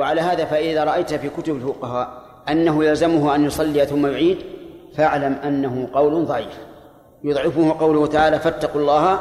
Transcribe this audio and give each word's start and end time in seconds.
وعلى 0.00 0.20
هذا 0.20 0.44
فإذا 0.44 0.84
رأيت 0.84 1.14
في 1.14 1.28
كتب 1.28 1.56
الفقهاء 1.56 2.08
أنه 2.48 2.84
يلزمه 2.84 3.34
أن 3.34 3.44
يصلي 3.44 3.86
ثم 3.86 4.06
يعيد 4.06 4.38
فاعلم 4.96 5.32
أنه 5.32 5.88
قول 5.92 6.24
ضعيف. 6.24 6.58
يضعفه 7.24 7.76
قوله 7.80 8.06
تعالى 8.06 8.38
فاتقوا 8.38 8.80
الله 8.80 9.20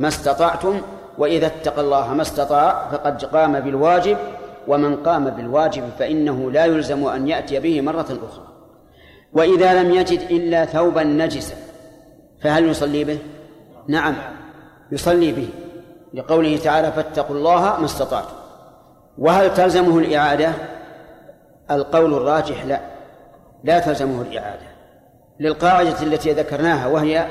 ما 0.00 0.08
استطعتم 0.08 0.80
وإذا 1.18 1.46
اتقى 1.46 1.80
الله 1.80 2.14
ما 2.14 2.22
استطاع 2.22 2.88
فقد 2.92 3.24
قام 3.24 3.60
بالواجب 3.60 4.16
ومن 4.68 4.96
قام 4.96 5.30
بالواجب 5.30 5.82
فإنه 5.98 6.50
لا 6.50 6.64
يلزم 6.64 7.06
أن 7.06 7.28
يأتي 7.28 7.60
به 7.60 7.80
مرة 7.80 8.18
أخرى. 8.30 8.46
وإذا 9.32 9.82
لم 9.82 9.90
يجد 9.90 10.20
إلا 10.30 10.64
ثوبا 10.64 11.02
نجسا 11.02 11.54
فهل 12.42 12.68
يصلي 12.68 13.04
به؟ 13.04 13.18
نعم 13.88 14.14
يصلي 14.92 15.32
به 15.32 15.48
لقوله 16.14 16.56
تعالى 16.56 16.92
فاتقوا 16.92 17.36
الله 17.36 17.60
ما 17.60 17.84
استطعتم. 17.84 18.41
وهل 19.18 19.54
تلزمه 19.54 19.98
الإعادة؟ 19.98 20.52
القول 21.70 22.14
الراجح 22.14 22.64
لا 22.64 22.80
لا 23.64 23.78
تلزمه 23.78 24.22
الإعادة 24.22 24.72
للقاعدة 25.40 26.02
التي 26.02 26.32
ذكرناها 26.32 26.86
وهي 26.86 27.26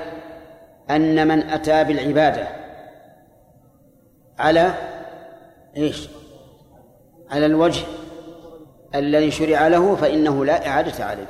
أن 0.90 1.28
من 1.28 1.50
أتى 1.50 1.84
بالعبادة 1.84 2.48
على 4.40 4.74
إيش؟ 5.78 6.10
على 7.32 7.46
الوجه 7.46 7.86
الذي 8.96 9.32
شرع 9.32 9.68
له 9.68 9.96
فإنه 9.96 10.46
لا 10.46 10.68
إعادة 10.68 11.06
عليه 11.06 11.28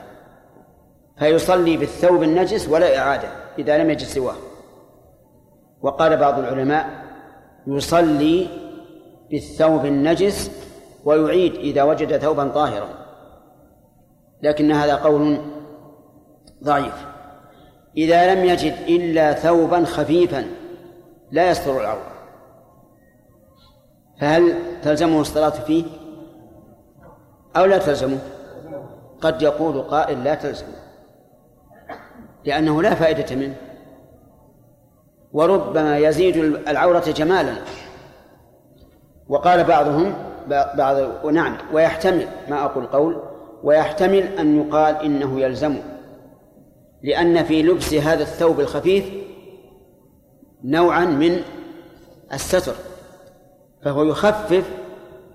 فيصلي 1.19 1.77
بالثوب 1.77 2.23
النجس 2.23 2.69
ولا 2.69 2.97
إعادة 2.97 3.27
إذا 3.59 3.77
لم 3.77 3.89
يجد 3.89 4.07
سواه 4.07 4.35
وقال 5.81 6.17
بعض 6.17 6.39
العلماء 6.39 6.89
يصلي 7.67 8.47
بالثوب 9.31 9.85
النجس 9.85 10.51
ويعيد 11.05 11.55
إذا 11.55 11.83
وجد 11.83 12.17
ثوبا 12.17 12.47
طاهرا. 12.47 12.89
لكن 14.41 14.71
هذا 14.71 14.95
قول 14.95 15.41
ضعيف. 16.63 17.07
إذا 17.97 18.35
لم 18.35 18.45
يجد 18.45 18.73
إلا 18.87 19.33
ثوبا 19.33 19.85
خفيفا 19.85 20.45
لا 21.31 21.49
يستر 21.49 21.81
العورة. 21.81 22.11
فهل 24.19 24.53
تلزمه 24.83 25.21
الصلاة 25.21 25.49
فيه؟ 25.49 25.85
أو 27.55 27.65
لا 27.65 27.77
تلزمه؟ 27.77 28.19
قد 29.21 29.41
يقول 29.41 29.81
قائل 29.81 30.23
لا 30.23 30.35
تلزمه. 30.35 30.81
لأنه 32.45 32.81
لا 32.81 32.95
فائدة 32.95 33.35
منه. 33.35 33.55
وربما 35.33 35.97
يزيد 35.97 36.37
العورة 36.67 37.05
جمالا. 37.15 37.53
وقال 39.31 39.63
بعضهم 39.63 40.13
بعض 40.75 40.97
ونعم 41.23 41.57
ويحتمل 41.73 42.27
ما 42.49 42.65
أقول 42.65 42.85
قول 42.85 43.21
ويحتمل 43.63 44.23
أن 44.39 44.61
يقال 44.61 44.95
إنه 44.95 45.39
يلزم 45.39 45.77
لأن 47.03 47.43
في 47.43 47.63
لبس 47.63 47.93
هذا 47.93 48.23
الثوب 48.23 48.59
الخفيف 48.59 49.05
نوعا 50.63 51.05
من 51.05 51.41
الستر 52.33 52.73
فهو 53.83 54.03
يخفف 54.03 54.63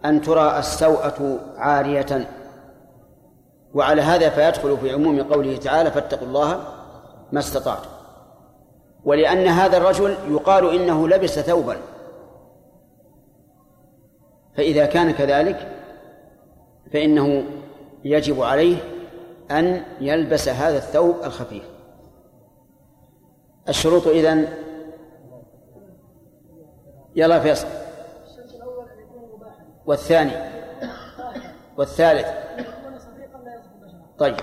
أن 0.04 0.22
ترى 0.22 0.58
السوءة 0.58 1.38
عارية 1.56 2.28
وعلى 3.74 4.02
هذا 4.02 4.28
فيدخل 4.28 4.76
في 4.76 4.92
عموم 4.92 5.22
قوله 5.22 5.56
تعالى 5.56 5.90
فاتقوا 5.90 6.26
الله 6.26 6.64
ما 7.32 7.38
استطعتم 7.38 7.88
ولأن 9.04 9.46
هذا 9.46 9.76
الرجل 9.76 10.16
يقال 10.28 10.74
إنه 10.74 11.08
لبس 11.08 11.38
ثوبا. 11.38 11.76
فإذا 14.56 14.86
كان 14.86 15.10
كذلك 15.10 15.72
فإنه 16.92 17.44
يجب 18.04 18.42
عليه 18.42 18.76
أن 19.50 19.82
يلبس 20.00 20.48
هذا 20.48 20.76
الثوب 20.76 21.16
الخفيف. 21.24 21.64
الشروط 23.68 24.06
إذن؟ 24.06 24.48
يلا 27.16 27.40
فيصل. 27.40 27.66
والثاني. 29.86 30.32
والثالث. 31.76 32.26
طيب. 34.18 34.36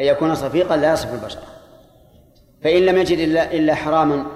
أن 0.00 0.04
يكون 0.04 0.34
صفيقا 0.34 0.76
لا 0.76 0.92
يصف 0.92 1.14
البشر. 1.14 1.40
فإن 2.62 2.82
لم 2.82 2.96
يجد 2.96 3.18
إلا 3.18 3.52
إلا 3.52 3.74
حراما 3.74 4.26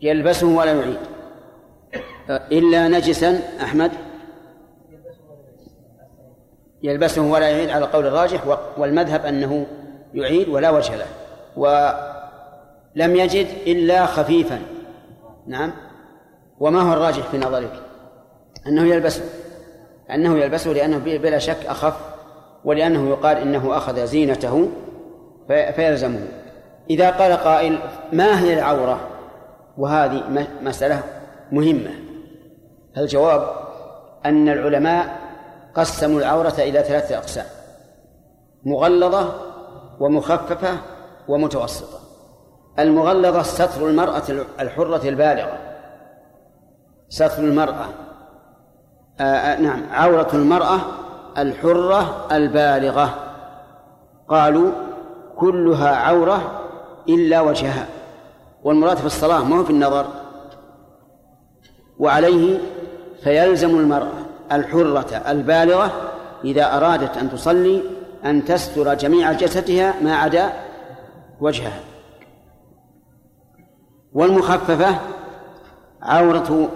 يلبسه 0.00 0.46
ولا 0.46 0.72
يعيد. 0.72 1.15
إلا 2.30 2.88
نجسا 2.88 3.40
أحمد. 3.62 3.92
يلبسه 6.82 7.22
ولا 7.22 7.48
يعيد 7.48 7.70
على 7.70 7.84
القول 7.84 8.06
الراجح 8.06 8.58
والمذهب 8.76 9.26
أنه 9.26 9.66
يعيد 10.14 10.48
ولا 10.48 10.70
وجه 10.70 10.96
له. 10.96 11.06
ولم 11.56 13.16
يجد 13.16 13.46
إلا 13.66 14.06
خفيفا. 14.06 14.62
نعم. 15.46 15.72
وما 16.60 16.80
هو 16.80 16.92
الراجح 16.92 17.26
في 17.26 17.38
نظرك؟ 17.38 17.72
أنه 18.66 18.82
يلبسه 18.82 19.24
أنه 20.10 20.38
يلبسه 20.38 20.70
لأنه 20.70 20.98
بلا 20.98 21.38
شك 21.38 21.66
أخف 21.66 21.96
ولأنه 22.64 23.08
يقال 23.08 23.36
إنه 23.36 23.76
أخذ 23.76 24.04
زينته 24.06 24.68
فيلزمه. 25.48 26.28
إذا 26.90 27.10
قال 27.10 27.32
قائل 27.32 27.78
ما 28.12 28.40
هي 28.40 28.54
العورة؟ 28.54 29.00
وهذه 29.78 30.46
مسألة 30.62 31.02
مهمة. 31.52 32.05
الجواب 32.98 33.50
أن 34.26 34.48
العلماء 34.48 35.18
قسموا 35.74 36.20
العورة 36.20 36.54
إلى 36.58 36.82
ثلاثة 36.82 37.18
أقسام 37.18 37.46
مغلظة 38.64 39.32
ومخففة 40.00 40.78
ومتوسطة. 41.28 41.98
المغلظة 42.78 43.42
ستر 43.42 43.88
المرأة 43.88 44.22
الحرة 44.60 45.08
البالغة. 45.08 45.58
ستر 47.08 47.38
المرأة 47.38 47.86
آآ 49.20 49.52
آآ 49.52 49.60
نعم 49.60 49.82
عورة 49.90 50.28
المرأة 50.34 50.78
الحرة 51.38 52.26
البالغة. 52.32 53.14
قالوا 54.28 54.72
كلها 55.36 55.96
عورة 55.96 56.60
إلا 57.08 57.40
وجهها. 57.40 57.86
والمراد 58.62 58.96
في 58.96 59.06
الصلاة 59.06 59.44
ما 59.44 59.58
هو 59.58 59.64
في 59.64 59.70
النظر. 59.70 60.06
وعليه 61.98 62.58
فيلزم 63.26 63.78
المرأة 63.78 64.26
الحرة 64.52 65.16
البالغة 65.28 66.12
إذا 66.44 66.76
أرادت 66.76 67.16
أن 67.16 67.30
تصلي 67.30 67.82
أن 68.24 68.44
تستر 68.44 68.94
جميع 68.94 69.32
جسدها 69.32 69.94
ما 70.02 70.16
عدا 70.16 70.52
وجهها. 71.40 71.80
والمخففة 74.12 74.98
عورة 76.02 76.68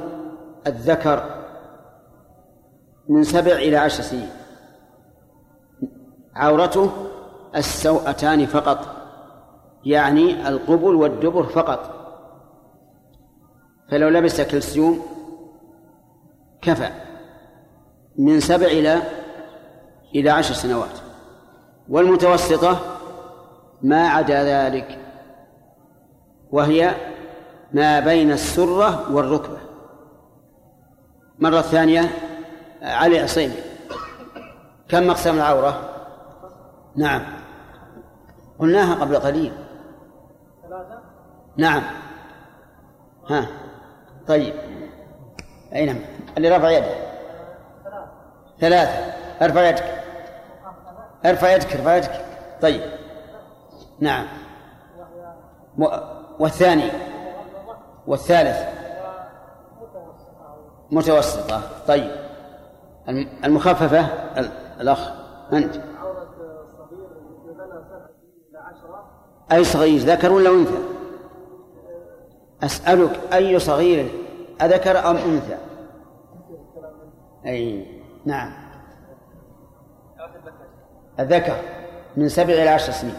الذكر 0.66 1.24
من 3.08 3.22
سبع 3.22 3.52
إلى 3.52 3.76
عشر 3.76 4.02
سنين. 4.02 4.30
عورته 6.34 6.90
السوأتان 7.56 8.46
فقط 8.46 8.78
يعني 9.84 10.48
القبل 10.48 10.94
والدبر 10.94 11.42
فقط. 11.42 11.90
فلو 13.90 14.08
لبس 14.08 14.40
كلسيوم 14.40 15.09
كفى 16.62 16.90
من 18.18 18.40
سبع 18.40 18.66
إلى 18.66 19.02
إلى 20.14 20.30
عشر 20.30 20.54
سنوات 20.54 20.98
والمتوسطة 21.88 22.78
ما 23.82 24.08
عدا 24.08 24.44
ذلك 24.44 24.98
وهي 26.50 26.94
ما 27.72 28.00
بين 28.00 28.32
السرة 28.32 29.12
والركبة. 29.12 29.58
مرة 31.38 31.60
ثانية 31.60 32.10
علي 32.82 33.18
عصيمي 33.18 33.54
كم 34.88 35.06
مقسم 35.06 35.34
العورة؟ 35.34 35.90
نعم. 36.96 37.22
قلناها 38.58 38.94
قبل 38.94 39.16
قليل. 39.16 39.52
نعم. 41.56 41.82
ها. 43.30 43.46
طيب. 44.28 44.54
أين 45.74 46.04
اللي 46.36 46.56
رفع 46.56 46.70
يده. 46.70 46.94
ثلاثة. 48.60 49.12
ارفع 49.42 49.68
يدك. 49.68 50.04
ارفع 51.26 51.52
يدك 51.52 51.76
ارفع 51.76 51.96
يدك. 51.96 52.24
طيب. 52.62 52.82
نعم. 54.00 54.26
والثاني. 56.38 56.90
والثالث. 58.06 58.58
متوسطة. 60.90 61.62
طيب. 61.88 62.10
المخففة. 63.44 64.06
الأخ. 64.80 65.10
أنت. 65.52 65.76
أي 69.52 69.64
صغير 69.64 70.00
ذكر 70.00 70.32
ولا 70.32 70.50
أنثى؟ 70.50 70.78
أسألك 72.62 73.20
أي 73.32 73.58
صغير 73.58 74.10
أذكر 74.62 75.10
أم 75.10 75.16
أنثى؟ 75.16 75.69
أي 77.46 77.86
نعم. 78.24 78.52
الذكر 81.20 81.56
من 82.16 82.28
سبع 82.28 82.52
إلى 82.52 82.68
عشر 82.68 82.92
سنين. 82.92 83.14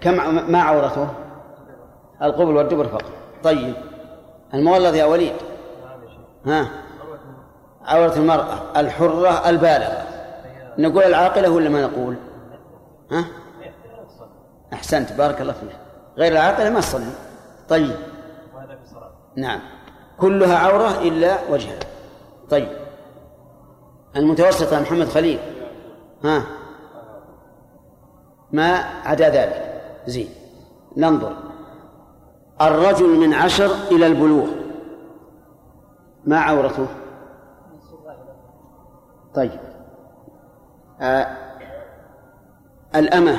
كم 0.00 0.34
ما 0.52 0.62
عورته؟ 0.62 1.08
القبل 2.22 2.56
والدبر 2.56 2.88
فقط. 2.88 3.12
طيب. 3.42 3.74
المولد 4.54 4.94
يا 4.94 5.04
وليد. 5.04 5.32
ها؟ 6.46 6.70
عورة 7.82 8.16
المرأة. 8.16 8.80
الحرة 8.80 9.48
البالغة. 9.48 10.06
نقول 10.78 11.02
العاقلة 11.02 11.50
ولا 11.50 11.68
ما 11.68 11.86
نقول؟ 11.86 12.16
ها؟ 13.12 13.24
أحسنت. 14.72 15.12
بارك 15.12 15.40
الله 15.40 15.52
فيك. 15.52 15.76
غير 16.18 16.32
العاقلة 16.32 16.70
ما 16.70 16.80
تصلي. 16.80 17.12
طيب. 17.68 17.96
نعم. 19.36 19.60
كلها 20.18 20.58
عورة 20.58 21.00
إلا 21.02 21.38
وجهها. 21.50 21.78
طيب. 22.50 22.79
المتوسطة 24.16 24.80
محمد 24.80 25.06
خليل. 25.06 25.38
ها؟ 26.24 26.42
ما 28.52 28.74
عدا 29.04 29.28
ذلك. 29.28 29.82
زين. 30.06 30.28
ننظر. 30.96 31.36
الرجل 32.60 33.18
من 33.18 33.34
عشر 33.34 33.70
إلى 33.90 34.06
البلوغ. 34.06 34.48
ما 36.24 36.40
عورته؟ 36.40 36.86
طيب. 39.34 39.60
آه 41.00 41.26
الأمة 42.94 43.38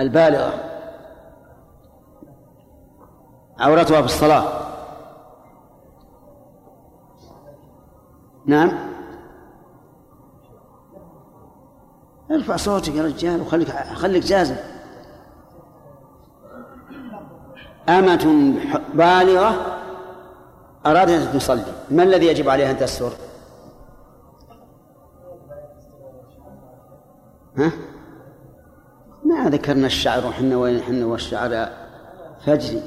البالغة. 0.00 0.52
عورتها 3.58 4.00
في 4.00 4.06
الصلاة 4.06 4.44
نعم. 8.46 8.87
ارفع 12.30 12.56
صوتك 12.56 12.94
يا 12.94 13.02
رجال 13.02 13.40
وخليك 13.40 13.70
خليك 13.70 14.24
جازم. 14.24 14.56
أمة 17.88 18.54
بالغة 18.94 19.78
أرادت 20.86 21.10
أن 21.10 21.38
تصلي. 21.38 21.64
ما 21.90 22.02
الذي 22.02 22.26
يجب 22.26 22.48
عليها 22.48 22.70
أن 22.70 22.78
تستر؟ 22.78 23.12
ها؟ 27.56 27.72
ما 29.24 29.48
ذكرنا 29.50 29.86
الشعر 29.86 30.26
وحنا 30.26 30.56
وين؟ 30.56 30.82
حنا 30.82 31.06
والشعر 31.06 31.68
فجري 32.46 32.82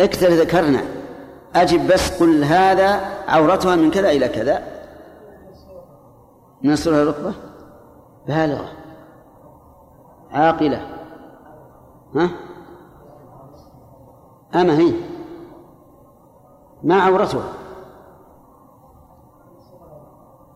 أكثر 0.00 0.28
ذكرنا. 0.28 0.82
أجب 1.54 1.86
بس 1.86 2.22
قل 2.22 2.44
هذا 2.44 3.00
عورتها 3.28 3.76
من 3.76 3.90
كذا 3.90 4.10
إلى 4.10 4.28
كذا. 4.28 4.79
من 6.62 6.72
السرة 6.72 7.02
الركبة 7.02 7.34
بالغة. 8.26 8.72
عاقلة. 10.30 10.86
ها؟ 12.14 12.30
أما 14.54 14.78
هي. 14.78 14.92
ما 16.82 17.02
عورتها. 17.02 17.44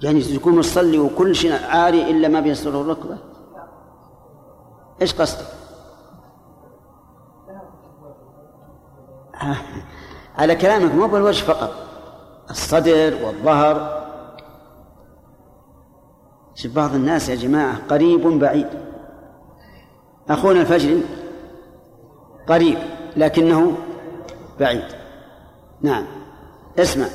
يعني 0.03 0.21
تكون 0.23 0.59
مصلي 0.59 0.99
وكل 0.99 1.35
شيء 1.35 1.67
عاري 1.67 2.11
إلا 2.11 2.29
ما 2.29 2.41
بيستره 2.41 2.81
الركبة؟ 2.81 3.19
إيش 5.03 5.21
قصدك؟ 5.21 5.47
على 10.39 10.57
كلامك 10.57 10.95
مو 10.95 11.07
بالوجه 11.07 11.45
فقط. 11.45 11.71
الصدر 12.51 13.25
والظهر. 13.25 14.04
شوف 16.55 16.73
بعض 16.73 16.95
الناس 16.95 17.29
يا 17.29 17.35
جماعة 17.35 17.77
قريب 17.89 18.39
بعيد. 18.39 18.67
أخونا 20.31 20.61
الفجر 20.61 21.01
قريب 22.49 22.79
لكنه 23.17 23.73
بعيد. 24.61 24.85
نعم. 25.81 26.07
اسمع. 26.79 27.07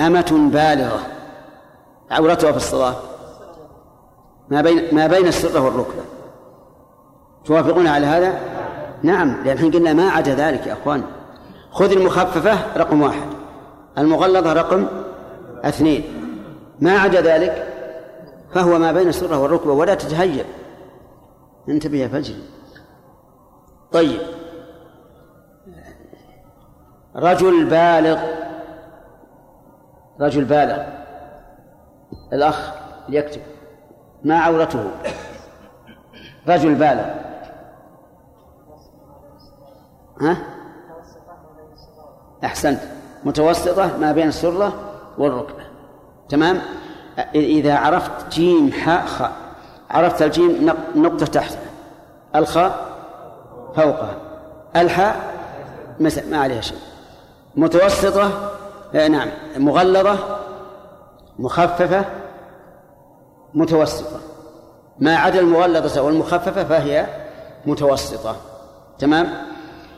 أمة 0.00 0.50
بالغة. 0.52 1.00
عورتها 2.10 2.50
في 2.50 2.56
الصلاة. 2.56 2.94
ما 4.48 4.60
بين 4.60 4.94
ما 4.94 5.06
بين 5.06 5.26
السرة 5.26 5.60
والركبة. 5.60 6.02
توافقون 7.44 7.86
على 7.86 8.06
هذا؟ 8.06 8.40
نعم. 9.02 9.44
لأن 9.44 9.70
قلنا 9.70 9.92
ما 9.92 10.10
عدا 10.10 10.34
ذلك 10.34 10.66
يا 10.66 10.72
أخوان. 10.72 11.02
خذ 11.70 11.92
المخففة 11.92 12.76
رقم 12.76 13.02
واحد. 13.02 13.45
المغلظة 13.98 14.52
رقم 14.52 14.86
اثنين. 15.64 16.04
ما 16.80 16.98
عدا 16.98 17.20
ذلك 17.20 17.72
فهو 18.54 18.78
ما 18.78 18.92
بين 18.92 19.08
السرة 19.08 19.38
والركبة 19.38 19.72
ولا 19.72 19.94
تتهيأ. 19.94 20.44
انتبه 21.68 21.98
يا 21.98 22.08
فجر. 22.08 22.34
طيب. 23.92 24.20
رجل 27.16 27.64
بالغ. 27.64 28.20
رجل 30.20 30.44
بالغ. 30.44 30.82
الأخ 32.32 32.72
ليكتب. 33.08 33.40
ما 34.24 34.38
عورته؟ 34.38 34.90
رجل 36.48 36.74
بالغ. 36.74 37.04
ها؟ 40.20 40.36
أحسنت. 42.44 42.95
متوسطة 43.26 43.96
ما 44.00 44.12
بين 44.12 44.28
السرة 44.28 44.72
والركبة. 45.18 45.62
تمام؟ 46.28 46.60
إذا 47.34 47.76
عرفت 47.76 48.28
جيم 48.30 48.72
حاء 48.72 49.06
خاء 49.06 49.32
عرفت 49.90 50.22
الجيم 50.22 50.72
نقطة 50.96 51.26
تحت. 51.26 51.58
الخاء 52.36 52.86
فوقها. 53.76 54.16
الحاء 54.76 55.34
ما 56.00 56.38
عليها 56.38 56.60
شيء. 56.60 56.78
متوسطة 57.56 58.50
آه، 58.94 59.08
نعم. 59.08 59.28
مغلظة 59.56 60.18
مخففة 61.38 62.04
متوسطة. 63.54 64.20
ما 64.98 65.16
عدا 65.16 65.40
المغلظة 65.40 66.02
والمخففة 66.02 66.64
فهي 66.64 67.06
متوسطة. 67.66 68.36
تمام؟ 68.98 69.28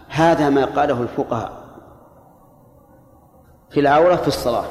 هذا 0.09 0.49
ما 0.49 0.65
قاله 0.65 1.03
الفقهاء. 1.03 1.58
في 3.71 3.81
العورة 3.81 4.17
في 4.17 4.29
الصلاة. 4.29 4.65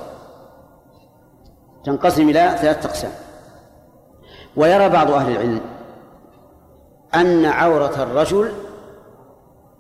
تنقسم 1.86 2.30
إلى 2.30 2.56
ثلاثة 2.62 2.90
أقسام. 2.90 3.12
ويرى 4.56 4.90
بعض 4.90 5.12
أهل 5.12 5.32
العلم 5.32 5.62
أن 7.16 7.46
عورة 7.46 8.04
الرجل 8.04 8.52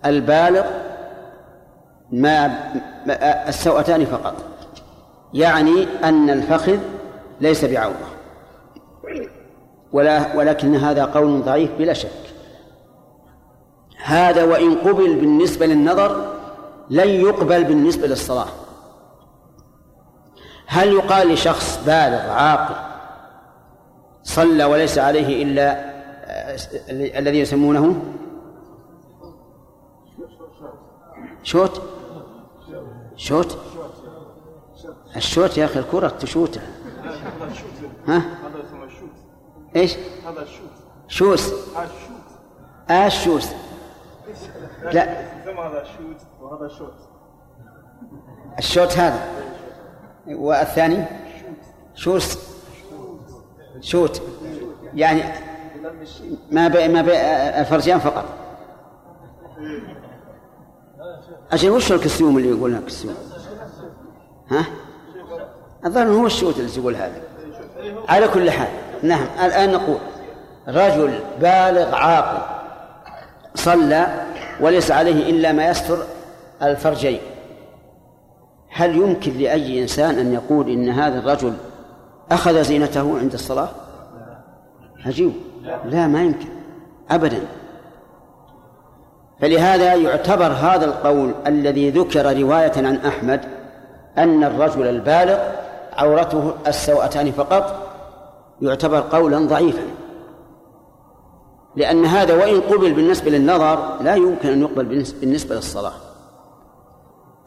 البالغ 0.05 0.65
ما 2.11 2.59
السوأتان 3.47 4.05
فقط. 4.05 4.35
يعني 5.33 5.87
أن 6.03 6.29
الفخذ 6.29 6.77
ليس 7.41 7.65
بعورة. 7.65 8.07
ولا 9.93 10.35
ولكن 10.35 10.75
هذا 10.75 11.05
قول 11.05 11.41
ضعيف 11.41 11.71
بلا 11.79 11.93
شك. 11.93 12.09
هذا 14.03 14.43
وإن 14.43 14.75
قبل 14.75 15.15
بالنسبة 15.15 15.65
للنظر 15.65 16.33
لن 16.89 17.09
يقبل 17.09 17.63
بالنسبة 17.63 18.07
للصلاة. 18.07 18.47
هل 20.67 20.93
يقال 20.93 21.27
لشخص 21.33 21.85
بالغ 21.85 22.29
عاقل 22.29 22.75
صلى 24.23 24.63
وليس 24.63 24.97
عليه 24.97 25.43
إلا 25.43 25.97
الذي 27.19 27.39
يسمونه؟ 27.39 28.01
شوت؟ 31.43 31.81
شوت؟ 33.15 33.57
الشوت 35.15 35.57
يا 35.57 35.65
أخي 35.65 35.79
الكرة 35.79 36.07
تشوتها 36.07 36.63
ها؟ 38.07 38.21
إيش؟ 39.75 39.95
هذا 40.27 40.41
الشوت 40.41 40.69
شوس 41.07 41.53
آه 42.89 43.05
الشوس 43.07 43.47
لا. 44.83 45.21
هذا 45.45 45.83
شوت 45.83 46.21
وهذا 46.41 46.67
شوت. 46.67 46.93
الشوت 48.59 48.97
هذا. 48.97 49.27
والثاني؟ 50.27 51.05
شوس 51.95 52.37
شوت. 53.81 54.21
يعني 54.93 55.23
ما 56.51 56.67
بي 56.67 56.87
ما 56.87 57.01
بي 57.01 57.17
الفرجان 57.59 57.99
فقط. 57.99 58.25
أجل 61.51 61.69
وش 61.69 61.91
الكسيوم 61.91 62.37
اللي 62.37 62.49
يقولنا 62.49 62.81
كسيوم؟ 62.87 63.15
ها؟ 64.51 64.65
الظاهر 65.85 66.07
هو 66.07 66.25
الشوت 66.25 66.57
اللي 66.59 66.77
يقول 66.77 66.95
هذا. 66.95 67.21
على 68.07 68.27
كل 68.27 68.51
حال 68.51 68.67
نعم 69.03 69.27
الآن 69.43 69.71
نقول 69.71 69.97
رجل 70.67 71.19
بالغ 71.41 71.95
عاقل 71.95 72.41
صلى 73.55 74.25
وليس 74.59 74.91
عليه 74.91 75.29
إلا 75.29 75.51
ما 75.51 75.69
يستر 75.69 75.97
الفرجين. 76.61 77.19
هل 78.77 78.95
يمكن 78.95 79.37
لأي 79.37 79.81
إنسان 79.81 80.19
أن 80.19 80.33
يقول 80.33 80.69
إن 80.69 80.89
هذا 80.89 81.19
الرجل 81.19 81.53
أخذ 82.31 82.63
زينته 82.63 83.19
عند 83.19 83.33
الصلاة؟ 83.33 83.69
عجيب. 85.05 85.33
لا 85.85 86.07
ما 86.07 86.23
يمكن. 86.23 86.47
أبدا. 87.11 87.39
فلهذا 89.41 89.93
يعتبر 89.93 90.45
هذا 90.45 90.85
القول 90.85 91.33
الذي 91.47 91.89
ذكر 91.89 92.41
رواية 92.41 92.71
عن 92.77 92.95
أحمد 92.95 93.41
أن 94.17 94.43
الرجل 94.43 94.87
البالغ 94.87 95.37
عورته 95.93 96.53
السوأتان 96.67 97.31
فقط 97.31 97.93
يعتبر 98.61 98.99
قولا 98.99 99.39
ضعيفا. 99.39 99.83
لأن 101.75 102.05
هذا 102.05 102.33
وإن 102.33 102.61
قبل 102.61 102.93
بالنسبة 102.93 103.31
للنظر 103.31 104.01
لا 104.01 104.15
يمكن 104.15 104.49
أن 104.49 104.61
يقبل 104.61 104.85
بالنسبة 105.21 105.55
للصلاة. 105.55 106.06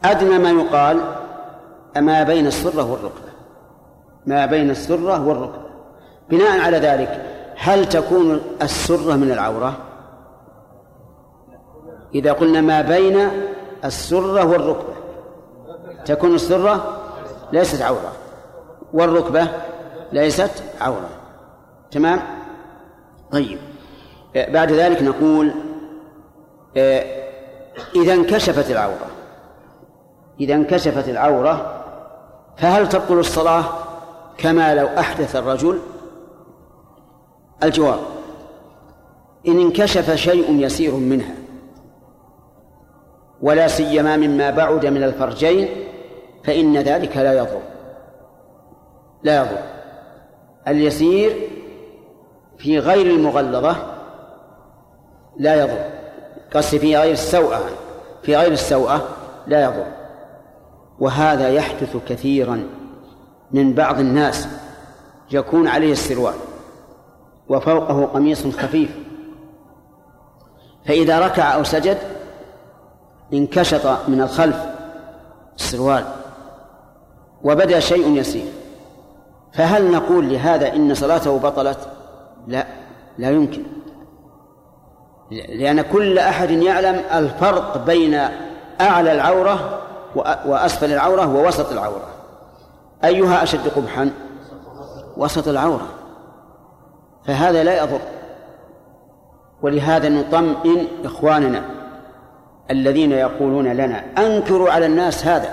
أدنى 0.05 0.37
ما 0.37 0.49
يقال 0.49 1.01
ما 1.97 2.23
بين 2.23 2.47
السرة 2.47 2.91
والركبة. 2.91 3.31
ما 4.25 4.45
بين 4.45 4.69
السرة 4.69 5.27
والركبة. 5.27 5.71
بناء 6.29 6.59
على 6.59 6.77
ذلك 6.77 7.25
هل 7.57 7.89
تكون 7.89 8.41
السرة 8.61 9.15
من 9.15 9.31
العورة؟ 9.31 9.77
إذا 12.15 12.31
قلنا 12.31 12.61
ما 12.61 12.81
بين 12.81 13.29
السرة 13.85 14.45
والركبة 14.45 14.93
تكون 16.05 16.35
السرة 16.35 16.97
ليست 17.53 17.81
عورة 17.81 18.11
والركبة 18.93 19.47
ليست 20.11 20.63
عورة. 20.81 21.09
تمام؟ 21.91 22.19
طيب. 23.31 23.59
بعد 24.35 24.71
ذلك 24.71 25.01
نقول 25.01 25.51
إذا 27.95 28.13
انكشفت 28.13 28.71
العورة. 28.71 29.10
إذا 30.41 30.53
انكشفت 30.53 31.09
العورة 31.09 31.83
فهل 32.57 32.89
تبطل 32.89 33.19
الصلاة 33.19 33.63
كما 34.37 34.75
لو 34.75 34.87
أحدث 34.87 35.35
الرجل؟ 35.35 35.79
الجواب 37.63 37.99
إن 39.47 39.59
انكشف 39.59 40.15
شيء 40.15 40.59
يسير 40.59 40.95
منها 40.95 41.35
ولا 43.41 43.67
سيما 43.67 44.17
مما 44.17 44.49
بعد 44.49 44.85
من 44.85 45.03
الفرجين 45.03 45.69
فإن 46.43 46.77
ذلك 46.77 47.17
لا 47.17 47.33
يضر. 47.33 47.61
لا 49.23 49.41
يضر. 49.41 49.63
اليسير 50.67 51.49
في 52.57 52.79
غير 52.79 53.05
المغلظة 53.05 53.75
لا 55.37 55.55
يضر. 55.55 55.89
قصدي 56.53 56.79
في 56.79 56.97
غير 56.97 57.11
السوءة 57.11 57.61
في 58.23 58.35
غير 58.35 58.51
السوءة 58.51 59.07
لا 59.47 59.63
يضر. 59.63 60.00
وهذا 61.01 61.49
يحدث 61.49 61.97
كثيرا 62.07 62.63
من 63.51 63.73
بعض 63.73 63.99
الناس. 63.99 64.47
يكون 65.31 65.67
عليه 65.67 65.91
السروال 65.91 66.33
وفوقه 67.49 68.05
قميص 68.05 68.47
خفيف. 68.47 68.97
فإذا 70.85 71.19
ركع 71.19 71.55
أو 71.55 71.63
سجد 71.63 71.97
انكشط 73.33 73.87
من 74.07 74.21
الخلف 74.21 74.65
السروال 75.55 76.03
وبدأ 77.43 77.79
شيء 77.79 78.17
يسير. 78.17 78.51
فهل 79.53 79.91
نقول 79.91 80.29
لهذا 80.29 80.75
إن 80.75 80.93
صلاته 80.93 81.39
بطلت؟ 81.39 81.87
لا 82.47 82.67
لا 83.17 83.29
يمكن. 83.29 83.63
لأن 85.31 85.81
كل 85.81 86.19
أحد 86.19 86.51
يعلم 86.51 87.01
الفرق 87.13 87.85
بين 87.85 88.19
أعلى 88.81 89.11
العورة 89.11 89.80
وأسفل 90.15 90.93
العورة 90.93 91.35
ووسط 91.35 91.71
العورة. 91.71 92.07
أيها 93.03 93.43
أشد 93.43 93.67
قبحا؟ 93.67 94.11
وسط 95.17 95.47
العورة. 95.47 95.87
فهذا 97.25 97.63
لا 97.63 97.83
يضر. 97.83 97.99
ولهذا 99.61 100.09
نطمئن 100.09 100.87
إخواننا 101.05 101.63
الذين 102.71 103.11
يقولون 103.11 103.67
لنا 103.67 104.03
أنكروا 104.17 104.71
على 104.71 104.85
الناس 104.85 105.25
هذا. 105.25 105.49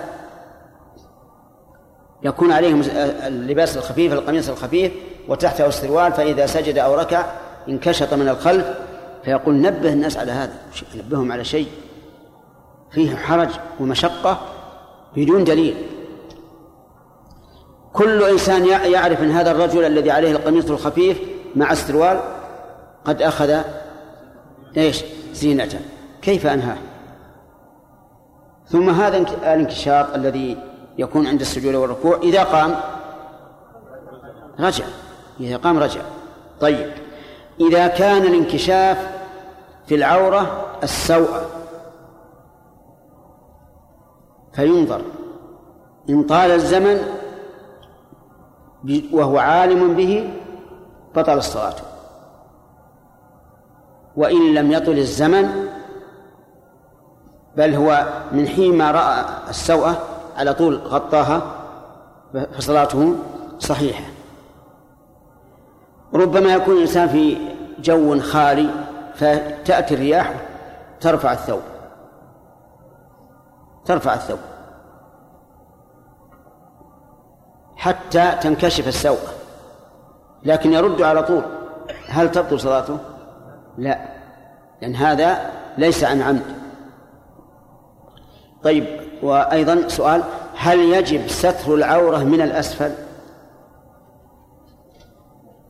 يكون 2.22 2.52
عليهم 2.52 2.82
اللباس 3.26 3.76
الخفيف 3.76 4.12
القميص 4.12 4.48
الخفيف 4.48 4.92
وتحته 5.28 5.66
السروال 5.66 6.12
فإذا 6.12 6.46
سجد 6.46 6.78
أو 6.78 6.94
ركع 6.94 7.24
انكشط 7.68 8.14
من 8.14 8.28
الخلف 8.28 8.66
فيقول 9.24 9.60
نبه 9.60 9.92
الناس 9.92 10.16
على 10.16 10.32
هذا 10.32 10.52
نبههم 10.94 11.32
على 11.32 11.44
شيء. 11.44 11.68
فيه 12.90 13.16
حرج 13.16 13.48
ومشقة 13.80 14.38
بدون 15.16 15.44
دليل. 15.44 15.74
كل 17.92 18.22
إنسان 18.22 18.66
يعرف 18.66 19.22
أن 19.22 19.30
هذا 19.30 19.50
الرجل 19.50 19.84
الذي 19.84 20.10
عليه 20.10 20.32
القميص 20.32 20.70
الخفيف 20.70 21.18
مع 21.56 21.72
السروال 21.72 22.20
قد 23.04 23.22
أخذ 23.22 23.60
إيش؟ 24.76 25.04
زينة 25.32 25.80
كيف 26.22 26.46
أنهاه؟ 26.46 26.76
ثم 28.66 28.90
هذا 28.90 29.16
الانكشاط 29.16 30.14
الذي 30.14 30.56
يكون 30.98 31.26
عند 31.26 31.40
السجود 31.40 31.74
والركوع 31.74 32.20
إذا 32.22 32.42
قام 32.42 32.74
رجع. 34.60 34.84
إذا 35.40 35.56
قام 35.56 35.78
رجع. 35.78 36.00
طيب. 36.60 36.90
إذا 37.60 37.86
كان 37.86 38.22
الانكشاف 38.22 39.08
في 39.86 39.94
العورة 39.94 40.66
السوء 40.82 41.57
فينظر. 44.58 45.02
إن 46.10 46.22
طال 46.22 46.50
الزمن 46.50 46.98
وهو 49.12 49.38
عالم 49.38 49.94
به 49.94 50.30
بطل 51.14 51.38
الصلاة. 51.38 51.74
وإن 54.16 54.54
لم 54.54 54.72
يطل 54.72 54.98
الزمن 54.98 55.68
بل 57.56 57.74
هو 57.74 58.06
من 58.32 58.48
حين 58.48 58.78
ما 58.78 58.90
رأى 58.90 59.24
السوءة 59.48 60.02
على 60.36 60.54
طول 60.54 60.76
غطاها 60.76 61.42
فصلاته 62.52 63.14
صحيحة. 63.58 64.04
ربما 66.14 66.54
يكون 66.54 66.74
الإنسان 66.76 67.08
في 67.08 67.36
جو 67.78 68.20
خالي 68.20 68.70
فتأتي 69.14 69.94
الرياح 69.94 70.34
ترفع 71.00 71.32
الثوب. 71.32 71.62
ترفع 73.84 74.14
الثوب. 74.14 74.38
حتى 77.76 78.32
تنكشف 78.40 78.88
السوء. 78.88 79.18
لكن 80.42 80.72
يرد 80.72 81.02
على 81.02 81.22
طول. 81.22 81.42
هل 82.08 82.30
تبطل 82.30 82.60
صلاته؟ 82.60 82.98
لا. 83.78 83.98
لأن 84.82 84.94
هذا 84.94 85.50
ليس 85.78 86.04
عن 86.04 86.22
عمد. 86.22 86.58
طيب 88.62 89.00
وأيضا 89.22 89.88
سؤال 89.88 90.22
هل 90.56 90.78
يجب 90.78 91.26
ستر 91.26 91.74
العورة 91.74 92.18
من 92.18 92.40
الأسفل؟ 92.40 92.92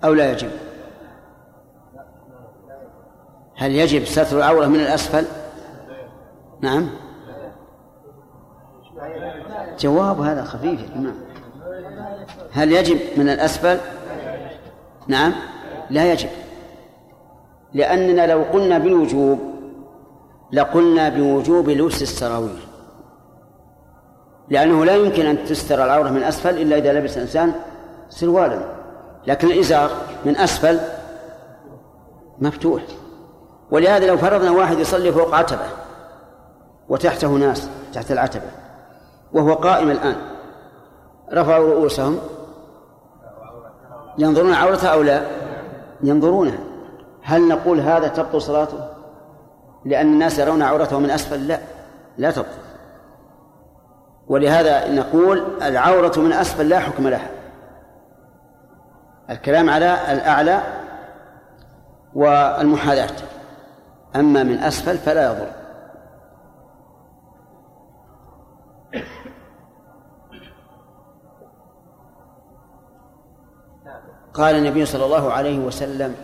أو 0.05 0.13
لا 0.13 0.33
يجب؟ 0.33 0.51
هل 3.57 3.75
يجب 3.75 4.05
ستر 4.05 4.37
العورة 4.37 4.67
من 4.67 4.81
الأسفل؟ 4.81 5.25
نعم. 6.61 6.91
جواب 9.79 10.21
هذا 10.21 10.45
خفيف 10.45 10.81
جماعة. 10.95 11.15
هل 12.53 12.73
يجب 12.73 12.99
من 13.17 13.29
الأسفل؟ 13.29 13.79
نعم 15.09 15.33
لا 15.91 16.13
يجب. 16.13 16.29
لأننا 17.75 18.27
لو 18.27 18.43
قلنا 18.43 18.79
بالوجوب 18.79 19.39
لقلنا 20.53 21.09
بوجوب 21.09 21.69
لبس 21.69 22.03
السراويل. 22.03 22.59
لأنه 24.49 24.85
لا 24.85 24.97
يمكن 24.97 25.27
أن 25.27 25.45
تستر 25.45 25.85
العورة 25.85 26.09
من 26.09 26.23
أسفل 26.23 26.59
إلا 26.59 26.77
إذا 26.77 26.93
لبس 26.93 27.17
الإنسان 27.17 27.53
سروالا 28.09 28.61
لكن 29.27 29.49
الإزار 29.49 29.91
من 30.25 30.37
أسفل 30.37 30.79
مفتوح. 32.39 32.83
ولهذا 33.71 34.07
لو 34.07 34.17
فرضنا 34.17 34.51
واحد 34.51 34.79
يصلي 34.79 35.13
فوق 35.13 35.35
عتبة 35.35 35.67
وتحته 36.89 37.29
ناس 37.29 37.69
تحت 37.95 38.13
العتبة 38.13 38.68
وهو 39.33 39.55
قائم 39.55 39.91
الآن. 39.91 40.17
رفعوا 41.33 41.69
رؤوسهم. 41.69 42.19
ينظرون 44.19 44.55
عورته 44.55 44.89
أو 44.89 45.03
لا؟ 45.03 45.23
ينظرونها. 46.03 46.59
هل 47.23 47.49
نقول 47.49 47.81
هذا 47.81 48.09
تبطل 48.09 48.43
صلاته؟ 48.43 48.89
لأن 49.85 50.13
الناس 50.13 50.39
يرون 50.39 50.63
عورته 50.63 50.99
من 50.99 51.11
أسفل؟ 51.11 51.49
لا. 51.49 51.59
لا 52.19 52.31
تبطل. 52.31 52.59
ولهذا 54.29 54.93
نقول 54.93 55.63
العورة 55.63 56.13
من 56.17 56.33
أسفل 56.33 56.69
لا 56.69 56.79
حكم 56.79 57.09
لها. 57.09 57.31
الكلام 59.31 59.71
على 59.71 60.13
الأعلى 60.13 60.63
والمحاذاة. 62.15 63.17
أما 64.17 64.43
من 64.43 64.59
أسفل 64.59 64.99
فلا 64.99 65.33
يضر. 65.33 65.49
قال 74.39 74.55
النبي 74.55 74.85
صلى 74.85 75.05
الله 75.05 75.33
عليه 75.33 75.59
وسلم 75.59 76.15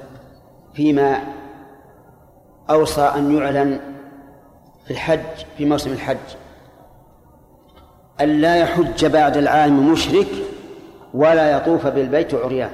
فيما 0.74 1.20
أوصى 2.70 3.02
أن 3.02 3.36
يعلن 3.36 3.80
في 4.84 4.90
الحج 4.90 5.44
في 5.56 5.64
موسم 5.64 5.92
الحج 5.92 6.36
أن 8.20 8.28
لا 8.28 8.56
يحج 8.56 9.06
بعد 9.06 9.36
العام 9.36 9.92
مشرك 9.92 10.28
ولا 11.14 11.56
يطوف 11.56 11.86
بالبيت 11.86 12.34
عريان. 12.34 12.70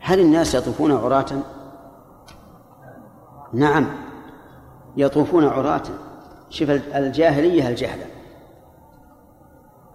هل 0.00 0.20
الناس 0.20 0.54
يطوفون 0.54 0.92
عراة؟ 0.92 1.26
نعم 3.52 3.86
يطوفون 4.96 5.44
عراة. 5.44 5.82
شوف 6.50 6.70
الجاهلية 6.70 7.68
الجهلة. 7.68 8.06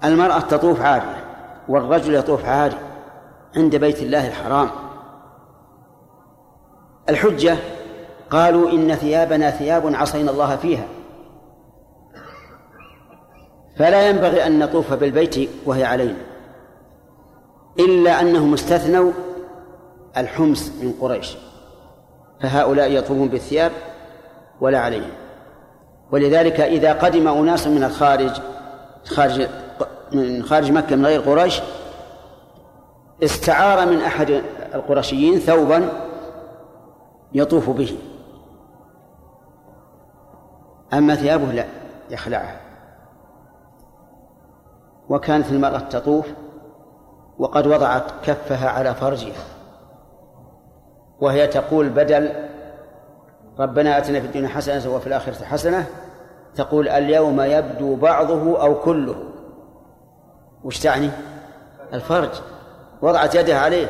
المرأة 0.03 0.39
تطوف 0.39 0.81
عارية 0.81 1.23
والرجل 1.67 2.15
يطوف 2.15 2.45
عاري. 2.45 2.86
عند 3.55 3.75
بيت 3.75 4.01
الله 4.01 4.27
الحرام. 4.27 4.69
الحجة 7.09 7.57
قالوا 8.29 8.71
إن 8.71 8.95
ثيابنا 8.95 9.51
ثياب 9.51 9.95
عصينا 9.95 10.31
الله 10.31 10.55
فيها. 10.55 10.85
فلا 13.77 14.09
ينبغي 14.09 14.47
أن 14.47 14.59
نطوف 14.59 14.93
بالبيت 14.93 15.49
وهي 15.65 15.83
علينا. 15.83 16.17
إلا 17.79 18.21
أنهم 18.21 18.53
استثنوا 18.53 19.11
الحمص 20.17 20.69
من 20.81 20.93
قريش. 21.01 21.37
فهؤلاء 22.41 22.91
يطوفون 22.91 23.27
بالثياب 23.27 23.71
ولا 24.61 24.79
عليهم. 24.79 25.11
ولذلك 26.11 26.59
إذا 26.59 26.93
قدم 26.93 27.27
أناس 27.27 27.67
من 27.67 27.83
الخارج 27.83 28.31
خارج 29.05 29.47
من 30.13 30.43
خارج 30.43 30.71
مكة 30.71 30.95
من 30.95 31.05
غير 31.05 31.21
قريش 31.21 31.61
استعار 33.23 33.85
من 33.85 34.01
أحد 34.01 34.29
القرشيين 34.75 35.39
ثوبا 35.39 35.89
يطوف 37.33 37.69
به. 37.69 37.97
أما 40.93 41.15
ثيابه 41.15 41.45
لا 41.45 41.65
يخلعها. 42.09 42.59
وكانت 45.09 45.51
المرأة 45.51 45.79
تطوف 45.79 46.27
وقد 47.37 47.67
وضعت 47.67 48.03
كفها 48.23 48.69
على 48.69 48.93
فرجها. 48.93 49.43
وهي 51.19 51.47
تقول 51.47 51.89
بدل 51.89 52.31
ربنا 53.59 53.97
آتنا 53.97 54.19
في 54.19 54.25
الدنيا 54.25 54.47
حسنة 54.47 54.95
وفي 54.95 55.07
الآخرة 55.07 55.45
حسنة 55.45 55.85
تقول 56.55 56.89
اليوم 56.89 57.41
يبدو 57.41 57.95
بعضه 57.95 58.61
أو 58.61 58.75
كله. 58.75 59.15
وش 60.63 60.79
تعني؟ 60.79 61.09
الفرج. 61.93 62.31
وضعت 63.01 63.35
يدها 63.35 63.59
عليه. 63.59 63.89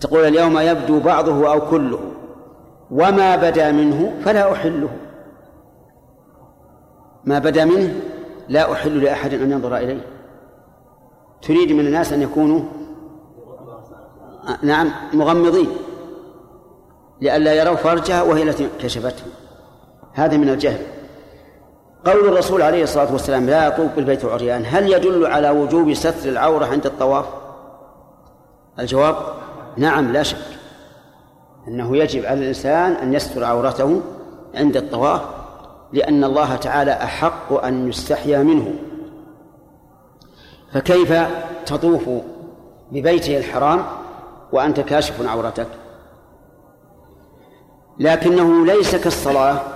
تقول 0.00 0.24
اليوم 0.24 0.58
يبدو 0.58 1.00
بعضه 1.00 1.52
أو 1.52 1.60
كله. 1.70 2.00
وما 2.90 3.36
بدا 3.36 3.72
منه 3.72 4.14
فلا 4.24 4.52
أحله. 4.52 4.88
ما 7.24 7.38
بدا 7.38 7.64
منه 7.64 8.00
لا 8.48 8.72
أحل 8.72 9.04
لأحد 9.04 9.34
أن 9.34 9.52
ينظر 9.52 9.76
إليه. 9.76 10.06
تريد 11.42 11.72
من 11.72 11.86
الناس 11.86 12.12
أن 12.12 12.22
يكونوا 12.22 12.60
نعم 14.62 14.90
مغمضين. 15.12 15.68
لئلا 17.20 17.54
يروا 17.54 17.76
فرجها 17.76 18.22
وهي 18.22 18.42
التي 18.42 18.68
كشفته. 18.80 19.24
هذا 20.12 20.36
من 20.36 20.48
الجهل. 20.48 20.95
قول 22.06 22.28
الرسول 22.28 22.62
عليه 22.62 22.82
الصلاة 22.82 23.12
والسلام 23.12 23.46
لا 23.46 23.66
يطوف 23.66 23.92
بالبيت 23.96 24.24
عريان. 24.24 24.64
هل 24.66 24.92
يدل 24.92 25.26
على 25.26 25.50
وجوب 25.50 25.94
ستر 25.94 26.28
العورة 26.28 26.66
عند 26.66 26.86
الطواف؟ 26.86 27.24
الجواب 28.78 29.16
نعم 29.76 30.12
لا 30.12 30.22
شك. 30.22 30.36
أنه 31.68 31.96
يجب 31.96 32.24
على 32.24 32.40
الإنسان 32.40 32.92
أن 32.92 33.14
يستر 33.14 33.44
عورته 33.44 34.00
عند 34.54 34.76
الطواف 34.76 35.20
لأن 35.92 36.24
الله 36.24 36.56
تعالى 36.56 36.92
أحق 36.92 37.64
أن 37.64 37.88
يستحيا 37.88 38.42
منه. 38.42 38.74
فكيف 40.72 41.12
تطوف 41.66 42.08
ببيته 42.92 43.38
الحرام 43.38 43.82
وأنت 44.52 44.80
كاشف 44.80 45.28
عورتك؟ 45.28 45.68
لكنه 47.98 48.66
ليس 48.66 48.96
كالصلاة. 48.96 49.75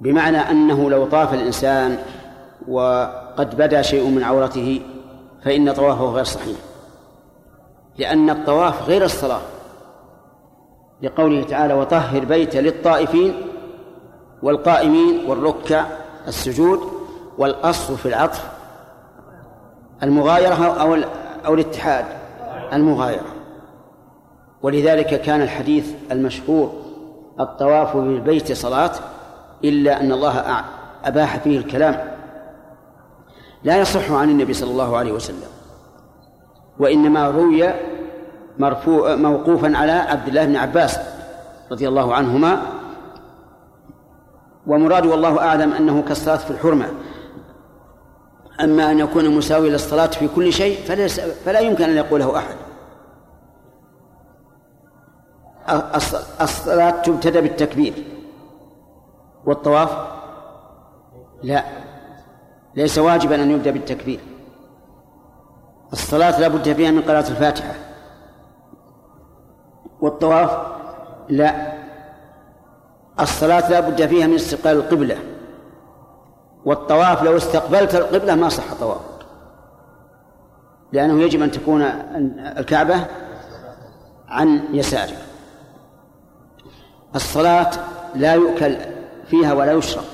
بمعنى 0.00 0.36
أنه 0.36 0.90
لو 0.90 1.06
طاف 1.06 1.34
الإنسان 1.34 1.98
وقد 2.68 3.56
بدا 3.56 3.82
شيء 3.82 4.08
من 4.08 4.22
عورته 4.22 4.80
فإن 5.44 5.72
طوافه 5.72 6.04
غير 6.04 6.24
صحيح. 6.24 6.56
لأن 7.98 8.30
الطواف 8.30 8.88
غير 8.88 9.04
الصلاة. 9.04 9.40
لقوله 11.02 11.42
تعالى 11.42 11.74
وطهر 11.74 12.24
بيت 12.24 12.56
للطائفين 12.56 13.34
والقائمين 14.42 15.30
والركع 15.30 15.84
السجود 16.28 16.80
والأصل 17.38 17.96
في 17.96 18.06
العطف 18.06 18.48
المغايرة 20.02 20.66
أو 20.66 20.96
أو 21.46 21.54
الاتحاد؟ 21.54 22.04
المغايرة. 22.72 23.26
ولذلك 24.62 25.20
كان 25.20 25.42
الحديث 25.42 25.92
المشهور 26.12 26.72
الطواف 27.40 27.96
بالبيت 27.96 28.52
صلاة 28.52 28.92
إلا 29.64 30.00
أن 30.00 30.12
الله 30.12 30.64
أباح 31.04 31.36
فيه 31.36 31.58
الكلام. 31.58 32.16
لا 33.62 33.76
يصح 33.76 34.10
عن 34.10 34.30
النبي 34.30 34.54
صلى 34.54 34.70
الله 34.70 34.96
عليه 34.96 35.12
وسلم 35.12 35.48
وإنما 36.78 37.28
روي 37.30 37.70
مرفوع 38.58 39.14
موقوفا 39.14 39.76
على 39.76 39.92
عبد 39.92 40.28
الله 40.28 40.44
بن 40.44 40.56
عباس 40.56 40.98
رضي 41.72 41.88
الله 41.88 42.14
عنهما. 42.14 42.62
ومراد 44.66 45.06
والله 45.06 45.38
أعلم 45.38 45.72
أنه 45.72 46.02
كالصلاة 46.02 46.36
في 46.36 46.50
الحرمة. 46.50 46.86
أما 48.60 48.90
أن 48.90 48.98
يكون 48.98 49.30
مساوي 49.30 49.70
للصلاة 49.70 50.06
في 50.06 50.28
كل 50.28 50.52
شيء 50.52 50.78
فلا 51.44 51.60
يمكن 51.60 51.84
أن 51.84 51.96
يقوله 51.96 52.38
أحد. 52.38 52.56
الصلاة 56.40 56.90
تبتدأ 56.90 57.40
بالتكبير. 57.40 58.04
والطواف؟ 59.46 59.90
لا. 61.42 61.64
ليس 62.74 62.98
واجبا 62.98 63.42
أن 63.42 63.50
يبدأ 63.50 63.70
بالتكبير. 63.70 64.20
الصلاة 65.92 66.40
لا 66.40 66.48
بد 66.48 66.72
فيها 66.72 66.90
من 66.90 67.02
قراءة 67.02 67.30
الفاتحة. 67.30 67.74
والطواف؟ 70.00 70.50
لا. 71.28 71.72
الصلاة 73.20 73.70
لا 73.70 73.80
بد 73.80 74.06
فيها 74.06 74.26
من 74.26 74.34
استقبال 74.34 74.72
القبلة. 74.72 75.18
والطواف 76.64 77.22
لو 77.22 77.36
استقبلت 77.36 77.94
القبلة 77.94 78.34
ما 78.34 78.48
صح 78.48 78.74
طوافك 78.80 79.26
لأنه 80.92 81.22
يجب 81.22 81.42
أن 81.42 81.50
تكون 81.50 81.82
الكعبة 82.58 83.06
عن 84.28 84.64
يسارك 84.72 85.18
الصلاة 87.14 87.70
لا 88.14 88.34
يؤكل 88.34 88.76
فيها 89.26 89.52
ولا 89.52 89.72
يشرب. 89.72 90.04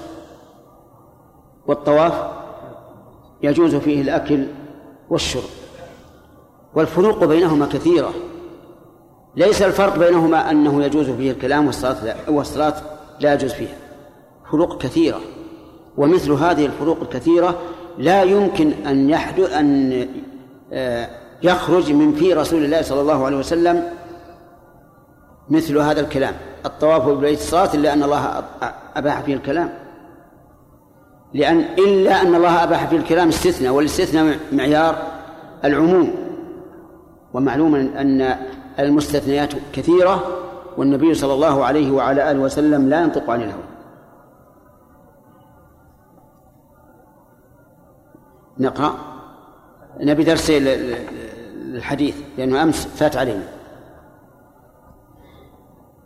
والطواف 1.67 2.13
يجوز 3.43 3.75
فيه 3.75 4.03
الأكل 4.03 4.47
والشرب. 5.11 5.51
والفروق 6.75 7.25
بينهما 7.25 7.67
كثيرة. 7.67 8.13
ليس 9.37 9.63
الفرق 9.63 9.99
بينهما 9.99 10.51
أنه 10.51 10.85
يجوز 10.85 11.11
فيه 11.11 11.31
الكلام 11.31 11.67
والصلاة 11.67 12.05
لا 12.05 12.31
والصلاة 12.31 12.75
لا 13.21 13.35
يجوز 13.35 13.53
فيها. 13.53 13.77
فروق 14.51 14.83
كثيرة. 14.83 15.21
ومثل 15.97 16.33
هذه 16.33 16.67
الفروق 16.67 17.01
الكثيرة 17.01 17.59
لا 17.99 18.23
يمكن 18.23 18.73
أن 18.87 19.11
يحدث 19.11 19.53
أن 19.53 20.09
آه، 20.73 21.09
يخرج 21.43 21.93
من 21.93 22.13
في 22.13 22.33
رسول 22.33 22.65
الله 22.65 22.83
صلى 22.83 23.01
الله 23.01 23.27
عليه 23.27 23.37
وسلم 23.37 23.89
مثل 25.49 25.79
هذا 25.79 26.01
الكلام. 26.01 26.35
الطواف 26.67 27.09
ببيت 27.09 27.39
الصلاة 27.39 27.75
إلا 27.75 27.93
أن 27.93 28.03
الله 28.03 28.45
أباح 28.97 29.21
فيه 29.21 29.35
الكلام. 29.35 29.73
لأن 31.35 31.59
إلا 31.59 32.23
أن 32.23 32.35
الله 32.35 32.65
أباح 32.65 32.87
فيه 32.87 32.97
الكلام 32.97 33.29
استثناء 33.29 33.73
والاستثناء 33.73 34.39
معيار 34.53 35.03
العموم. 35.65 36.15
ومعلوم 37.35 37.75
أن 37.75 38.37
المستثنيات 38.79 39.53
كثيرة 39.73 40.39
والنبي 40.77 41.15
صلى 41.15 41.35
الله 41.35 41.65
عليه 41.65 41.91
وعلى 41.91 42.31
آله 42.31 42.41
وسلم 42.41 42.89
لا 42.89 43.03
ينطق 43.03 43.31
عن 43.31 43.43
الهوى. 43.43 43.65
نقرأ. 48.59 48.95
نبي 50.01 50.25
درس 50.25 50.53
الحديث 51.75 52.17
لأنه 52.39 52.63
أمس 52.63 52.87
فات 52.87 53.17
علينا. 53.17 53.49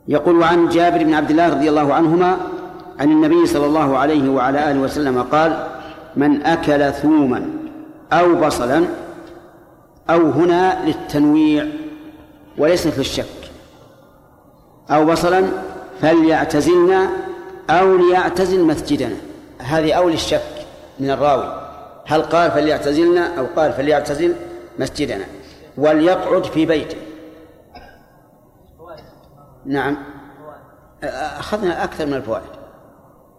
يقول 0.09 0.43
عن 0.43 0.69
جابر 0.69 1.05
بن 1.05 1.15
عبد 1.15 1.31
الله 1.31 1.49
رضي 1.49 1.69
الله 1.69 1.95
عنهما 1.95 2.37
عن 2.99 3.11
النبي 3.11 3.47
صلى 3.47 3.67
الله 3.67 3.99
عليه 3.99 4.31
وعلى 4.31 4.71
آله 4.71 4.81
وسلم 4.81 5.23
قال 5.23 5.67
من 6.17 6.43
أكل 6.43 6.93
ثوما 6.93 7.51
أو 8.13 8.35
بصلا 8.35 8.85
أو 10.11 10.31
هنا 10.31 10.79
للتنويع 10.87 11.67
وليست 12.59 12.99
للشك 12.99 13.27
أو 14.91 15.05
بصلا 15.05 15.45
فليعتزلنا 16.01 17.11
أو 17.71 17.97
ليعتزل 17.97 18.65
مسجدنا. 18.65 19.17
هذه 19.59 19.93
أو 19.93 20.09
للشك 20.09 20.43
من 21.01 21.11
الراوي. 21.11 21.63
هل 22.07 22.23
قال 22.23 22.51
فليعتزلنا 22.51 23.39
أو 23.39 23.47
قال 23.57 23.73
فليعتزل 23.73 24.35
مسجدنا؟ 24.79 25.25
وليقعد 25.79 26.45
في 26.45 26.67
بيته. 26.67 26.97
نعم. 29.67 29.97
أخذنا 31.39 31.85
أكثر 31.85 32.07
من 32.07 32.15
الفوائد 32.15 32.43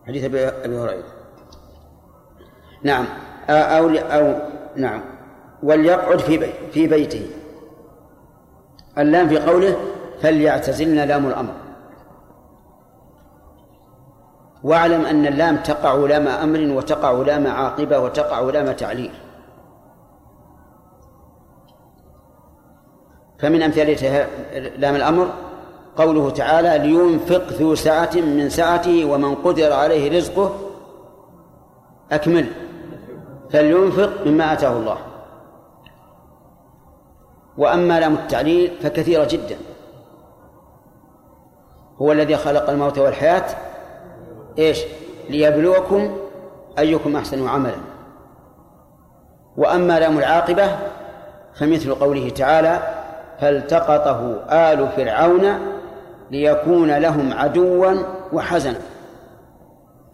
حديث 0.07 0.25
أبي 0.25 0.77
هريرة. 0.77 1.03
نعم. 2.83 3.05
أو 3.49 3.89
أو 3.89 4.41
نعم. 4.75 5.01
وليقعد 5.63 6.19
في 6.19 6.37
بي 6.37 6.53
في 6.71 6.87
بيته. 6.87 7.29
اللام 8.97 9.29
في 9.29 9.39
قوله 9.39 9.77
فليعتزلنا 10.21 11.05
لام 11.05 11.27
الأمر. 11.27 11.53
واعلم 14.63 15.05
أن 15.05 15.25
اللام 15.25 15.57
تقع 15.57 15.93
لام 15.93 16.27
أمر 16.27 16.77
وتقع 16.77 17.11
لام 17.11 17.47
عاقبة 17.47 17.99
وتقع 17.99 18.39
لام 18.39 18.71
تعليل. 18.71 19.11
فمن 23.39 23.61
أمثلتها 23.61 24.27
لام 24.77 24.95
الأمر 24.95 25.46
قوله 25.97 26.29
تعالى 26.29 26.87
لينفق 26.87 27.43
ذو 27.53 27.75
سعة 27.75 28.15
من 28.15 28.49
سعته 28.49 29.05
ومن 29.05 29.35
قدر 29.35 29.73
عليه 29.73 30.17
رزقه 30.17 30.55
أكمل. 32.11 32.45
فلينفق 33.51 34.11
مما 34.25 34.53
آتاه 34.53 34.77
الله. 34.77 34.97
وأما 37.57 37.99
لام 37.99 38.13
التعليل 38.13 38.71
فكثيرة 38.81 39.27
جدا. 39.29 39.57
هو 42.01 42.11
الذي 42.11 42.37
خلق 42.37 42.69
الموت 42.69 42.99
والحياة. 42.99 43.45
إيش؟ 44.59 44.79
ليبلوكم 45.29 46.17
أيكم 46.79 47.15
أحسن 47.15 47.47
عملا. 47.47 47.77
وأما 49.57 49.99
لام 49.99 50.17
العاقبة 50.17 50.77
فمثل 51.55 51.95
قوله 51.95 52.29
تعالى 52.29 52.79
فالتقطه 53.41 54.45
آل 54.49 54.87
فرعون 54.87 55.76
ليكون 56.31 56.97
لهم 56.97 57.33
عدوا 57.33 57.93
وحزنا. 58.33 58.79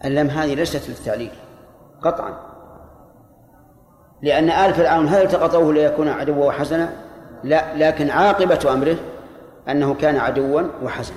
اللام 0.04 0.28
هذه 0.28 0.54
ليست 0.54 0.88
للتعليل 0.88 1.30
قطعا. 2.02 2.34
لأن 4.22 4.50
آل 4.50 4.74
فرعون 4.74 5.08
هل 5.08 5.22
التقطوه 5.22 5.72
ليكون 5.72 6.08
عدوا 6.08 6.46
وحزنا؟ 6.46 6.92
لا 7.44 7.76
لكن 7.76 8.10
عاقبة 8.10 8.72
أمره 8.72 8.96
أنه 9.68 9.94
كان 9.94 10.16
عدوا 10.16 10.62
وحزنا. 10.82 11.16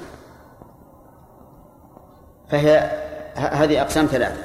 فهي 2.49 2.91
هذه 3.35 3.81
أقسام 3.81 4.05
ثلاثة. 4.05 4.43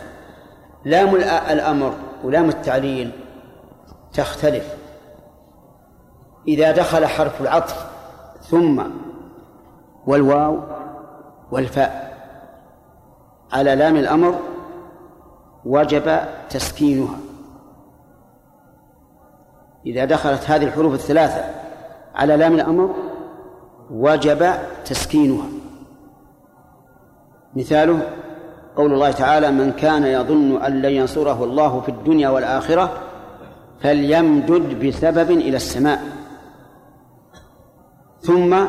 لام 0.84 1.14
الأمر 1.50 1.94
ولام 2.24 2.48
التعليل 2.48 3.12
تختلف. 4.12 4.74
إذا 6.48 6.72
دخل 6.72 7.06
حرف 7.06 7.40
العطف 7.40 7.86
ثم 8.40 8.82
والواو 10.06 10.58
والفاء. 11.50 12.12
على 13.52 13.74
لام 13.74 13.96
الأمر 13.96 14.34
وجب 15.64 16.18
تسكينها. 16.50 17.16
إذا 19.86 20.04
دخلت 20.04 20.50
هذه 20.50 20.64
الحروف 20.64 20.94
الثلاثة 20.94 21.44
على 22.14 22.36
لام 22.36 22.54
الأمر 22.54 22.94
وجب 23.90 24.52
تسكينها. 24.84 25.46
مثاله 27.56 28.02
قول 28.76 28.92
الله 28.92 29.10
تعالى 29.10 29.50
من 29.50 29.72
كان 29.72 30.04
يظن 30.04 30.62
أن 30.62 30.82
لن 30.82 30.90
ينصره 30.90 31.44
الله 31.44 31.80
في 31.80 31.88
الدنيا 31.88 32.28
والآخرة 32.28 32.92
فليمدد 33.80 34.86
بسبب 34.86 35.30
إلى 35.30 35.56
السماء. 35.56 36.02
ثم 38.20 38.64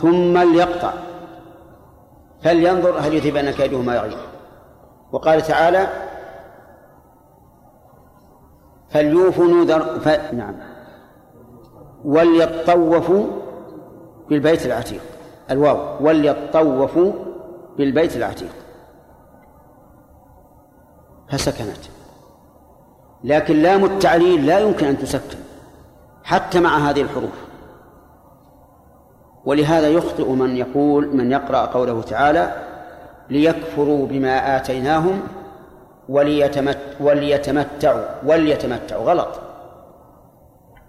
ثم 0.00 0.38
ليقطع. 0.38 0.92
فلينظر 2.42 2.98
هل 2.98 3.14
يذهبن 3.14 3.50
كيده 3.50 3.78
ما 3.78 3.96
يغيظ 3.96 4.18
وقال 5.12 5.42
تعالى 5.42 5.88
فليوفوا 8.90 9.44
نذر 9.44 10.00
ف... 10.00 10.08
نعم. 10.32 10.54
وليطوفوا 12.04 13.26
بالبيت 14.28 14.66
العتيق. 14.66 15.00
الواو 15.50 16.06
وليطوفوا 16.06 17.12
بالبيت 17.76 18.16
العتيق. 18.16 18.52
فسكنت. 21.30 21.84
لكن 23.24 23.56
لام 23.56 23.84
التعليل 23.84 24.46
لا 24.46 24.58
يمكن 24.58 24.86
أن 24.86 24.98
تسكن 24.98 25.38
حتى 26.24 26.60
مع 26.60 26.78
هذه 26.78 27.02
الحروف. 27.02 27.47
ولهذا 29.44 29.88
يخطئ 29.88 30.28
من 30.28 30.56
يقول 30.56 31.16
من 31.16 31.32
يقرأ 31.32 31.66
قوله 31.66 32.02
تعالى 32.02 32.52
ليكفروا 33.30 34.06
بما 34.06 34.56
آتيناهم 34.56 35.20
وليتمت 36.08 36.78
وليتمتعوا 37.00 38.04
وليتمتعوا. 38.26 39.04
غلط. 39.04 39.28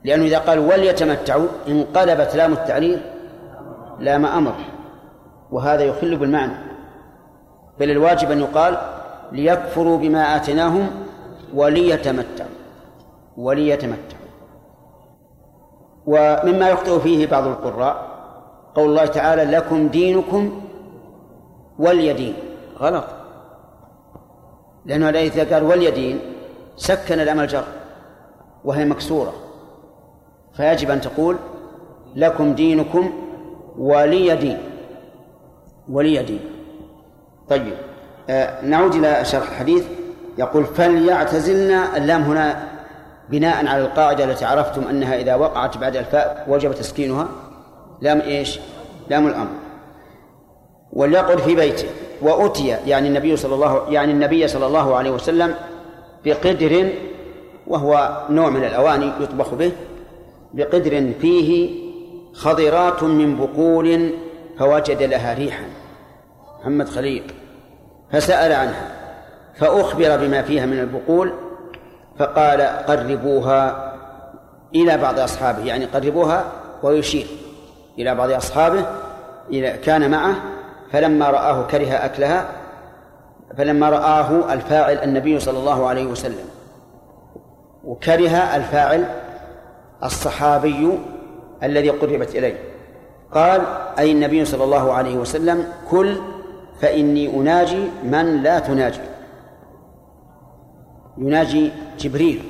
لأنه 0.03 0.25
إذا 0.25 0.38
قال 0.39 0.59
وليتمتعوا 0.59 1.47
انقلبت 1.67 2.35
لام 2.35 2.53
التعليل 2.53 3.01
لام 3.99 4.25
أمر. 4.25 4.55
وهذا 5.51 5.83
يخل 5.83 6.15
بالمعنى. 6.15 6.53
بل 7.79 7.91
الواجب 7.91 8.31
أن 8.31 8.39
يقال 8.39 8.77
ليكفروا 9.31 9.97
بما 9.97 10.35
آتيناهم 10.35 10.89
وليتمتعوا. 11.53 12.49
وليتمتعوا. 13.38 14.19
ومما 16.05 16.69
يخطئ 16.69 16.99
فيه 16.99 17.27
بعض 17.27 17.47
القراء 17.47 18.09
قول 18.75 18.89
الله 18.89 19.05
تعالى 19.05 19.43
لكم 19.43 19.88
دينكم 19.88 20.62
وليدين 21.79 22.34
غلط. 22.79 23.05
لأنه 24.86 25.10
إذا 25.10 25.53
قال 25.53 25.63
واليدين 25.63 26.19
سكن 26.75 27.19
الأمل 27.19 27.47
جر 27.47 27.63
وهي 28.65 28.86
مكسورة. 28.86 29.34
فيجب 30.53 30.91
أن 30.91 31.01
تقول 31.01 31.36
لكم 32.15 32.53
دينكم 32.53 33.12
ولي 33.77 34.36
دين 34.36 34.58
ولي 35.89 36.23
دين 36.23 36.39
طيب 37.49 37.73
آه 38.29 38.65
نعود 38.65 38.95
إلى 38.95 39.25
شرح 39.25 39.49
الحديث. 39.51 39.86
يقول 40.38 40.65
فليعتزلنا 40.65 41.97
اللام 41.97 42.21
هنا 42.21 42.67
بناء 43.29 43.67
على 43.67 43.82
القاعدة 43.82 44.23
التي 44.23 44.45
عرفتم 44.45 44.88
أنها 44.88 45.15
إذا 45.15 45.36
وقعت 45.36 45.77
بعد 45.77 45.95
الفاء 45.95 46.45
وجب 46.47 46.71
تسكينها. 46.73 47.27
لام 48.01 48.21
إيش؟ 48.21 48.59
لام 49.09 49.27
الأمر. 49.27 49.49
وليقعد 50.93 51.38
في 51.38 51.55
بيته. 51.55 51.88
وأتي 52.21 52.67
يعني 52.67 53.07
النبي 53.07 53.38
صلى 53.38 53.55
الله 53.55 53.89
يعني 53.89 54.12
النبي 54.12 54.47
صلى 54.47 54.67
الله 54.67 54.95
عليه 54.95 55.12
وسلم 55.12 55.55
بقدر 56.25 56.89
وهو 57.67 58.23
نوع 58.29 58.49
من 58.49 58.63
الأواني 58.63 59.12
يطبخ 59.19 59.53
به 59.53 59.71
بقدر 60.53 61.13
فيه 61.21 61.69
خضرات 62.33 63.03
من 63.03 63.35
بقول 63.38 64.13
فوجد 64.59 65.03
لها 65.03 65.33
ريحا. 65.33 65.65
محمد 66.59 66.89
خليل. 66.89 67.23
فسأل 68.12 68.51
عنها 68.53 68.91
فأخبر 69.55 70.17
بما 70.17 70.41
فيها 70.41 70.65
من 70.65 70.79
البقول 70.79 71.33
فقال 72.19 72.62
قربوها 72.62 73.93
إلى 74.75 74.97
بعض 74.97 75.19
أصحابه 75.19 75.65
يعني 75.65 75.85
قربوها 75.85 76.51
ويشير. 76.83 77.27
إلى 77.97 78.15
بعض 78.15 78.32
أصحابه 78.32 78.86
إذا 79.52 79.75
كان 79.75 80.12
معه 80.12 80.36
فلما 80.91 81.30
رآه 81.30 81.67
كره 81.67 81.93
أكلها 81.93 82.47
فلما 83.58 83.89
رآه 83.89 84.54
الفاعل 84.54 84.97
النبي 84.97 85.39
صلى 85.39 85.60
الله 85.60 85.88
عليه 85.88 86.06
وسلم 86.06 86.45
وكره 87.84 88.56
الفاعل 88.56 89.06
الصحابي 90.04 90.99
الذي 91.63 91.89
قربت 91.89 92.36
إليه. 92.36 92.58
قال 93.32 93.62
أي 93.99 94.12
النبي 94.12 94.45
صلى 94.45 94.63
الله 94.63 94.93
عليه 94.93 95.17
وسلم 95.17 95.67
كل 95.89 96.17
فإني 96.82 97.36
أناجي 97.36 97.89
من 98.04 98.43
لا 98.43 98.60
تناجي. 98.60 98.99
يناجي 101.17 101.71
جبريل 101.99 102.43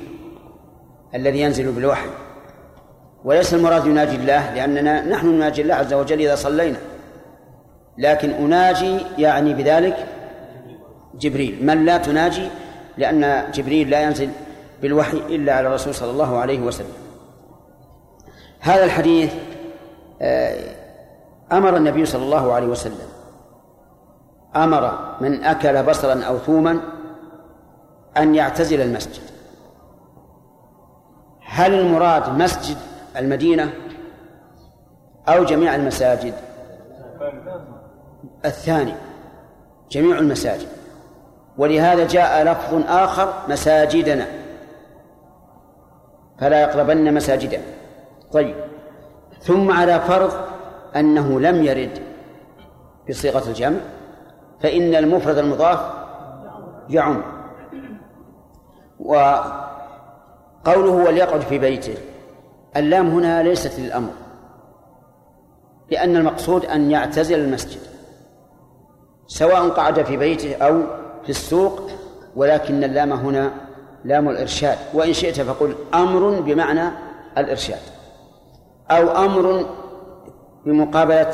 الذي 1.16 1.42
ينزل 1.42 1.72
بالوحي. 1.72 2.10
وليس 3.24 3.54
المراد 3.54 3.86
يناجي 3.86 4.16
الله 4.16 4.54
لأننا 4.54 5.06
نحن 5.06 5.28
نناجي 5.28 5.62
الله 5.62 5.76
عز 5.76 5.94
وجل 5.94 6.20
إذا 6.20 6.36
صلينا. 6.36 6.78
لكن 7.98 8.30
أناجي 8.32 9.00
يعني 9.18 9.54
بذلك 9.54 10.08
جبريل. 11.16 11.66
من 11.66 11.86
لا 11.86 11.98
تناجي؟ 11.98 12.50
لأن 12.98 13.52
جبريل 13.52 13.90
لا 13.90 14.02
ينزل 14.02 14.30
بالوحي 14.82 15.18
إلا 15.18 15.54
على 15.54 15.68
الرسول 15.68 15.96
صلى 15.96 16.12
الله 16.12 16.38
عليه 16.38 16.60
وسلم. 16.60 16.94
هذا 18.60 18.84
الحديث 18.84 19.34
آه، 20.22 20.76
أمر 21.52 21.78
النبي 21.78 22.06
صلى 22.06 22.24
الله 22.24 22.54
عليه 22.54 22.68
وسلم. 22.68 23.10
أمر 24.56 25.00
من 25.22 25.44
أكل 25.44 25.84
بصرا 25.84 26.24
أو 26.24 26.38
ثوما 26.38 26.80
أن 28.18 28.36
يعتزل 28.36 28.82
المسجد. 28.82 29.24
هل 31.46 31.74
المراد 31.74 32.30
مسجد 32.30 32.78
المدينة 33.18 33.74
أو 35.28 35.44
جميع 35.44 35.76
المساجد؟ 35.76 36.34
الثاني 38.46 38.94
جميع 39.92 40.20
المساجد. 40.20 40.68
ولهذا 41.58 42.08
جاء 42.08 42.44
لفظ 42.44 42.84
آخر 42.88 43.34
مساجدنا. 43.50 44.26
فلا 46.40 46.62
يقربن 46.62 47.14
مساجدنا 47.14 47.64
طيب. 48.32 48.56
ثم 49.42 49.72
على 49.72 50.00
فرض 50.00 50.34
أنه 50.96 51.40
لم 51.40 51.64
يرد 51.64 52.02
بصيغة 53.10 53.48
الجمع 53.50 53.78
فإن 54.62 54.96
المفرد 54.96 55.38
المضاف 55.38 55.80
يعم. 56.90 57.22
وقوله 59.00 60.92
وليقعد 60.92 61.42
في 61.42 61.60
بيته. 61.60 61.96
اللام 62.78 63.08
هنا 63.08 63.44
ليست 63.44 63.80
للأمر 63.80 64.12
لأن 65.92 66.16
المقصود 66.16 66.66
أن 66.66 66.92
يعتزل 66.92 67.40
المسجد 67.40 67.80
سواء 69.28 69.70
قعد 69.70 70.04
في 70.04 70.18
بيته 70.18 70.56
أو 70.56 70.84
في 71.24 71.30
السوق 71.30 71.90
ولكن 72.36 72.84
اللام 72.84 73.14
هنا 73.14 73.52
لام 74.06 74.30
الإرشاد 74.30 74.78
وإن 74.94 75.14
شئت 75.14 75.42
فقل 75.42 75.76
أمر 75.94 76.40
بمعنى 76.40 76.90
الإرشاد 77.38 77.80
أو 78.92 79.26
أمر 79.26 79.66
بمقابلة 80.66 81.32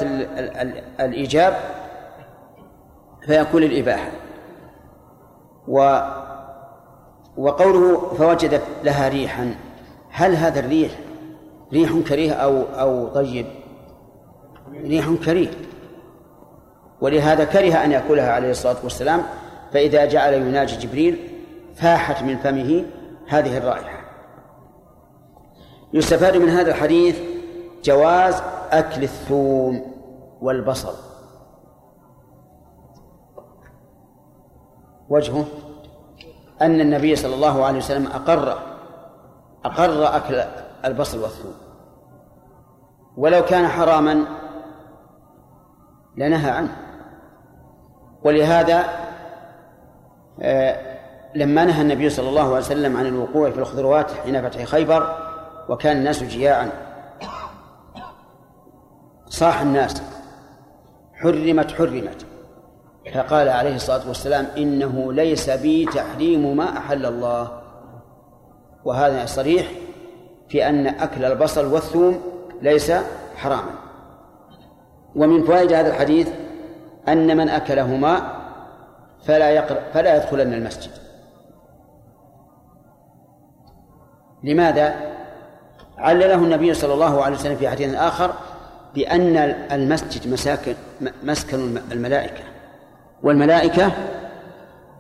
الإيجاب 0.99 1.57
فيكون 3.25 3.63
الإباحة 3.63 4.11
و 5.67 5.99
وقوله 7.37 8.13
فوجد 8.17 8.61
لها 8.83 9.07
ريحا 9.07 9.55
هل 10.09 10.35
هذا 10.35 10.59
الريح 10.59 10.91
ريح 11.73 11.91
كريه 12.07 12.33
أو 12.33 12.63
أو 12.63 13.07
طيب. 13.07 13.45
ريح 14.83 15.09
كريه. 15.25 15.51
ولهذا 17.01 17.43
كره 17.45 17.83
أن 17.83 17.91
يأكلها 17.91 18.31
عليه 18.31 18.51
الصلاة 18.51 18.75
والسلام 18.83 19.23
فإذا 19.73 20.05
جعل 20.05 20.33
يناجي 20.33 20.87
جبريل 20.87 21.29
فاحت 21.75 22.23
من 22.23 22.37
فمه 22.37 22.85
هذه 23.27 23.57
الرائحة. 23.57 24.05
يستفاد 25.93 26.37
من 26.37 26.49
هذا 26.49 26.71
الحديث 26.71 27.19
جواز 27.83 28.41
أكل 28.71 29.03
الثوم 29.03 29.95
والبصل. 30.41 30.93
وجهه 35.09 35.45
أن 36.61 36.81
النبي 36.81 37.15
صلى 37.15 37.35
الله 37.35 37.65
عليه 37.65 37.77
وسلم 37.77 38.07
أقر 38.07 38.57
أقر 39.65 40.15
أكل 40.15 40.43
البصل 40.85 41.19
والثوم. 41.19 41.53
ولو 43.17 43.45
كان 43.45 43.67
حراما 43.67 44.25
لنهى 46.17 46.51
عنه. 46.51 46.77
ولهذا 48.23 48.83
آه، 50.41 50.95
لما 51.35 51.65
نهى 51.65 51.81
النبي 51.81 52.09
صلى 52.09 52.29
الله 52.29 52.41
عليه 52.41 52.65
وسلم 52.65 52.97
عن 52.97 53.05
الوقوع 53.05 53.51
في 53.51 53.59
الخضروات 53.59 54.11
حين 54.11 54.49
فتح 54.49 54.63
خيبر 54.63 55.17
وكان 55.69 55.97
الناس 55.97 56.23
جياعا. 56.23 56.69
صاح 59.29 59.61
الناس. 59.61 60.03
حرمت 61.13 61.71
حرمت. 61.71 62.25
فقال 63.13 63.49
عليه 63.49 63.75
الصلاة 63.75 64.07
والسلام 64.07 64.47
إنه 64.57 65.13
ليس 65.13 65.49
بي 65.49 65.85
تحريم 65.85 66.57
ما 66.57 66.77
أحل 66.77 67.05
الله. 67.05 67.61
وهذا 68.85 69.25
صريح. 69.25 69.71
في 70.49 70.69
أن 70.69 70.87
أكل 70.87 71.25
البصل 71.25 71.73
والثوم 71.73 72.21
ليس 72.61 72.91
حراما. 73.35 73.71
ومن 75.15 75.43
فوائد 75.43 75.73
هذا 75.73 75.89
الحديث 75.89 76.29
أن 77.07 77.37
من 77.37 77.49
أكلهما 77.49 78.21
فلا 79.25 79.49
يقر 79.49 79.77
فلا 79.93 80.15
يدخلن 80.15 80.53
المسجد. 80.53 80.91
لماذا؟ 84.43 84.95
علله 85.97 86.35
النبي 86.35 86.73
صلى 86.73 86.93
الله 86.93 87.23
عليه 87.23 87.35
وسلم 87.35 87.55
في 87.55 87.69
حديث 87.69 87.95
آخر 87.95 88.33
بأن 88.95 89.37
المسجد 89.71 90.33
مساكن 90.33 90.75
مسكن 91.23 91.77
الملائكة. 91.91 92.43
والملائكة 93.23 93.91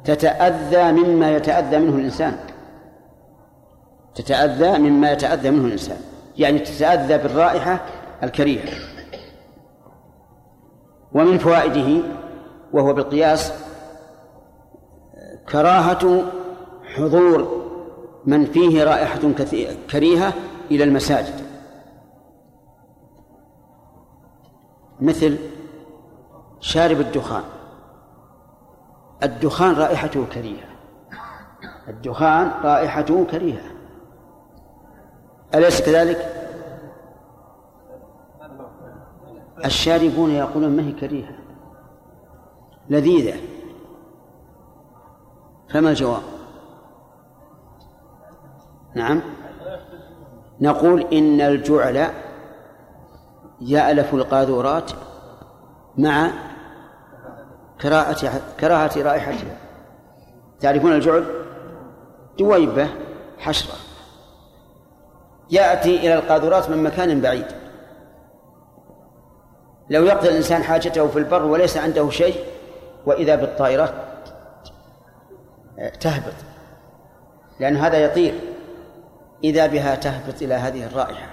تتأذى 0.05 0.91
مما 0.91 1.31
يتأذى 1.35 1.77
منه 1.77 1.95
الإنسان. 1.95 2.37
تتأذى 4.15 4.77
مما 4.77 5.11
يتأذى 5.11 5.51
منه 5.51 5.65
الإنسان. 5.65 5.97
يعني 6.37 6.59
تتأذى 6.59 7.17
بالرائحة 7.17 7.85
الكريهة. 8.23 8.69
ومن 11.13 11.37
فوائده 11.37 12.03
وهو 12.73 12.93
بالقياس 12.93 13.53
كراهة 15.49 16.23
حضور 16.95 17.65
من 18.25 18.45
فيه 18.45 18.83
رائحة 18.83 19.19
كريهة 19.91 20.33
إلى 20.71 20.83
المساجد. 20.83 21.45
مثل 24.99 25.37
شارب 26.59 26.99
الدخان. 26.99 27.43
الدخان 29.23 29.75
رائحته 29.75 30.25
كريهة. 30.25 30.67
الدخان 31.87 32.51
رائحته 32.63 33.25
كريهة. 33.31 33.74
أليس 35.55 35.81
كذلك؟ 35.81 36.31
الشاربون 39.65 40.31
يقولون 40.31 40.75
ما 40.75 40.83
هي 40.83 40.91
كريهة. 40.91 41.35
لذيذة. 42.89 43.39
فما 45.69 45.89
الجواب؟ 45.89 46.21
نعم. 48.95 49.21
نقول 50.61 51.01
إن 51.01 51.41
الجعل 51.41 52.09
يألف 53.61 54.13
القاذورات 54.13 54.91
مع 55.97 56.31
كراهة 57.81 58.41
كراهة 58.59 59.03
رائحتها. 59.03 59.57
تعرفون 60.59 60.93
الجعل؟ 60.93 61.25
دويبة 62.39 62.89
حشرة. 63.37 63.84
يأتي 65.49 65.97
إلى 65.97 66.15
القاذورات 66.15 66.69
من 66.69 66.83
مكان 66.83 67.21
بعيد. 67.21 67.45
لو 69.89 70.03
يقضي 70.03 70.29
الإنسان 70.29 70.63
حاجته 70.63 71.07
في 71.07 71.19
البر 71.19 71.43
وليس 71.43 71.77
عنده 71.77 72.09
شيء 72.09 72.35
وإذا 73.05 73.35
بالطائرات 73.35 73.93
تهبط. 75.99 76.33
لأن 77.59 77.77
هذا 77.77 77.97
يطير. 77.97 78.33
إذا 79.43 79.67
بها 79.67 79.95
تهبط 79.95 80.41
إلى 80.41 80.53
هذه 80.53 80.85
الرائحة. 80.85 81.27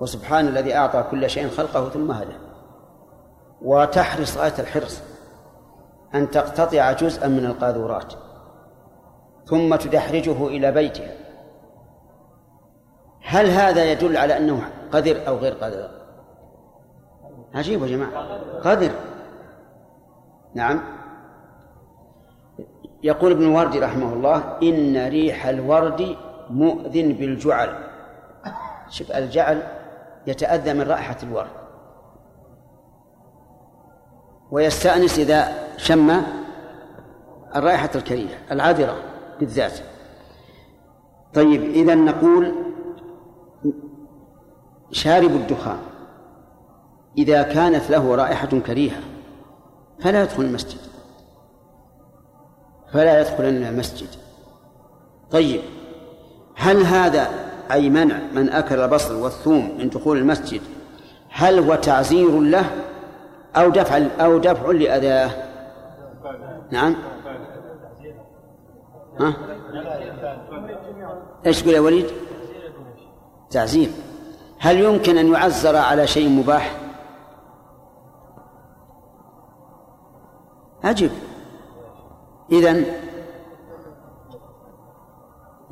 وسبحان 0.00 0.48
الذي 0.48 0.76
أعطى 0.76 1.04
كل 1.10 1.30
شيء 1.30 1.48
خلقه 1.48 1.88
ثم 1.88 2.10
هدى. 2.10 2.36
وتحرص 3.62 4.38
غاية 4.38 4.54
الحرص. 4.58 5.02
أن 6.14 6.30
تقتطع 6.30 6.92
جزءا 6.92 7.28
من 7.28 7.46
القاذورات. 7.46 8.12
ثم 9.46 9.76
تدحرجه 9.76 10.46
إلى 10.46 10.72
بيتها. 10.72 11.27
هل 13.22 13.46
هذا 13.46 13.92
يدل 13.92 14.16
على 14.16 14.36
أنه 14.36 14.70
قدر 14.92 15.28
أو 15.28 15.36
غير 15.36 15.52
قدر؟ 15.54 15.90
عجيب 17.54 17.82
يا 17.82 17.86
جماعة. 17.86 18.10
قدر. 18.60 18.90
نعم. 20.54 20.80
يقول 23.02 23.32
ابن 23.32 23.42
الوردي 23.42 23.78
رحمه 23.78 24.12
الله 24.12 24.58
إن 24.62 25.08
ريح 25.08 25.46
الورد 25.46 26.16
مؤذن 26.50 27.12
بالجعل. 27.12 27.78
شوف 28.88 29.12
الجعل 29.12 29.62
يتأذى 30.26 30.74
من 30.74 30.82
رائحة 30.82 31.16
الورد. 31.22 31.50
ويستأنس 34.50 35.18
إذا 35.18 35.48
شم 35.76 36.22
الرائحة 37.56 37.90
الكريهة 37.94 38.38
العذرة 38.50 38.96
بالذات. 39.40 39.78
طيب 41.34 41.62
إذا 41.62 41.94
نقول 41.94 42.54
شارب 44.92 45.30
الدخان. 45.30 45.78
إذا 47.18 47.42
كانت 47.42 47.90
له 47.90 48.14
رائحة 48.14 48.48
كريهة 48.66 49.00
فلا 50.00 50.22
يدخل 50.22 50.42
المسجد. 50.42 50.80
فلا 52.92 53.20
يدخلن 53.20 53.66
المسجد. 53.66 54.08
طيب 55.30 55.60
هل 56.56 56.82
هذا 56.82 57.28
أي 57.72 57.90
منع 57.90 58.18
من 58.34 58.50
أكل 58.50 58.80
البصل 58.80 59.14
والثوم 59.14 59.78
من 59.78 59.88
دخول 59.88 60.18
المسجد؟ 60.18 60.60
هل 61.30 61.58
هو 61.58 61.74
تعزير 61.74 62.40
له 62.40 62.64
أو 63.56 63.70
دفع 63.70 64.06
أو 64.20 64.38
دفع 64.38 64.70
لأذاه؟ 64.70 65.30
نعم. 66.70 66.96
ها؟ 69.20 69.34
إيش 71.46 71.62
تقول 71.62 71.74
يا 71.74 71.80
وليد؟ 71.80 72.06
تعزير. 73.50 73.88
هل 74.58 74.80
يمكن 74.80 75.18
أن 75.18 75.32
يعزر 75.32 75.76
على 75.76 76.06
شيء 76.06 76.28
مباح؟ 76.28 76.76
أجب. 80.84 81.10
إذن 82.52 82.84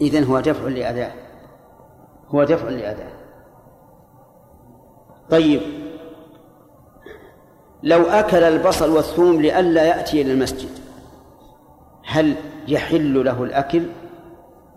إذن 0.01 0.25
هو 0.25 0.41
دفع 0.41 0.69
لأذاه. 0.69 1.13
هو 2.29 2.45
دفع 2.45 2.69
لأذاه. 2.69 3.13
طيب. 5.31 5.61
لو 7.83 8.03
أكل 8.03 8.43
البصل 8.43 8.91
والثوم 8.91 9.43
لئلا 9.43 9.85
يأتي 9.85 10.23
إلى 10.23 10.33
المسجد 10.33 10.71
هل 12.07 12.35
يحل 12.69 13.25
له 13.25 13.43
الأكل؟ 13.43 13.83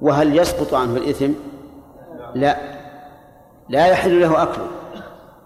وهل 0.01 0.37
يسقط 0.37 0.73
عنه 0.73 0.97
الإثم؟ 0.97 1.31
لا. 2.35 2.78
لا 3.69 3.87
يحل 3.87 4.21
له 4.21 4.43
أكله 4.43 4.67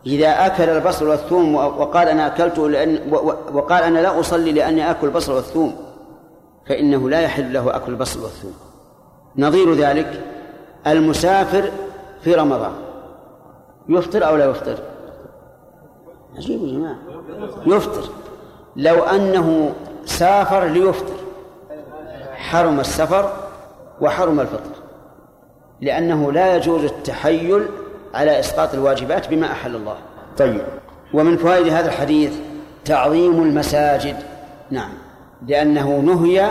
إذا 0.06 0.46
أكل 0.46 0.64
البصل 0.64 1.08
والثوم 1.08 1.56
وقال 1.56 2.08
أنا 2.08 2.28
أكلته 2.28 2.70
لأن 2.70 3.14
وقال 3.54 3.84
أنا 3.84 4.00
لا 4.00 4.20
أصلي 4.20 4.52
لأني 4.52 4.92
آكل 4.92 5.08
البصل 5.08 5.34
والثوم 5.34 5.76
فإنه 6.68 7.10
لا 7.10 7.22
يحل 7.22 7.54
له 7.54 7.76
أكل 7.76 7.92
البصل 7.92 8.24
والثوم. 8.24 8.54
نظير 9.38 9.74
ذلك 9.74 10.24
المسافر 10.88 11.72
في 12.22 12.36
رمضان. 12.36 12.72
يفطر 13.90 14.28
أو 14.28 14.36
لا 14.36 14.46
يفطر؟ 14.46 14.78
عجيب 16.36 16.64
يا 16.64 16.72
جماعة. 16.72 16.98
يفطر. 17.66 18.10
لو 18.76 19.04
أنه 19.04 19.74
سافر 20.06 20.66
ليفطر. 20.66 21.16
حرم 22.34 22.80
السفر 22.80 23.34
وحرم 24.02 24.40
الفطر. 24.40 24.72
لأنه 25.82 26.32
لا 26.32 26.56
يجوز 26.56 26.84
التحيل 26.84 27.66
على 28.14 28.40
إسقاط 28.40 28.74
الواجبات 28.74 29.30
بما 29.30 29.52
أحل 29.52 29.76
الله. 29.76 29.96
طيب. 30.38 30.62
ومن 31.14 31.38
فوائد 31.38 31.68
هذا 31.68 31.88
الحديث 31.88 32.34
تعظيم 32.86 33.44
المساجد. 33.44 34.16
نعم. 34.72 34.92
لأنه 35.48 36.00
نهي 36.00 36.50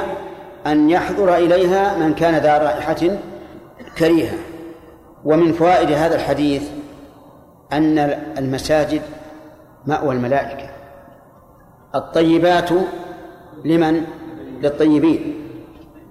أن 0.66 0.90
يحضر 0.90 1.36
إليها 1.36 1.98
من 1.98 2.14
كان 2.14 2.34
ذا 2.34 2.58
رائحة 2.58 3.18
كريهة. 3.98 4.38
ومن 5.24 5.52
فوائد 5.52 5.92
هذا 5.92 6.14
الحديث 6.14 6.62
أن 7.72 7.98
المساجد 8.38 9.02
مأوى 9.86 10.14
الملائكة. 10.14 10.70
الطيبات 11.94 12.70
لمن؟ 13.64 14.04
للطيبين. 14.62 15.48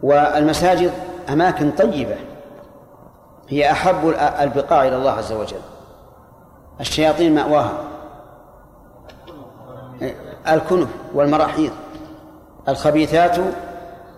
والمساجد 0.04 0.92
أماكن 1.30 1.72
طيبة. 1.72 2.16
هي 3.50 3.72
أحب 3.72 4.08
البقاع 4.42 4.88
إلى 4.88 4.96
الله 4.96 5.12
عز 5.12 5.32
وجل. 5.32 5.62
الشياطين 6.80 7.36
مأواها. 7.36 7.84
الكنف 10.48 10.90
والمراحيض. 11.14 11.72
الخبيثات 12.68 13.38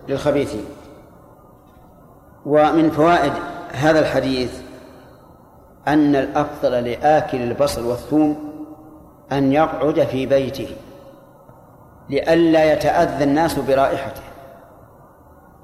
للخبيثين. 0.08 0.64
ومن 2.46 2.90
فوائد 2.90 3.32
هذا 3.72 4.00
الحديث 4.00 4.60
أن 5.88 6.16
الأفضل 6.16 6.70
لآكل 6.70 7.42
البصل 7.42 7.86
والثوم 7.86 8.54
أن 9.32 9.52
يقعد 9.52 10.04
في 10.04 10.26
بيته. 10.26 10.76
لئلا 12.10 12.72
يتأذى 12.72 13.24
الناس 13.24 13.58
برائحته. 13.58 14.22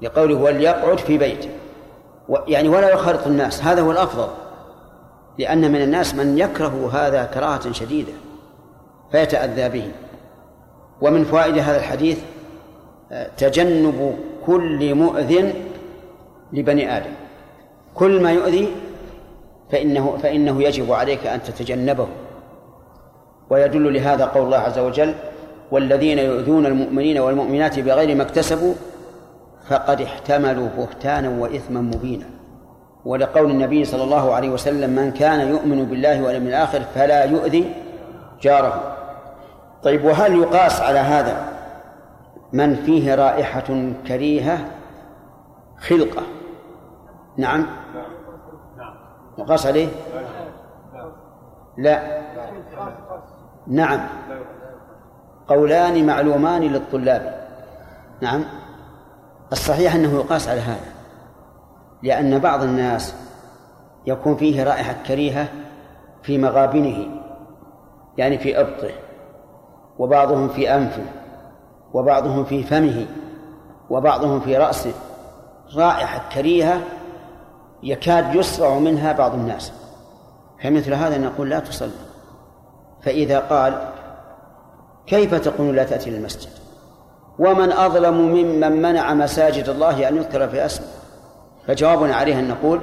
لقوله 0.01 0.35
وليقعد 0.35 0.97
في 0.97 1.17
بيته. 1.17 1.49
يعني 2.47 2.69
ولا 2.69 2.89
يخرط 2.89 3.27
الناس. 3.27 3.63
هذا 3.63 3.81
هو 3.81 3.91
الأفضل. 3.91 4.27
لأن 5.37 5.71
من 5.71 5.81
الناس 5.81 6.15
من 6.15 6.37
يكره 6.37 6.89
هذا 6.93 7.23
كراهة 7.23 7.71
شديدة 7.71 8.13
فيتأذى 9.11 9.69
به. 9.69 9.91
ومن 11.01 11.23
فوائد 11.23 11.57
هذا 11.57 11.77
الحديث 11.77 12.19
آه، 13.11 13.29
تجنب 13.37 14.15
كل 14.45 14.95
مؤذ 14.95 15.51
لبني 16.53 16.97
آدم. 16.97 17.13
كل 17.95 18.23
ما 18.23 18.31
يؤذي 18.31 18.75
فإنه 19.71 20.17
فإنه 20.23 20.63
يجب 20.63 20.91
عليك 20.91 21.27
أن 21.27 21.43
تتجنبه. 21.43 22.07
ويدل 23.49 23.93
لهذا 23.93 24.25
قول 24.25 24.45
الله 24.45 24.57
عز 24.57 24.79
وجل 24.79 25.13
والذين 25.71 26.19
يؤذون 26.19 26.65
المؤمنين 26.65 27.19
والمؤمنات 27.19 27.79
بغير 27.79 28.15
ما 28.15 28.23
اكتسبوا 28.23 28.73
فقد 29.67 30.01
احتملوا 30.01 30.67
بهتانا 30.77 31.29
وإثما 31.29 31.81
مبينا. 31.81 32.25
ولقول 33.05 33.51
النبي 33.51 33.85
صلى 33.85 34.03
الله 34.03 34.33
عليه 34.33 34.49
وسلم 34.49 34.89
من 34.89 35.11
كان 35.11 35.47
يؤمن 35.47 35.85
بالله 35.85 36.23
واليوم 36.23 36.47
الآخر 36.47 36.79
فلا 36.79 37.23
يؤذي 37.23 37.75
جاره. 38.41 38.97
طيب 39.83 40.05
وهل 40.05 40.35
يقاس 40.35 40.81
على 40.81 40.99
هذا 40.99 41.51
من 42.53 42.75
فيه 42.75 43.15
رائحة 43.15 43.91
كريهة 44.07 44.57
خلقة؟ 45.79 46.23
نعم. 47.37 47.67
يقاس 49.37 49.65
عليه؟ 49.65 49.87
لا. 51.77 52.21
نعم. 53.67 53.99
قولان 55.47 56.05
معلومان 56.05 56.61
للطلاب. 56.61 57.47
نعم. 58.21 58.43
الصحيح 59.51 59.95
أنه 59.95 60.15
يقاس 60.15 60.47
على 60.47 60.61
هذا 60.61 60.91
لأن 62.03 62.39
بعض 62.39 62.63
الناس 62.63 63.15
يكون 64.05 64.35
فيه 64.35 64.63
رائحة 64.63 64.95
كريهة 65.07 65.47
في 66.23 66.37
مغابنه 66.37 67.07
يعني 68.17 68.37
في 68.37 68.59
إبطه 68.59 68.91
وبعضهم 69.99 70.49
في 70.49 70.75
أنفه 70.75 71.05
وبعضهم 71.93 72.43
في 72.43 72.63
فمه 72.63 73.05
وبعضهم 73.89 74.39
في 74.39 74.57
رأسه. 74.57 74.93
رائحة 75.75 76.29
كريهة 76.33 76.81
يكاد 77.83 78.35
يسرع 78.35 78.79
منها 78.79 79.13
بعض 79.13 79.33
الناس. 79.33 79.73
فمثل 80.63 80.93
هذا 80.93 81.17
نقول 81.17 81.49
لا 81.49 81.59
تصلي؟ 81.59 81.91
فإذا 83.01 83.39
قال 83.39 83.91
كيف 85.05 85.35
تقول 85.35 85.75
لا 85.75 85.83
تأتي 85.83 86.09
للمسجد 86.09 86.60
ومن 87.39 87.71
أظلم 87.71 88.13
ممن 88.13 88.81
منع 88.81 89.13
مساجد 89.13 89.69
الله 89.69 90.07
أن 90.09 90.17
يذكر 90.17 90.47
في 90.47 90.65
اسمه. 90.65 90.87
فجوابنا 91.67 92.15
عليه 92.15 92.39
أن 92.39 92.47
نقول 92.47 92.79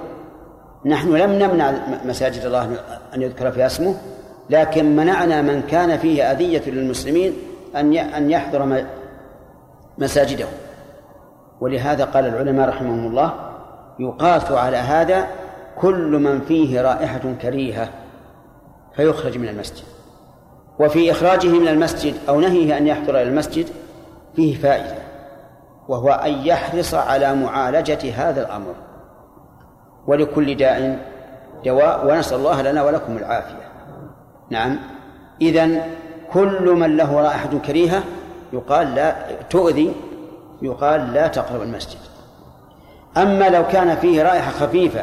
نحن 0.87 1.16
لم 1.16 1.32
نمنع 1.32 1.72
مساجد 2.04 2.44
الله 2.44 2.76
أن 3.14 3.22
يذكر 3.22 3.50
في 3.50 3.66
اسمه 3.66 3.94
لكن 4.50 4.96
منعنا 4.96 5.42
من 5.42 5.62
كان 5.62 5.98
فيه 5.98 6.32
أذية 6.32 6.70
للمسلمين 6.70 7.32
أن 7.76 7.96
أن 7.96 8.30
يحضر 8.30 8.84
مساجده. 9.98 10.46
ولهذا 11.61 12.04
قال 12.04 12.26
العلماء 12.26 12.68
رحمهم 12.68 13.06
الله 13.06 13.34
يقاس 13.98 14.52
على 14.52 14.76
هذا 14.76 15.26
كل 15.80 16.11
من 16.11 16.40
فيه 16.40 16.80
رائحة 16.80 17.20
كريهة 17.42 17.88
فيخرج 18.96 19.38
من 19.38 19.49
المسجد. 19.49 19.84
وفي 20.80 21.11
إخراجه 21.11 21.49
من 21.49 21.68
المسجد 21.68 22.14
أو 22.28 22.40
نهيه 22.40 22.78
أن 22.78 22.86
يحضر 22.86 23.11
إلى 23.11 23.22
المسجد 23.22 23.66
فيه 24.39 24.55
فائدة 24.55 24.95
وهو 25.89 26.11
أن 26.11 26.32
يحرص 26.32 26.95
على 26.95 27.34
معالجة 27.34 27.99
هذا 28.16 28.41
الأمر. 28.41 28.74
ولكل 30.07 30.57
داء 30.57 30.99
دواء 31.64 32.07
ونسأل 32.07 32.39
الله 32.39 32.62
لنا 32.62 32.82
ولكم 32.82 33.16
العافية. 33.16 33.68
نعم. 34.51 34.78
إذن 35.43 35.82
كل 36.32 36.70
من 36.70 36.97
له 36.97 37.20
رائحة 37.20 37.59
كريهة 37.66 38.03
يقال 38.53 38.95
لا 38.95 39.16
تؤذي 39.51 39.93
يقال 40.62 41.12
لا 41.12 41.26
تقرب 41.26 41.62
المسجد. 41.62 41.99
أما 43.16 43.49
لو 43.49 43.66
كان 43.66 43.97
فيه 43.97 44.22
رائحة 44.22 44.51
خفيفة 44.51 45.03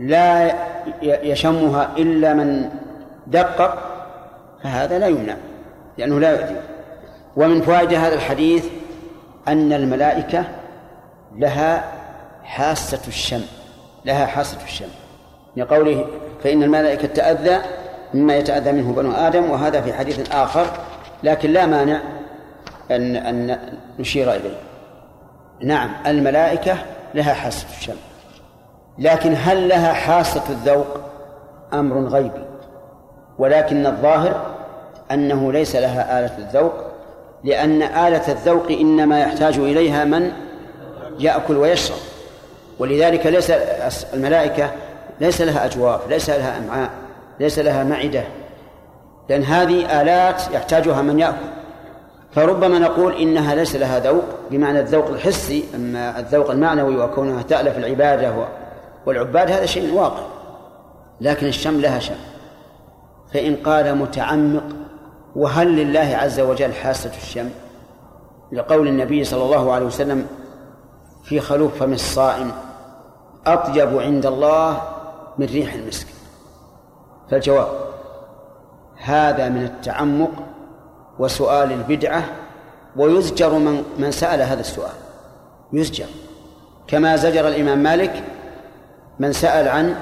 لا 0.00 0.54
يشمها 1.02 1.88
إلا 1.98 2.34
من 2.34 2.70
دقق 3.26 3.78
فهذا 4.62 4.98
لا 4.98 5.06
يمنع 5.06 5.36
لأنه 5.98 6.20
لا 6.20 6.30
يؤذي. 6.30 6.69
ومن 7.36 7.62
فوائد 7.62 7.94
هذا 7.94 8.14
الحديث 8.14 8.66
أن 9.48 9.72
الملائكة 9.72 10.44
لها 11.36 11.84
حاسة 12.44 13.08
الشم 13.08 13.42
لها 14.04 14.26
حاسة 14.26 14.58
الشم. 14.64 14.88
لقوله 15.56 16.06
فإن 16.44 16.62
الملائكة 16.62 17.08
تأذى 17.08 17.58
مما 18.14 18.36
يتأذى 18.36 18.72
منه 18.72 18.92
بنو 18.92 19.12
آدم 19.12 19.50
وهذا 19.50 19.80
في 19.80 19.92
حديث 19.92 20.32
آخر 20.32 20.66
لكن 21.22 21.52
لا 21.52 21.66
مانع 21.66 22.00
أن 22.90 23.16
أن 23.16 23.58
نشير 23.98 24.32
إليه. 24.32 24.56
نعم 25.62 25.90
الملائكة 26.06 26.76
لها 27.14 27.34
حاسة 27.34 27.66
الشم. 27.78 27.96
لكن 28.98 29.34
هل 29.36 29.68
لها 29.68 29.92
حاسة 29.92 30.42
الذوق؟ 30.50 30.86
أمر 31.72 32.08
غيبي. 32.08 32.44
ولكن 33.38 33.86
الظاهر 33.86 34.46
أنه 35.10 35.52
ليس 35.52 35.76
لها 35.76 36.18
آلة 36.18 36.38
الذوق 36.38 36.89
لأن 37.44 37.82
آلة 37.82 38.32
الذوق 38.32 38.70
إنما 38.70 39.20
يحتاج 39.20 39.58
إليها 39.58 40.04
من 40.04 40.32
يأكل 41.18 41.56
ويشرب. 41.56 41.98
ولذلك 42.78 43.26
ليس 43.26 43.50
الملائكة 44.14 44.70
ليس 45.20 45.40
لها 45.40 45.64
أجواف 45.64 46.08
ليس 46.08 46.30
لها 46.30 46.58
أمعاء 46.58 46.90
ليس 47.40 47.58
لها 47.58 47.84
معدة. 47.84 48.24
لأن 49.28 49.42
هذه 49.42 50.02
آلات 50.02 50.42
يحتاجها 50.52 51.02
من 51.02 51.18
يأكل. 51.18 51.36
فربما 52.32 52.78
نقول 52.78 53.16
إنها 53.16 53.54
ليس 53.54 53.76
لها 53.76 53.98
ذوق 53.98 54.24
بمعنى 54.50 54.80
الذوق 54.80 55.08
الحسي 55.08 55.64
أما 55.74 56.18
الذوق 56.18 56.50
المعنوي 56.50 56.96
وكونها 56.96 57.42
تألف 57.42 57.78
العبادة 57.78 58.34
والعباد 59.06 59.50
هذا 59.50 59.66
شيء 59.66 59.94
واقع. 59.94 60.22
لكن 61.20 61.46
الشم 61.46 61.80
لها 61.80 61.98
شم. 61.98 62.14
فإن 63.34 63.56
قال 63.56 63.94
متعمق 63.94 64.62
وهل 65.36 65.76
لله 65.76 66.16
عز 66.16 66.40
وجل 66.40 66.72
حاسة 66.72 67.10
الشم 67.16 67.50
لقول 68.52 68.88
النبي 68.88 69.24
صلى 69.24 69.42
الله 69.42 69.72
عليه 69.72 69.86
وسلم 69.86 70.26
في 71.24 71.40
خلوف 71.40 71.78
فم 71.78 71.92
الصائم 71.92 72.52
أطيب 73.46 73.98
عند 73.98 74.26
الله 74.26 74.82
من 75.38 75.46
ريح 75.46 75.74
المسك. 75.74 76.06
فالجواب 77.30 77.68
هذا 78.96 79.48
من 79.48 79.62
التعمق 79.62 80.30
وسؤال 81.18 81.72
البدعة 81.72 82.24
ويزجر 82.96 83.58
من 83.58 83.82
من 83.98 84.10
سأل 84.10 84.42
هذا 84.42 84.60
السؤال. 84.60 84.92
يزجر. 85.72 86.06
كما 86.86 87.16
زجر 87.16 87.48
الإمام 87.48 87.78
مالك 87.78 88.24
من 89.18 89.32
سأل 89.32 89.68
عن 89.68 89.96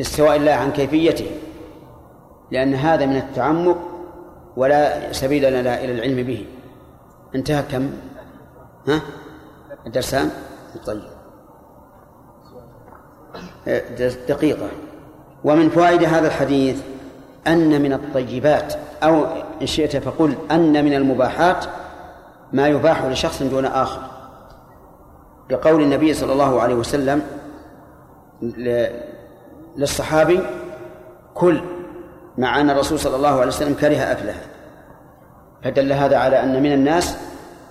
استواء 0.00 0.36
الله 0.36 0.52
عن 0.52 0.72
كيفيته 0.72 1.30
لأن 2.50 2.74
هذا 2.74 3.06
من 3.06 3.16
التعمق 3.16 3.91
ولا 4.56 5.12
سبيل 5.12 5.60
لنا 5.60 5.84
إلى 5.84 5.92
العلم 5.92 6.26
به. 6.26 6.46
انتهى 7.34 7.62
كم؟ 7.62 7.90
ها؟ 8.88 9.00
الدرسان؟ 9.86 10.30
طيب. 10.86 11.02
دقيقة. 14.28 14.68
ومن 15.44 15.70
فوائد 15.70 16.04
هذا 16.04 16.26
الحديث 16.26 16.82
أن 17.46 17.82
من 17.82 17.92
الطيبات 17.92 18.74
أو 19.02 19.24
إن 19.62 19.66
شئت 19.66 19.96
فقل 19.96 20.36
أن 20.50 20.84
من 20.84 20.94
المباحات 20.94 21.64
ما 22.52 22.68
يباح 22.68 23.04
لشخص 23.04 23.42
دون 23.42 23.64
آخر. 23.64 24.02
لقول 25.50 25.82
النبي 25.82 26.14
صلى 26.14 26.32
الله 26.32 26.60
عليه 26.60 26.74
وسلم 26.74 27.22
للصحابي 29.76 30.40
كل 31.34 31.60
مع 32.38 32.60
أن 32.60 32.70
الرسول 32.70 32.98
صلى 32.98 33.16
الله 33.16 33.28
عليه 33.28 33.46
وسلم 33.46 33.74
كره 33.74 33.96
أكلها. 33.96 34.42
فدل 35.64 35.92
هذا 35.92 36.16
على 36.16 36.42
أن 36.42 36.62
من 36.62 36.72
الناس 36.72 37.16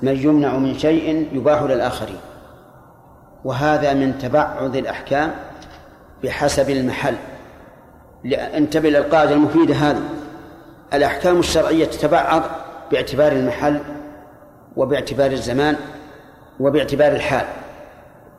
من 0.02 0.16
يمنع 0.16 0.58
من 0.58 0.78
شيء 0.78 1.30
يباح 1.34 1.62
للآخرين. 1.62 2.20
وهذا 3.44 3.94
من 3.94 4.18
تبعض 4.18 4.76
الأحكام 4.76 5.32
بحسب 6.24 6.70
المحل. 6.70 7.16
انتبه 8.36 8.90
للقاعدة 8.90 9.34
المفيدة 9.34 9.76
هذه. 9.76 10.02
الأحكام 10.94 11.40
الشرعية 11.40 11.86
تتبعض 11.86 12.44
باعتبار 12.92 13.32
المحل 13.32 13.80
وباعتبار 14.76 15.32
الزمان 15.32 15.76
وباعتبار 16.60 17.12
الحال. 17.12 17.46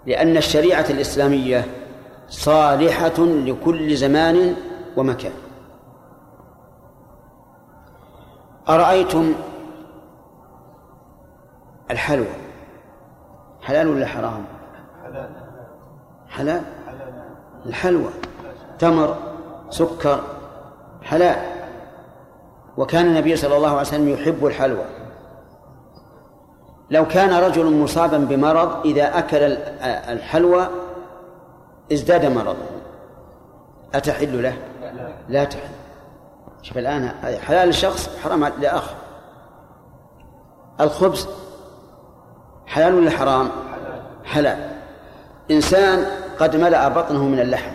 لأن 0.07 0.37
الشريعة 0.37 0.87
الإسلامية 0.91 1.65
صالحة 2.29 3.19
لكل 3.19 3.97
زمان 3.97 4.55
ومكان. 4.97 5.33
أرأيتم 8.69 9.33
الحلوى؟ 11.91 12.27
حلال 13.63 13.89
ولا 13.89 14.07
حرام؟ 14.07 14.45
حلال. 15.05 15.31
حلال 16.29 16.63
الحلوى. 17.67 18.11
تمر 18.79 19.17
سكر 19.71 20.21
حلال. 21.03 21.37
وكان 22.77 23.07
النبي 23.07 23.37
صلى 23.37 23.57
الله 23.57 23.69
عليه 23.69 23.81
وسلم 23.81 24.09
يحب 24.09 24.47
الحلوى. 24.47 24.85
لو 26.91 27.09
كان 27.09 27.33
رجل 27.33 27.83
مصابا 27.83 28.19
بمرض 28.19 28.87
إذا 28.87 29.19
أكل 29.19 29.39
الحلوى 30.13 30.69
ازداد 31.93 32.25
مرضه. 32.25 32.57
أتحل 33.95 34.43
له؟ 34.43 34.57
لا 35.29 35.45
تحل. 35.45 35.82
شوف 36.63 36.79
الآن 36.79 37.09
حلال 37.39 37.69
الشخص 37.69 38.17
حرام 38.25 38.45
لآخر 38.45 38.95
الخبز 40.81 41.29
حلال 42.67 42.95
ولا 42.95 43.11
حرام؟ 43.11 43.51
حلال. 44.25 44.71
إنسان 45.51 46.07
قد 46.39 46.57
ملأ 46.57 46.89
بطنه 46.89 47.25
من 47.25 47.41
اللحم 47.41 47.73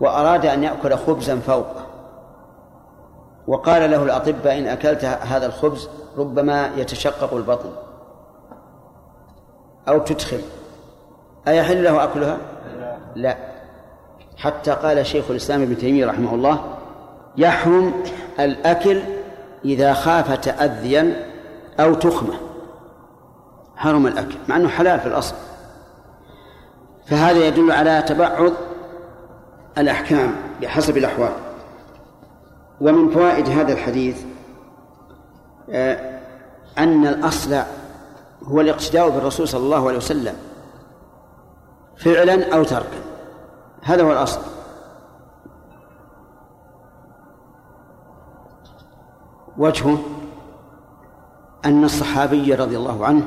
وأراد 0.00 0.46
أن 0.46 0.64
يأكل 0.64 0.96
خبزا 0.96 1.36
فوقه 1.38 1.86
وقال 3.46 3.90
له 3.90 4.02
الأطباء 4.02 4.58
إن 4.58 4.66
أكلت 4.66 5.04
هذا 5.04 5.46
الخبز 5.46 5.88
ربما 6.18 6.70
يتشقق 6.76 7.34
البطن 7.34 7.70
أو 9.88 9.98
تدخل. 9.98 10.40
أيحل 11.48 11.84
له 11.84 12.04
أكلها؟ 12.04 12.36
لا. 13.14 13.36
حتى 14.36 14.70
قال 14.70 15.06
شيخ 15.06 15.30
الإسلام 15.30 15.62
ابن 15.62 15.78
تيمية 15.78 16.06
رحمه 16.06 16.34
الله 16.34 16.77
يحرم 17.36 17.92
الأكل 18.40 19.02
إذا 19.64 19.92
خاف 19.92 20.32
تأذيا 20.32 21.26
أو 21.80 21.94
تخمة. 21.94 22.34
حرم 23.76 24.06
الأكل 24.06 24.34
مع 24.48 24.56
أنه 24.56 24.68
حلال 24.68 25.00
في 25.00 25.06
الأصل. 25.06 25.34
فهذا 27.06 27.46
يدل 27.46 27.72
على 27.72 28.02
تبعض 28.02 28.52
الأحكام 29.78 30.34
بحسب 30.62 30.96
الأحوال. 30.96 31.32
ومن 32.80 33.10
فوائد 33.10 33.48
هذا 33.48 33.72
الحديث 33.72 34.22
آه، 35.70 36.20
أن 36.78 37.06
الأصل 37.06 37.62
هو 38.44 38.60
الاقتداء 38.60 39.08
بالرسول 39.08 39.48
صلى 39.48 39.60
الله 39.60 39.88
عليه 39.88 39.98
وسلم 39.98 40.34
فعلا 41.96 42.54
أو 42.54 42.64
تركا. 42.64 42.98
هذا 43.82 44.02
هو 44.02 44.12
الأصل. 44.12 44.40
وجهه 49.58 49.98
أن 51.64 51.84
الصحابي 51.84 52.54
رضي 52.54 52.76
الله 52.76 53.06
عنه 53.06 53.26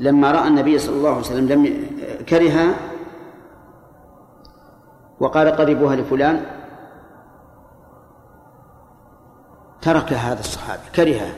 لما 0.00 0.30
رأى 0.30 0.48
النبي 0.48 0.78
صلى 0.78 0.96
الله 0.96 1.10
عليه 1.10 1.20
وسلم 1.20 1.48
لم 1.48 1.88
كره 2.28 2.74
وقال 5.20 5.56
قربوها 5.56 5.96
لفلان 5.96 6.46
ترك 9.82 10.12
هذا 10.12 10.40
الصحابي 10.40 10.82
كرهها 10.94 11.32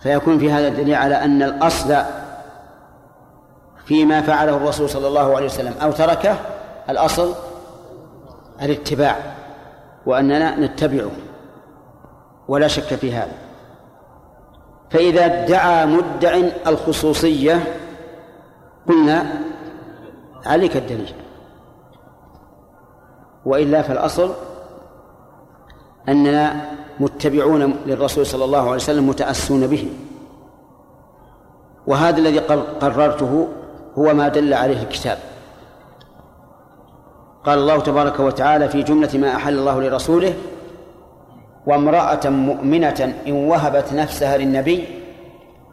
فيكون 0.00 0.38
في 0.38 0.52
هذا 0.52 0.68
الدليل 0.68 0.94
على 0.94 1.14
أن 1.14 1.42
الأصل 1.42 1.96
فيما 3.84 4.20
فعله 4.20 4.56
الرسول 4.56 4.90
صلى 4.90 5.08
الله 5.08 5.36
عليه 5.36 5.46
وسلم 5.46 5.74
أو 5.82 5.92
تركه 5.92 6.36
الأصل 6.90 7.34
الاتباع. 8.62 9.39
وأننا 10.06 10.60
نتبعه. 10.60 11.10
ولا 12.48 12.68
شك 12.68 12.94
في 12.94 13.12
هذا. 13.12 13.32
فإذا 14.90 15.24
ادعى 15.24 15.86
مدع 15.86 16.40
الخصوصية 16.66 17.74
قلنا 18.88 19.26
عليك 20.46 20.76
الدليل. 20.76 21.14
وإلا 23.44 23.82
فالأصل 23.82 24.34
أننا 26.08 26.70
متبعون 27.00 27.76
للرسول 27.86 28.26
صلى 28.26 28.44
الله 28.44 28.60
عليه 28.60 28.70
وسلم 28.70 29.08
متأسون 29.08 29.66
به. 29.66 29.92
وهذا 31.86 32.18
الذي 32.18 32.38
قررته 32.80 33.48
هو 33.98 34.14
ما 34.14 34.28
دل 34.28 34.54
عليه 34.54 34.82
الكتاب. 34.82 35.18
قال 37.44 37.58
الله 37.58 37.80
تبارك 37.80 38.20
وتعالى 38.20 38.68
في 38.68 38.82
جملة 38.82 39.08
ما 39.14 39.36
أحل 39.36 39.58
الله 39.58 39.82
لرسوله 39.82 40.34
وامرأة 41.66 42.20
مؤمنة 42.24 43.14
إن 43.26 43.32
وهبت 43.32 43.92
نفسها 43.92 44.38
للنبي 44.38 44.84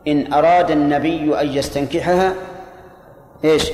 إن 0.08 0.34
أراد 0.34 0.72
النبي 0.72 1.42
أن 1.42 1.48
يستنكحها 1.48 2.34
إيش؟ 3.44 3.72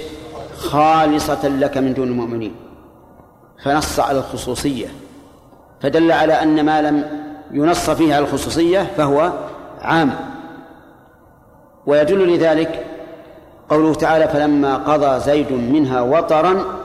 خالصة 0.58 1.48
لك 1.48 1.78
من 1.78 1.94
دون 1.94 2.08
المؤمنين. 2.08 2.56
فنص 3.64 4.00
على 4.00 4.18
الخصوصية. 4.18 4.88
فدل 5.82 6.12
على 6.12 6.34
أن 6.34 6.66
ما 6.66 6.82
لم 6.82 7.06
ينص 7.52 7.90
فيه 7.90 8.16
على 8.16 8.26
الخصوصية 8.26 8.88
فهو 8.98 9.32
عام. 9.82 10.16
ويدل 11.86 12.36
لذلك 12.36 12.86
قوله 13.70 13.94
تعالى 13.94 14.28
فلما 14.28 14.78
قضى 14.78 15.20
زيد 15.20 15.52
منها 15.52 16.02
وطرا 16.02 16.83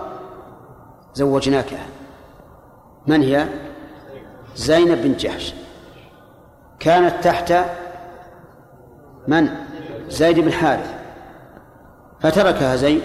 زوجناكها. 1.18 1.86
من 3.06 3.22
هي؟ 3.22 3.46
زينب 4.56 5.02
بن 5.02 5.12
جحش. 5.16 5.54
كانت 6.80 7.14
تحت 7.24 7.54
من؟ 9.28 9.48
زيد 10.08 10.40
بن 10.40 10.52
حارث. 10.52 10.94
فتركها 12.20 12.76
زيد 12.76 13.02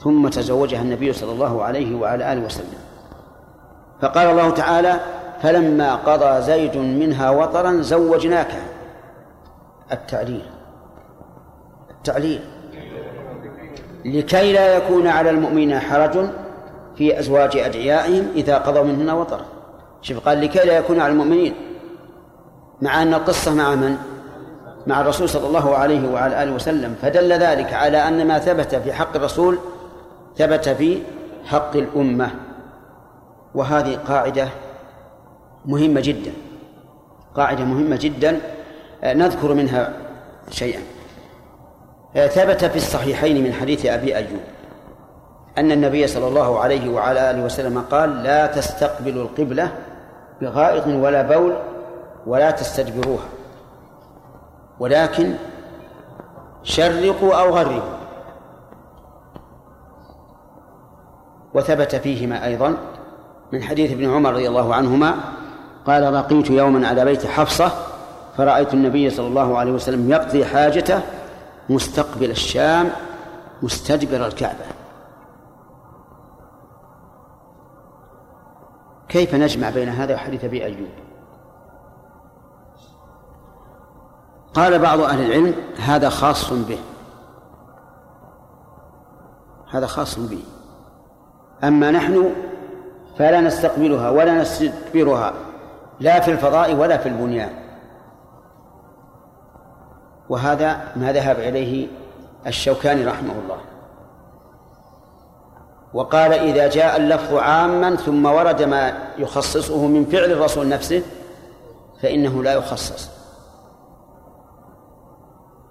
ثم 0.00 0.28
تزوجها 0.28 0.82
النبي 0.82 1.12
صلى 1.12 1.32
الله 1.32 1.62
عليه 1.62 1.96
وعلى 1.96 2.32
آله 2.32 2.44
وسلم. 2.44 2.78
فقال 4.02 4.30
الله 4.30 4.50
تعالى 4.50 5.00
فلما 5.42 5.94
قضى 5.94 6.42
زيد 6.42 6.76
منها 6.76 7.30
وطرا 7.30 7.82
زوجناك 7.82 8.52
التعليل. 9.92 10.46
التعليل. 11.90 12.40
لكي 14.04 14.52
لا 14.52 14.76
يكون 14.76 15.06
على 15.06 15.30
المؤمنين 15.30 15.78
حرج 15.78 16.45
في 16.96 17.18
أزواج 17.18 17.56
أدعيائهم 17.56 18.28
إذا 18.34 18.58
قضوا 18.58 18.84
منهن 18.84 19.10
وطرا. 19.10 19.44
شوف 20.02 20.28
قال 20.28 20.40
لكي 20.40 20.58
لا 20.58 20.76
يكون 20.76 21.00
على 21.00 21.12
المؤمنين 21.12 21.54
مع 22.82 23.02
أن 23.02 23.14
القصة 23.14 23.54
مع 23.54 23.74
من؟ 23.74 23.96
مع 24.86 25.00
الرسول 25.00 25.28
صلى 25.28 25.46
الله 25.46 25.74
عليه 25.76 26.12
وعلى 26.12 26.42
آله 26.42 26.52
وسلم. 26.52 26.94
فدل 27.02 27.32
ذلك 27.32 27.72
على 27.72 28.08
أن 28.08 28.26
ما 28.26 28.38
ثبت 28.38 28.74
في 28.74 28.92
حق 28.92 29.16
الرسول 29.16 29.58
ثبت 30.36 30.68
في 30.68 30.98
حق 31.44 31.76
الأمة. 31.76 32.30
وهذه 33.54 33.98
قاعدة 34.08 34.48
مهمة 35.66 36.00
جدا. 36.00 36.32
قاعدة 37.34 37.64
مهمة 37.64 37.96
جدا 37.96 38.40
آه، 39.04 39.14
نذكر 39.14 39.54
منها 39.54 39.92
شيئا. 40.50 40.80
آه، 42.16 42.26
ثبت 42.26 42.64
في 42.64 42.76
الصحيحين 42.76 43.44
من 43.44 43.52
حديث 43.52 43.86
أبي 43.86 44.16
أيوب. 44.16 44.55
أن 45.58 45.72
النبي 45.72 46.06
صلى 46.06 46.28
الله 46.28 46.60
عليه 46.60 46.90
وعلى 46.90 47.30
آله 47.30 47.44
وسلم 47.44 47.84
قال 47.90 48.22
لا 48.22 48.46
تستقبلوا 48.46 49.22
القبلة 49.22 49.72
بغائط 50.40 50.86
ولا 50.86 51.22
بول 51.22 51.52
ولا 52.26 52.50
تستدبروها 52.50 53.24
ولكن 54.78 55.34
شرقوا 56.62 57.34
أو 57.34 57.50
غربوا. 57.50 57.96
وثبت 61.54 61.96
فيهما 61.96 62.44
أيضا 62.44 62.76
من 63.52 63.62
حديث 63.62 63.92
ابن 63.92 64.14
عمر 64.14 64.32
رضي 64.32 64.48
الله 64.48 64.74
عنهما 64.74 65.14
قال 65.86 66.12
بقيت 66.12 66.50
يوما 66.50 66.88
على 66.88 67.04
بيت 67.04 67.26
حفصة 67.26 67.70
فرأيت 68.36 68.74
النبي 68.74 69.10
صلى 69.10 69.26
الله 69.26 69.58
عليه 69.58 69.72
وسلم 69.72 70.10
يقضي 70.10 70.44
حاجته 70.44 71.00
مستقبل 71.68 72.30
الشام 72.30 72.90
مستدبر 73.62 74.26
الكعبة. 74.26 74.75
كيف 79.08 79.34
نجمع 79.34 79.70
بين 79.70 79.88
هذا 79.88 80.14
وحديث 80.14 80.44
أبي 80.44 80.64
أيوب؟ 80.64 80.88
قال 84.54 84.78
بعض 84.78 85.00
أهل 85.00 85.26
العلم 85.26 85.54
هذا 85.78 86.08
خاص 86.08 86.52
به. 86.52 86.78
هذا 89.70 89.86
خاص 89.86 90.18
به. 90.18 90.42
أما 91.64 91.90
نحن 91.90 92.34
فلا 93.18 93.40
نستقبلها 93.40 94.10
ولا 94.10 94.40
نستدبرها 94.40 95.32
لا 96.00 96.20
في 96.20 96.30
الفضاء 96.30 96.74
ولا 96.74 96.96
في 96.96 97.08
البنيان. 97.08 97.52
وهذا 100.28 100.92
ما 100.96 101.12
ذهب 101.12 101.38
إليه 101.38 101.88
الشوكاني 102.46 103.04
رحمه 103.04 103.32
الله. 103.32 103.58
وقال 105.96 106.32
إذا 106.32 106.68
جاء 106.68 106.96
اللفظ 106.96 107.34
عاما 107.34 107.96
ثم 107.96 108.26
ورد 108.26 108.62
ما 108.62 108.92
يخصصه 109.18 109.86
من 109.86 110.04
فعل 110.04 110.32
الرسول 110.32 110.68
نفسه 110.68 111.02
فإنه 112.02 112.42
لا 112.42 112.52
يخصص. 112.52 113.10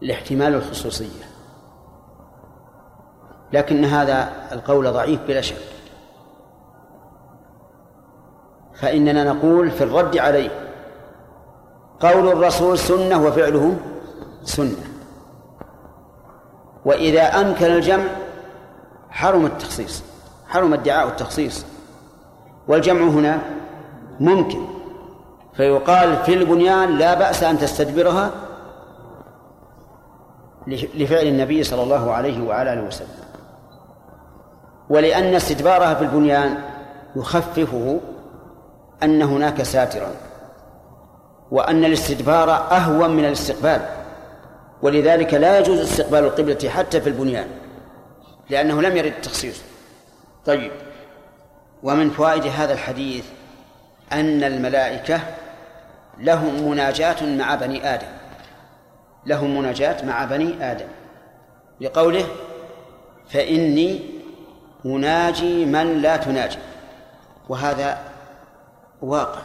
لاحتمال 0.01 0.55
الخصوصية. 0.55 1.25
لكن 3.53 3.85
هذا 3.85 4.29
القول 4.51 4.93
ضعيف 4.93 5.21
بلا 5.27 5.41
شك. 5.41 5.57
فإننا 8.73 9.33
نقول 9.33 9.71
في 9.71 9.83
الرد 9.83 10.17
عليه 10.17 10.69
قول 11.99 12.27
الرسول 12.27 12.77
سنة 12.77 13.23
وفعله 13.23 13.77
سنة. 14.43 14.87
وإذا 16.85 17.21
أمكن 17.21 17.65
الجمع 17.65 18.05
حرم 19.09 19.45
التخصيص. 19.45 20.14
حرم 20.47 20.73
ادعاء 20.73 21.07
التخصيص. 21.07 21.65
والجمع 22.67 23.01
هنا 23.01 23.39
ممكن. 24.19 24.65
فيقال 25.53 26.17
في 26.17 26.33
البنيان 26.33 26.97
لا 26.97 27.13
بأس 27.13 27.43
أن 27.43 27.57
تستدبرها 27.57 28.31
لفعل 30.67 31.27
النبي 31.27 31.63
صلى 31.63 31.83
الله 31.83 32.11
عليه 32.11 32.47
وعلى 32.47 32.73
آله 32.73 32.81
وسلم. 32.81 33.07
ولأن 34.89 35.35
استدبارها 35.35 35.93
في 35.93 36.01
البنيان 36.01 36.57
يخففه 37.15 37.99
أن 39.03 39.21
هناك 39.21 39.63
ساترا 39.63 40.11
وأن 41.51 41.85
الاستدبار 41.85 42.51
أهون 42.51 43.09
من 43.09 43.25
الاستقبال. 43.25 43.81
ولذلك 44.81 45.33
لا 45.33 45.59
يجوز 45.59 45.79
استقبال 45.79 46.23
القبلة 46.23 46.69
حتى 46.69 47.01
في 47.01 47.09
البنيان 47.09 47.47
لأنه 48.49 48.81
لم 48.81 48.97
يرد 48.97 49.13
التخصيص. 49.13 49.61
طيب. 50.45 50.71
ومن 51.83 52.09
فوائد 52.09 52.47
هذا 52.47 52.73
الحديث 52.73 53.25
أن 54.11 54.43
الملائكة 54.43 55.19
لهم 56.19 56.69
مناجاة 56.69 57.25
مع 57.25 57.55
بني 57.55 57.93
آدم. 57.93 58.07
لهم 59.25 59.57
مناجاة 59.57 60.05
مع 60.05 60.25
بني 60.25 60.71
آدم. 60.71 60.87
لقوله 61.81 62.25
فإني 63.29 63.99
أناجي 64.85 65.65
من 65.65 66.01
لا 66.01 66.17
تناجي. 66.17 66.59
وهذا 67.49 67.97
واقع. 69.01 69.41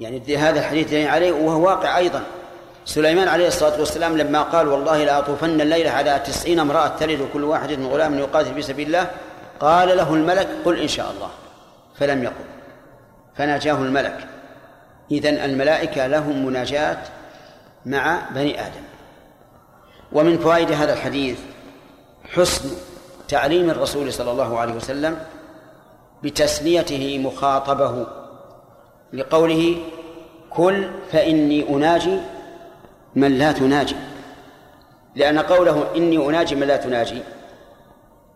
يعني 0.00 0.36
هذا 0.36 0.60
الحديث 0.60 0.90
دليل 0.90 1.08
عليه 1.08 1.32
وهو 1.32 1.66
واقع 1.66 1.98
أيضا. 1.98 2.22
سليمان 2.84 3.28
عليه 3.28 3.48
الصلاة 3.48 3.78
والسلام 3.80 4.18
لما 4.18 4.42
قال 4.42 4.68
والله 4.68 5.04
لأطوفن 5.04 5.60
الليلة 5.60 5.90
على 5.90 6.18
تسعين 6.26 6.60
امرأة 6.60 6.88
تلد 6.88 7.28
كل 7.32 7.44
واحد 7.44 7.72
من 7.72 7.86
غلام 7.86 8.18
يقاتل 8.18 8.54
في 8.54 8.62
سبيل 8.62 8.86
الله 8.86 9.10
قال 9.64 9.96
له 9.96 10.14
الملك 10.14 10.48
قل 10.64 10.80
إن 10.80 10.88
شاء 10.88 11.10
الله. 11.10 11.30
فلم 11.98 12.22
يقل. 12.22 12.44
فناجاه 13.36 13.74
الملك. 13.74 14.26
إذن 15.10 15.34
الملائكة 15.34 16.06
لهم 16.06 16.46
مناجاة 16.46 16.98
مع 17.86 18.18
بني 18.30 18.60
آدم. 18.60 18.84
ومن 20.12 20.38
فوائد 20.38 20.72
هذا 20.72 20.92
الحديث 20.92 21.38
حسن 22.34 22.70
تعليم 23.28 23.70
الرسول 23.70 24.12
صلى 24.12 24.30
الله 24.30 24.58
عليه 24.58 24.74
وسلم 24.74 25.18
بتسليته 26.22 27.18
مخاطبه 27.18 28.06
لقوله 29.12 29.76
كل 30.50 30.88
فإني 31.12 31.68
أناجي 31.68 32.20
من 33.14 33.38
لا 33.38 33.52
تناجي 33.52 33.96
لأن 35.14 35.38
قوله 35.38 35.86
إني 35.96 36.28
أناجي 36.28 36.54
من 36.54 36.66
لا 36.66 36.76
تناجي 36.76 37.22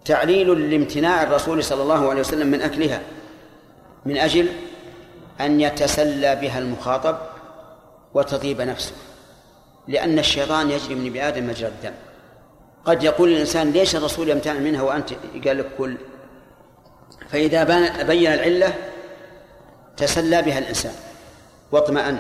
تعليل 0.09 0.71
لامتناع 0.71 1.23
الرسول 1.23 1.65
صلى 1.65 1.83
الله 1.83 2.11
عليه 2.11 2.21
وسلم 2.21 2.47
من 2.47 2.63
أكلها 2.63 3.01
من 4.07 4.17
أجل 4.17 4.49
أن 5.41 5.61
يتسلى 5.61 6.37
بها 6.37 6.59
المخاطب 6.59 7.19
وتطيب 8.15 8.61
نفسه 8.61 8.93
لأن 9.89 10.19
الشيطان 10.19 10.71
يجري 10.71 10.95
من 10.95 11.07
ابن 11.07 11.21
آدم 11.21 11.47
مجرى 11.47 11.69
الدم. 11.69 11.93
قد 12.85 13.03
يقول 13.03 13.29
الإنسان 13.33 13.71
ليش 13.71 13.97
الرسول 13.97 14.29
يمتنع 14.29 14.59
منها 14.59 14.83
وأنت؟ 14.83 15.11
قال 15.47 15.59
لك 15.59 15.67
كل. 15.79 15.97
فإذا 17.29 17.65
بين 18.03 18.33
العلة 18.33 18.75
تسلى 19.97 20.43
بها 20.43 20.59
الإنسان. 20.59 20.93
واطمأن. 21.73 22.19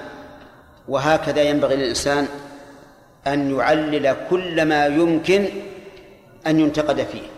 وهكذا 0.88 1.42
ينبغي 1.42 1.76
للإنسان 1.76 2.28
أن 3.26 3.56
يعلل 3.56 4.16
كل 4.30 4.64
ما 4.64 4.86
يمكن 4.86 5.48
أن 6.46 6.60
ينتقد 6.60 7.06
فيه. 7.12 7.37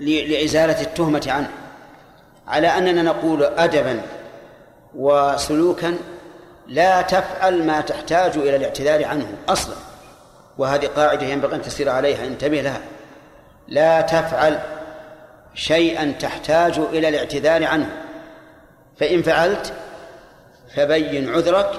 لإزالة 0.00 0.80
التهمة 0.80 1.26
عنه. 1.26 1.50
على 2.46 2.68
أننا 2.68 3.02
نقول 3.02 3.42
أدبا 3.44 4.00
وسلوكا 4.94 5.96
لا 6.68 7.02
تفعل 7.02 7.66
ما 7.66 7.80
تحتاج 7.80 8.36
إلى 8.36 8.56
الاعتذار 8.56 9.04
عنه 9.04 9.26
أصلا. 9.48 9.74
وهذه 10.58 10.86
قاعدة 10.86 11.26
ينبغي 11.26 11.56
أن 11.56 11.62
تسير 11.62 11.88
عليها. 11.88 12.26
انتبه 12.26 12.60
لها. 12.60 12.80
لا 13.68 14.00
تفعل 14.00 14.58
شيئا 15.54 16.14
تحتاج 16.20 16.78
إلى 16.78 17.08
الاعتذار 17.08 17.64
عنه. 17.64 17.90
فإن 18.96 19.22
فعلت 19.22 19.72
فبين 20.76 21.34
عذرك 21.34 21.70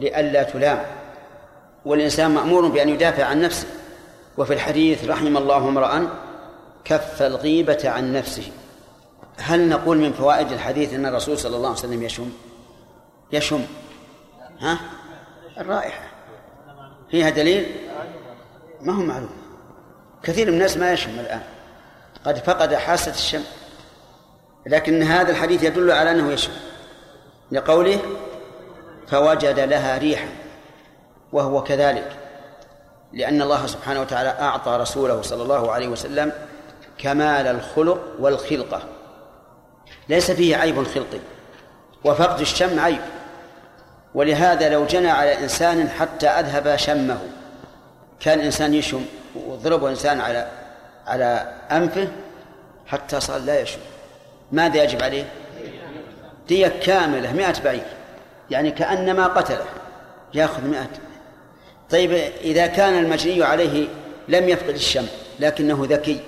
لئلا 0.00 0.42
تلام. 0.42 0.82
والإنسان 1.84 2.30
مأمور 2.30 2.68
بأن 2.68 2.88
يدافع 2.88 3.24
عن 3.24 3.40
نفسه. 3.40 3.66
وفي 4.38 4.54
الحديث 4.54 5.08
رحم 5.08 5.36
الله 5.36 5.56
امرأ 5.56 6.08
كف 6.84 7.22
الغيبة 7.22 7.78
عن 7.84 8.12
نفسه. 8.12 8.52
هل 9.36 9.68
نقول 9.68 9.98
من 9.98 10.12
فوائد 10.12 10.52
الحديث 10.52 10.94
أن 10.94 11.06
الرسول 11.06 11.38
صلى 11.38 11.56
الله 11.56 11.68
عليه 11.68 11.78
وسلم 11.78 12.02
يشم؟ 12.02 12.32
يشم. 13.32 13.64
ها؟ 14.60 14.78
الرائحة. 15.58 16.04
فيها 17.10 17.30
دليل؟ 17.30 17.66
ما 18.80 18.92
هو 18.92 19.02
معلوم. 19.02 19.36
كثير 20.22 20.46
من 20.46 20.54
الناس 20.54 20.76
ما 20.76 20.92
يشم 20.92 21.20
الآن. 21.20 21.42
قد 22.24 22.38
فقد 22.38 22.74
حاسة 22.74 23.10
الشم. 23.10 23.42
لكن 24.66 25.02
هذا 25.02 25.30
الحديث 25.30 25.62
يدل 25.62 25.90
على 25.90 26.10
أنه 26.10 26.32
يشم. 26.32 26.52
لقوله 27.52 27.98
فوجد 29.08 29.60
لها 29.60 29.98
ريحا. 29.98 30.28
وهو 31.32 31.62
كذلك. 31.62 32.16
لأن 33.12 33.42
الله 33.42 33.66
سبحانه 33.66 34.00
وتعالى 34.00 34.28
أعطى 34.28 34.76
رسوله 34.80 35.22
صلى 35.22 35.42
الله 35.42 35.72
عليه 35.72 35.88
وسلم 35.88 36.32
كمال 36.98 37.46
الخلق 37.46 38.00
والخلقة. 38.18 38.82
ليس 40.08 40.30
فيه 40.30 40.56
عيب 40.56 40.82
خلقي 40.82 41.18
وفقد 42.04 42.40
الشم 42.40 42.80
عيب. 42.80 43.00
ولهذا 44.14 44.68
لو 44.68 44.84
جنى 44.84 45.10
على 45.10 45.38
إنسان 45.38 45.88
حتى 45.88 46.26
أذهب 46.26 46.76
شمه 46.76 47.18
كان 48.20 48.40
إنسان 48.40 48.74
يشم 48.74 49.04
وضربه 49.46 49.88
إنسان 49.88 50.20
على 50.20 50.48
على 51.06 51.54
أنفه 51.72 52.08
حتى 52.86 53.20
صار 53.20 53.40
لا 53.40 53.60
يشم. 53.60 53.78
ماذا 54.52 54.82
يجب 54.82 55.02
عليه؟ 55.02 55.24
دية 56.48 56.68
كاملة 56.68 57.32
مئة 57.32 57.62
بعير. 57.64 57.86
يعني 58.50 58.70
كأنما 58.70 59.26
قتله 59.26 59.64
يأخذ 60.34 60.64
مئة. 60.64 60.88
طيب 61.90 62.12
إذا 62.40 62.66
كان 62.66 62.98
المجني 62.98 63.44
عليه 63.44 63.88
لم 64.28 64.48
يفقد 64.48 64.74
الشم 64.74 65.06
لكنه 65.40 65.86
ذكي. 65.90 66.20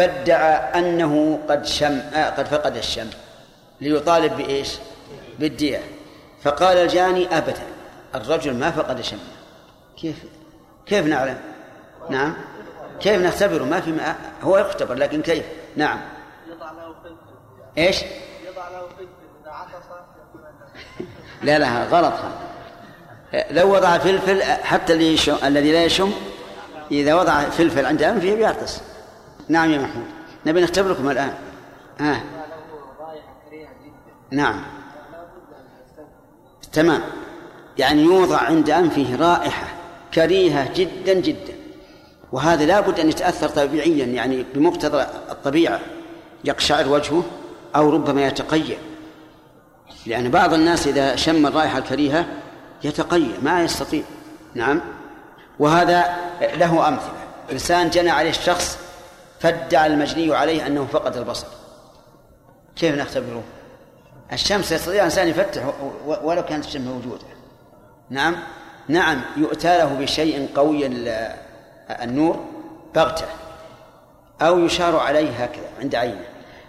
فادعى 0.00 0.78
أنه 0.78 1.40
قد 1.48 1.66
شم 1.66 2.00
آه 2.14 2.30
قد 2.30 2.46
فقد 2.46 2.76
الشم 2.76 3.10
ليطالب 3.80 4.36
بإيش؟ 4.36 4.78
بالدية 5.38 5.82
فقال 6.42 6.76
الجاني 6.76 7.38
أبدا 7.38 7.62
الرجل 8.14 8.54
ما 8.54 8.70
فقد 8.70 9.00
شمه 9.00 9.18
كيف 9.96 10.16
كيف 10.86 11.06
نعلم؟ 11.06 11.38
نعم 12.10 12.34
كيف 13.00 13.22
نختبره 13.22 13.64
ما 13.64 13.80
في 13.80 13.92
ما 13.92 14.16
هو 14.42 14.58
يختبر 14.58 14.94
لكن 14.94 15.22
كيف؟ 15.22 15.44
نعم 15.76 16.00
يضع 16.50 16.70
له 16.70 16.94
إيش؟ 17.78 18.02
يضع 18.02 18.68
له 18.68 18.86
اذا 19.00 19.50
عطس 19.50 19.84
لا 21.42 21.58
لا 21.58 21.84
غلط 21.84 22.14
لو 23.50 23.74
وضع 23.74 23.98
فلفل 23.98 24.42
حتى 24.42 24.92
الذي 25.44 25.72
لا 25.72 25.84
يشم 25.84 26.12
إذا 26.90 27.14
وضع 27.14 27.40
فلفل 27.40 27.86
عند 27.86 28.02
انفه 28.02 28.34
بيعطس 28.34 28.89
نعم 29.50 29.70
يا 29.70 29.78
محمود. 29.78 30.06
نبي 30.46 30.60
نختبركم 30.60 31.10
الآن. 31.10 31.34
ها. 32.00 32.12
آه. 32.12 32.20
نعم. 34.30 34.62
تمام. 36.72 37.00
يعني 37.78 38.02
يوضع 38.02 38.36
عند 38.36 38.70
أنفه 38.70 39.16
رائحة 39.16 39.66
كريهة 40.14 40.74
جدا 40.74 41.14
جدا. 41.14 41.54
وهذا 42.32 42.66
لا 42.66 42.80
بد 42.80 43.00
أن 43.00 43.08
يتأثر 43.08 43.48
طبيعيا 43.48 44.06
يعني 44.06 44.46
بمقتضى 44.54 45.02
الطبيعة. 45.30 45.80
يقشعر 46.44 46.88
وجهه 46.88 47.22
أو 47.76 47.90
ربما 47.90 48.26
يتقيأ. 48.26 48.78
لأن 50.06 50.30
بعض 50.30 50.54
الناس 50.54 50.86
إذا 50.86 51.16
شم 51.16 51.46
الرائحة 51.46 51.78
الكريهة 51.78 52.26
يتقيأ 52.84 53.38
ما 53.42 53.62
يستطيع. 53.62 54.02
نعم. 54.54 54.80
وهذا 55.58 56.16
له 56.40 56.88
أمثلة. 56.88 57.20
إنسان 57.52 57.90
جنى 57.90 58.10
عليه 58.10 58.30
الشخص 58.30 58.89
فادعى 59.40 59.86
المجني 59.86 60.36
عليه 60.36 60.66
أنه 60.66 60.86
فقد 60.86 61.16
البصر. 61.16 61.46
كيف 62.76 62.94
نختبره؟ 62.94 63.42
الشمس 64.32 64.72
يستطيع 64.72 64.98
الإنسان 65.00 65.28
يفتح 65.28 65.72
ولو 66.06 66.44
كانت 66.44 66.64
الشمس 66.64 66.86
موجودة. 66.86 67.24
نعم؟ 68.10 68.36
نعم 68.88 69.20
يؤتى 69.36 69.78
له 69.78 69.94
بشيء 69.94 70.48
قوي 70.54 70.86
النور 71.90 72.44
بغتة. 72.94 73.26
أو 74.42 74.58
يشار 74.58 74.96
عليه 74.96 75.30
هكذا 75.30 75.68
عند 75.80 75.94
عينه. 75.94 76.24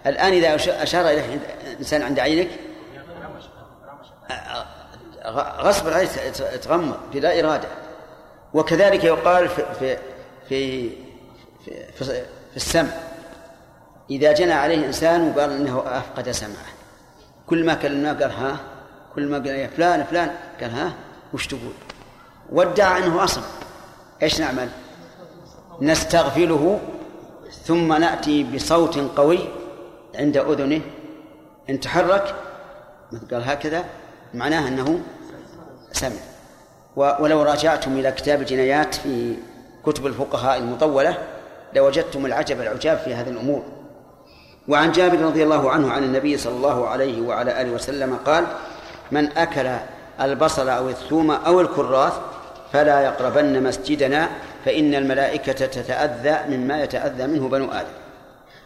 الآن 0.06 0.32
إذا 0.32 0.54
أشار 0.82 1.08
إليه 1.08 1.40
إنسان 1.78 2.02
عند 2.02 2.18
عينك؟ 2.18 2.48
غصب 5.36 5.88
عليه 5.88 6.08
تغمض 6.62 6.96
بلا 7.12 7.40
إرادة. 7.40 7.68
وكذلك 8.54 9.04
يقال 9.04 9.48
في 9.48 9.62
في 9.78 9.98
في 10.48 10.90
في, 11.98 12.22
في 12.52 12.56
السمع. 12.56 12.90
إذا 14.10 14.32
جنى 14.32 14.52
عليه 14.52 14.86
إنسان 14.86 15.28
وقال 15.28 15.50
إنه 15.50 15.82
أفقد 15.86 16.30
سمعه. 16.30 16.72
كل 17.46 17.66
ما 17.66 17.74
كلمناه 17.74 18.12
قال 18.12 18.30
ها 18.30 18.56
كل 19.14 19.28
ما 19.28 19.36
قال 19.36 19.46
يا 19.46 19.66
فلان 19.66 20.04
فلان 20.04 20.30
قال 20.60 20.70
ها 20.70 20.92
وش 21.34 21.46
تقول؟ 21.46 21.72
وادعى 22.52 23.04
أنه 23.04 23.24
أصم 23.24 23.42
إيش 24.22 24.40
نعمل؟ 24.40 24.68
نستغفله 25.80 26.80
ثم 27.64 27.92
نأتي 27.92 28.44
بصوت 28.44 28.98
قوي 28.98 29.38
عند 30.14 30.36
أذنه. 30.36 30.80
إن 31.70 31.80
تحرك 31.80 32.34
قال 33.30 33.42
هكذا 33.50 33.84
معناه 34.34 34.68
أنه 34.68 35.00
سمع. 35.92 36.20
ولو 36.96 37.42
راجعتم 37.42 37.98
إلى 37.98 38.12
كتاب 38.12 38.40
الجنايات 38.40 38.94
في 38.94 39.36
كتب 39.86 40.06
الفقهاء 40.06 40.58
المطولة 40.58 41.18
لوجدتم 41.74 42.26
العجب 42.26 42.60
العجاب 42.60 42.98
في 42.98 43.14
هذه 43.14 43.28
الأمور. 43.28 43.62
وعن 44.68 44.92
جابر 44.92 45.18
رضي 45.18 45.42
الله 45.42 45.70
عنه 45.70 45.92
عن 45.92 46.04
النبي 46.04 46.36
صلى 46.36 46.56
الله 46.56 46.88
عليه 46.88 47.22
وعلى 47.22 47.60
آله 47.62 47.70
وسلم 47.70 48.18
قال 48.26 48.44
من 49.10 49.36
أكل 49.36 49.70
البصل 50.20 50.68
أو 50.68 50.88
الثوم 50.88 51.30
أو 51.30 51.60
الكراث 51.60 52.12
فلا 52.72 53.00
يقربن 53.00 53.62
مسجدنا 53.62 54.28
فإن 54.64 54.94
الملائكة 54.94 55.52
تتأذى 55.52 56.56
مما 56.56 56.82
يتأذى 56.82 57.26
منه 57.26 57.48
بنو 57.48 57.64
آدم. 57.64 57.88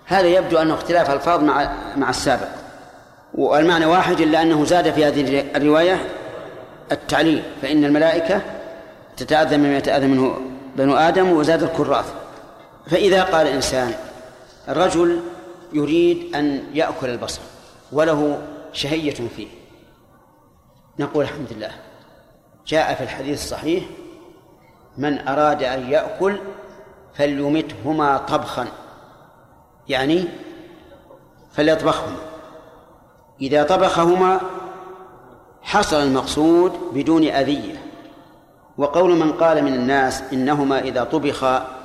هذا 0.07 0.27
يبدو 0.27 0.59
أنه 0.59 0.75
اختلاف 0.75 1.11
ألفاظ 1.11 1.43
مع 1.43 1.73
مع 1.97 2.11
السابق. 2.11 2.49
والمعنى 3.35 3.87
واحد 3.87 4.21
إلا 4.21 4.43
أنه 4.43 4.65
زاد 4.65 4.93
في 4.93 5.05
هذه 5.05 5.45
الرواية 5.57 6.01
التعليل 6.93 7.43
فإن 7.63 7.85
الملائكة 7.85 8.41
تتأذى 9.17 9.57
مما 9.57 9.77
يتأذى 9.77 10.07
منه 10.07 10.41
بنو 10.77 10.97
آدم 10.97 11.33
وزاد 11.33 11.63
الكراث. 11.63 12.13
فإذا 12.87 13.23
قال 13.23 13.47
إنسان 13.47 13.95
الرجل 14.69 15.21
يريد 15.73 16.37
أن 16.37 16.65
يأكل 16.75 17.09
البصر 17.09 17.41
وله 17.93 18.43
شهية 18.73 19.29
فيه. 19.37 19.49
نقول 20.99 21.25
الحمد 21.25 21.53
لله. 21.53 21.71
جاء 22.67 22.95
في 22.95 23.03
الحديث 23.03 23.43
الصحيح 23.43 23.85
من 24.99 25.29
أراد 25.29 25.63
أن 25.63 25.91
يأكل 25.91 26.39
فليمتهما 27.15 28.19
طبخا. 28.19 28.67
يعني 29.89 30.25
فليطبخهما. 31.53 32.19
إذا 33.41 33.63
طبخهما 33.63 34.41
حصل 35.63 35.97
المقصود 35.97 36.73
بدون 36.93 37.25
أذية. 37.25 37.83
وقول 38.79 39.17
من 39.17 39.33
قال 39.33 39.65
من 39.65 39.75
الناس 39.75 40.23
إنهما 40.33 40.79
إذا 40.79 41.05
طبخا 41.05 41.76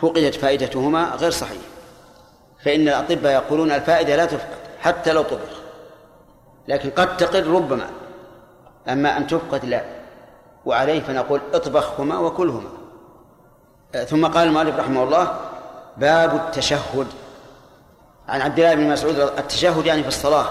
فقدت 0.00 0.34
فائدتهما 0.34 1.04
غير 1.04 1.30
صحيح. 1.30 1.62
فإن 2.64 2.88
الأطباء 2.88 3.32
يقولون 3.32 3.72
الفائدة 3.72 4.16
لا 4.16 4.24
تفقد 4.24 4.58
حتى 4.80 5.12
لو 5.12 5.22
طبخ. 5.22 5.60
لكن 6.68 6.90
قد 6.90 7.16
تقل 7.16 7.46
ربما. 7.46 7.90
أما 8.88 9.16
أن 9.16 9.26
تفقد 9.26 9.64
لا. 9.64 9.84
وعليه 10.64 11.00
فنقول 11.00 11.40
اطبخهما 11.54 12.18
وكلهما. 12.18 12.70
ثم 14.06 14.26
قال 14.26 14.48
المؤلف 14.48 14.78
رحمه 14.78 15.02
الله 15.02 15.40
باب 15.96 16.34
التشهد. 16.34 17.06
عن 18.28 18.40
عبد 18.40 18.58
الله 18.58 18.74
بن 18.74 18.88
مسعود 18.88 19.18
التشهد 19.18 19.86
يعني 19.86 20.02
في 20.02 20.08
الصلاة. 20.08 20.46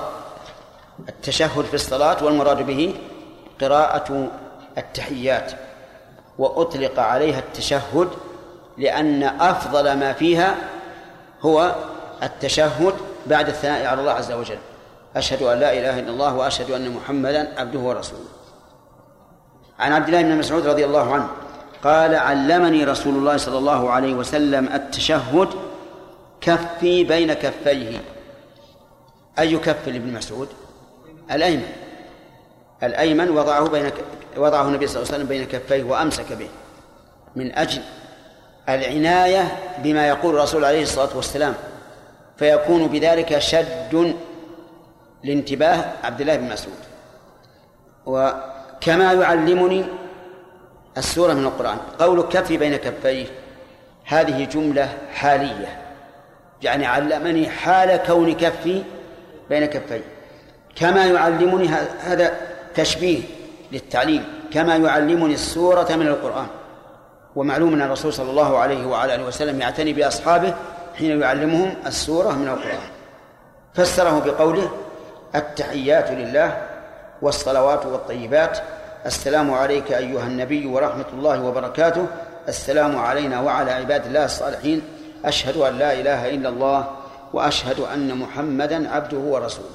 التشهد 1.09 1.65
في 1.65 1.73
الصلاة 1.73 2.23
والمراد 2.23 2.65
به 2.65 2.95
قراءة 3.61 4.27
التحيات. 4.77 5.51
وأطلق 6.37 6.99
عليها 6.99 7.39
التشهد 7.39 8.09
لأن 8.79 9.23
أفضل 9.23 9.93
ما 9.93 10.13
فيها 10.13 10.55
هو 11.41 11.75
التشهد 12.23 12.93
بعد 13.25 13.47
الثناء 13.47 13.85
على 13.85 14.01
الله 14.01 14.11
عز 14.11 14.31
وجل. 14.31 14.57
أشهد 15.15 15.41
أن 15.41 15.59
لا 15.59 15.73
إله 15.73 15.99
إلا 15.99 16.09
الله 16.09 16.35
وأشهد 16.35 16.71
أن 16.71 16.89
محمدا 16.89 17.59
عبده 17.59 17.79
ورسوله. 17.79 18.29
عن 19.79 19.91
عبد 19.91 20.07
الله 20.07 20.21
بن 20.21 20.37
مسعود 20.37 20.67
رضي 20.67 20.85
الله 20.85 21.13
عنه 21.13 21.27
قال 21.83 22.15
علمني 22.15 22.83
رسول 22.83 23.15
الله 23.15 23.37
صلى 23.37 23.57
الله 23.57 23.91
عليه 23.91 24.13
وسلم 24.13 24.67
التشهد 24.73 25.49
كفي 26.41 27.03
بين 27.03 27.33
كفيه. 27.33 28.01
أي 29.39 29.57
كف 29.57 29.87
لابن 29.87 30.13
مسعود؟ 30.13 30.47
الأيمن. 31.31 31.71
الأيمن 32.83 33.29
وضعه 33.29 33.69
بين 33.69 33.91
وضعه 34.37 34.67
النبي 34.67 34.87
صلى 34.87 34.95
الله 34.95 35.13
عليه 35.13 35.23
وسلم 35.23 35.27
بين 35.27 35.45
كفيه 35.45 35.83
وأمسك 35.83 36.33
به 36.33 36.49
من 37.35 37.55
أجل 37.55 37.81
العناية 38.75 39.57
بما 39.83 40.07
يقول 40.07 40.35
الرسول 40.35 40.65
عليه 40.65 40.83
الصلاة 40.83 41.09
والسلام 41.15 41.53
فيكون 42.37 42.87
بذلك 42.87 43.39
شد 43.39 44.15
لانتباه 45.23 45.85
عبد 46.03 46.21
الله 46.21 46.35
بن 46.35 46.49
مسعود. 46.49 46.79
وكما 48.05 49.13
يعلمني 49.13 49.85
السورة 50.97 51.33
من 51.33 51.45
القرآن 51.45 51.77
قول 51.99 52.21
كفي 52.21 52.57
بين 52.57 52.75
كفيه 52.75 53.25
هذه 54.05 54.43
جملة 54.45 54.89
حالية 55.13 55.81
يعني 56.61 56.85
علمني 56.85 57.49
حال 57.49 57.97
كون 57.97 58.33
كفي 58.33 58.83
بين 59.49 59.65
كفي 59.65 60.01
كما 60.75 61.05
يعلمني 61.05 61.67
هذا 61.99 62.37
تشبيه 62.75 63.21
للتعليم 63.71 64.23
كما 64.53 64.75
يعلمني 64.75 65.33
السورة 65.33 65.95
من 65.95 66.07
القرآن. 66.07 66.47
ومعلوم 67.35 67.73
أن 67.73 67.81
الرسول 67.81 68.13
صلى 68.13 68.29
الله 68.29 68.57
عليه 68.57 68.85
وعلى 68.85 69.15
آله 69.15 69.25
وسلم 69.25 69.61
يعتني 69.61 69.93
بأصحابه 69.93 70.53
حين 70.97 71.21
يعلمهم 71.21 71.75
السورة 71.85 72.31
من 72.31 72.47
القرآن. 72.47 72.79
فسره 73.73 74.19
بقوله 74.25 74.71
التحيات 75.35 76.11
لله 76.11 76.57
والصلوات 77.21 77.85
والطيبات 77.85 78.59
السلام 79.05 79.53
عليك 79.53 79.91
أيها 79.91 80.23
النبي 80.23 80.67
ورحمة 80.67 81.05
الله 81.13 81.43
وبركاته 81.43 82.07
السلام 82.47 82.97
علينا 82.97 83.41
وعلى 83.41 83.71
عباد 83.71 84.05
الله 84.05 84.25
الصالحين 84.25 84.81
أشهد 85.25 85.57
أن 85.57 85.77
لا 85.77 85.93
إله 85.93 86.29
إلا 86.29 86.49
الله 86.49 86.87
وأشهد 87.33 87.79
أن 87.79 88.17
محمدا 88.17 88.89
عبده 88.89 89.17
ورسوله. 89.17 89.69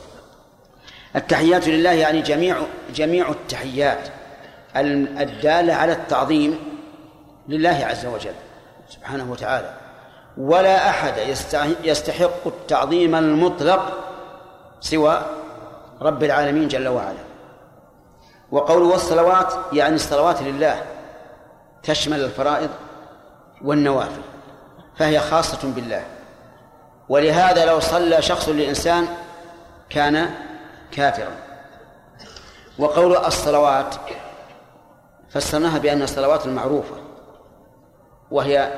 التحيات 1.16 1.68
لله 1.68 1.92
يعني 1.92 2.22
جميع 2.22 2.56
جميع 2.94 3.28
التحيات 3.28 4.08
الدالة 4.76 5.74
على 5.74 5.92
التعظيم 5.92 6.58
لله 7.48 7.86
عز 7.90 8.06
وجل 8.06 8.34
سبحانه 8.88 9.32
وتعالى. 9.32 9.74
ولا 10.38 10.90
أحد 10.90 11.14
يستحق 11.84 12.46
التعظيم 12.46 13.14
المطلق 13.14 13.98
سوى 14.80 15.22
رب 16.02 16.24
العالمين 16.24 16.68
جل 16.68 16.88
وعلا. 16.88 17.24
وقول 18.50 18.82
والصلوات 18.82 19.54
يعني 19.72 19.94
الصلوات 19.94 20.42
لله 20.42 20.82
تشمل 21.82 22.24
الفرائض 22.24 22.70
والنوافل 23.62 24.22
فهي 24.96 25.20
خاصة 25.20 25.58
بالله. 25.64 26.04
ولهذا 27.08 27.64
لو 27.64 27.80
صلى 27.80 28.22
شخص 28.22 28.48
لإنسان 28.48 29.06
كان 29.90 30.30
كافرا. 30.90 31.36
وقول 32.78 33.16
الصلوات 33.16 33.94
فسرناها 35.30 35.78
بأن 35.78 36.02
الصلوات 36.02 36.46
المعروفة. 36.46 36.96
وهي 38.30 38.72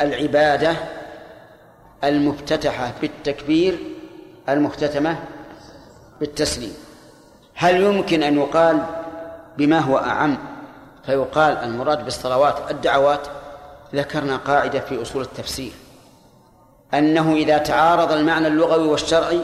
العبادة 0.00 0.76
المفتتحة 2.04 2.92
بالتكبير 3.00 3.78
المختتمة 4.48 5.18
بالتسليم. 6.20 6.74
هل 7.54 7.82
يمكن 7.82 8.22
أن 8.22 8.38
يقال 8.38 8.84
بما 9.56 9.78
هو 9.78 9.98
أعم؟ 9.98 10.38
فيقال 11.06 11.56
المراد 11.56 12.04
بالصلوات 12.04 12.70
الدعوات 12.70 13.26
ذكرنا 13.94 14.36
قاعدة 14.36 14.80
في 14.80 15.02
أصول 15.02 15.22
التفسير. 15.22 15.72
أنه 16.94 17.32
إذا 17.32 17.58
تعارض 17.58 18.12
المعنى 18.12 18.46
اللغوي 18.46 18.88
والشرعي 18.88 19.40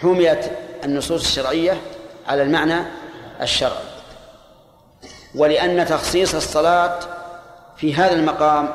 حميت 0.00 0.50
النصوص 0.84 1.24
الشرعية 1.24 1.80
على 2.28 2.42
المعنى 2.42 2.82
الشرعي. 3.40 3.92
ولأن 5.34 5.86
تخصيص 5.86 6.34
الصلاة 6.34 6.98
في 7.82 7.94
هذا 7.94 8.14
المقام 8.14 8.68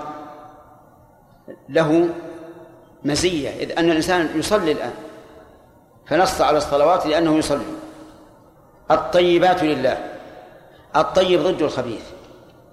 له 1.70 2.10
مزية 3.04 3.50
إذ 3.50 3.80
أن 3.80 3.92
الإنسان 3.92 4.30
يصلي 4.36 4.72
الآن 4.72 4.92
فنص 6.08 6.42
على 6.42 6.58
الصلوات 6.58 7.06
لأنه 7.06 7.38
يصلي. 7.38 7.62
الطيبات 8.92 9.64
لله 9.64 9.98
الطيب 10.96 11.40
ضد 11.40 11.62
الخبيث 11.62 12.02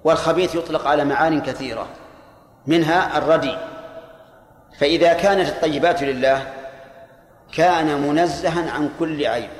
والخبيث 0.05 0.55
يطلق 0.55 0.87
على 0.87 1.05
معان 1.05 1.41
كثيرة 1.41 1.87
منها 2.67 3.19
الردي. 3.19 3.57
فإذا 4.79 5.13
كانت 5.13 5.49
الطيبات 5.49 6.03
لله 6.03 6.53
كان 7.53 8.09
منزها 8.09 8.71
عن 8.71 8.91
كل 8.99 9.27
عيب 9.27 9.51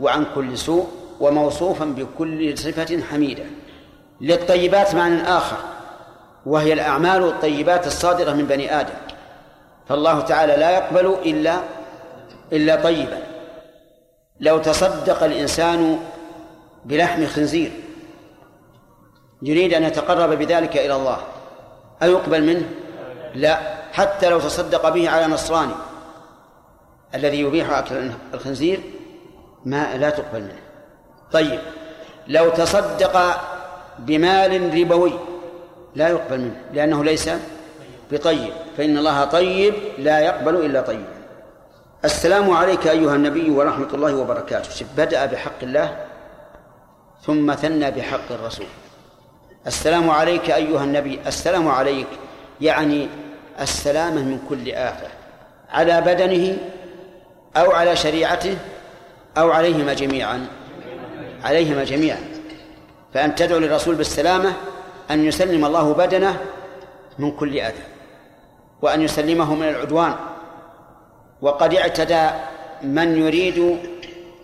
وعن 0.00 0.26
كل 0.34 0.58
سوء 0.58 0.86
وموصوفا 1.20 1.84
بكل 1.84 2.58
صفة 2.58 3.02
حميدة. 3.10 3.44
للطيبات 4.20 4.94
معنى 4.94 5.22
آخر. 5.22 5.73
وهي 6.46 6.72
الأعمال 6.72 7.22
الطيبات 7.22 7.86
الصادرة 7.86 8.32
من 8.32 8.46
بني 8.46 8.80
آدم. 8.80 8.94
فالله 9.88 10.20
تعالى 10.20 10.56
لا 10.56 10.70
يقبل 10.70 11.16
إلا 11.26 11.56
إلا 12.52 12.76
طيبا. 12.76 13.18
لو 14.40 14.58
تصدق 14.58 15.22
الإنسان 15.22 15.98
بلحم 16.84 17.26
خنزير 17.26 17.72
يريد 19.42 19.74
أن 19.74 19.82
يتقرب 19.82 20.38
بذلك 20.38 20.76
إلى 20.76 20.96
الله 20.96 21.18
أيقبل 22.02 22.42
منه؟ 22.42 22.68
لا. 23.34 23.74
حتى 23.92 24.28
لو 24.28 24.40
تصدق 24.40 24.88
به 24.88 25.10
على 25.10 25.26
نصراني 25.26 25.72
الذي 27.14 27.40
يبيح 27.40 27.70
أكل 27.70 28.10
الخنزير 28.34 28.80
ما 29.64 29.96
لا 29.96 30.10
تقبل 30.10 30.40
منه. 30.40 30.62
طيب. 31.32 31.60
لو 32.28 32.50
تصدق 32.50 33.40
بمال 33.98 34.80
ربوي 34.80 35.12
لا 35.94 36.08
يقبل 36.08 36.38
منه 36.40 36.56
لأنه 36.72 37.04
ليس 37.04 37.30
بطيب. 38.12 38.52
فإن 38.76 38.98
الله 38.98 39.24
طيب 39.24 39.74
لا 39.98 40.20
يقبل 40.20 40.56
إلا 40.56 40.80
طيب. 40.80 41.04
السلام 42.04 42.50
عليك 42.50 42.86
أيها 42.86 43.14
النبي 43.14 43.50
ورحمة 43.50 43.88
الله 43.94 44.16
وبركاته. 44.16 44.86
بدأ 44.96 45.26
بحق 45.26 45.62
الله 45.62 45.96
ثم 47.22 47.54
ثنى 47.54 47.90
بحق 47.90 48.32
الرسول. 48.32 48.66
السلام 49.66 50.10
عليك 50.10 50.50
أيها 50.50 50.84
النبي. 50.84 51.20
السلام 51.26 51.68
عليك 51.68 52.06
يعني 52.60 53.08
السلامة 53.60 54.22
من 54.22 54.38
كل 54.48 54.72
آفة 54.72 55.08
على 55.70 56.00
بدنه 56.00 56.56
أو 57.56 57.72
على 57.72 57.96
شريعته 57.96 58.56
أو 59.38 59.50
عليهما 59.50 59.94
جميعا. 59.94 60.46
عليهما 61.44 61.84
جميعا. 61.84 62.18
فأن 63.14 63.34
تدعو 63.34 63.58
للرسول 63.58 63.94
بالسلامة 63.94 64.52
أن 65.10 65.24
يسلم 65.24 65.64
الله 65.64 65.92
بدنه 65.94 66.40
من 67.18 67.30
كل 67.30 67.58
أذى 67.58 67.82
وأن 68.82 69.02
يسلمه 69.02 69.54
من 69.54 69.68
العدوان. 69.68 70.14
وقد 71.42 71.74
اعتدى 71.74 72.30
من 72.82 73.16
يريد 73.16 73.78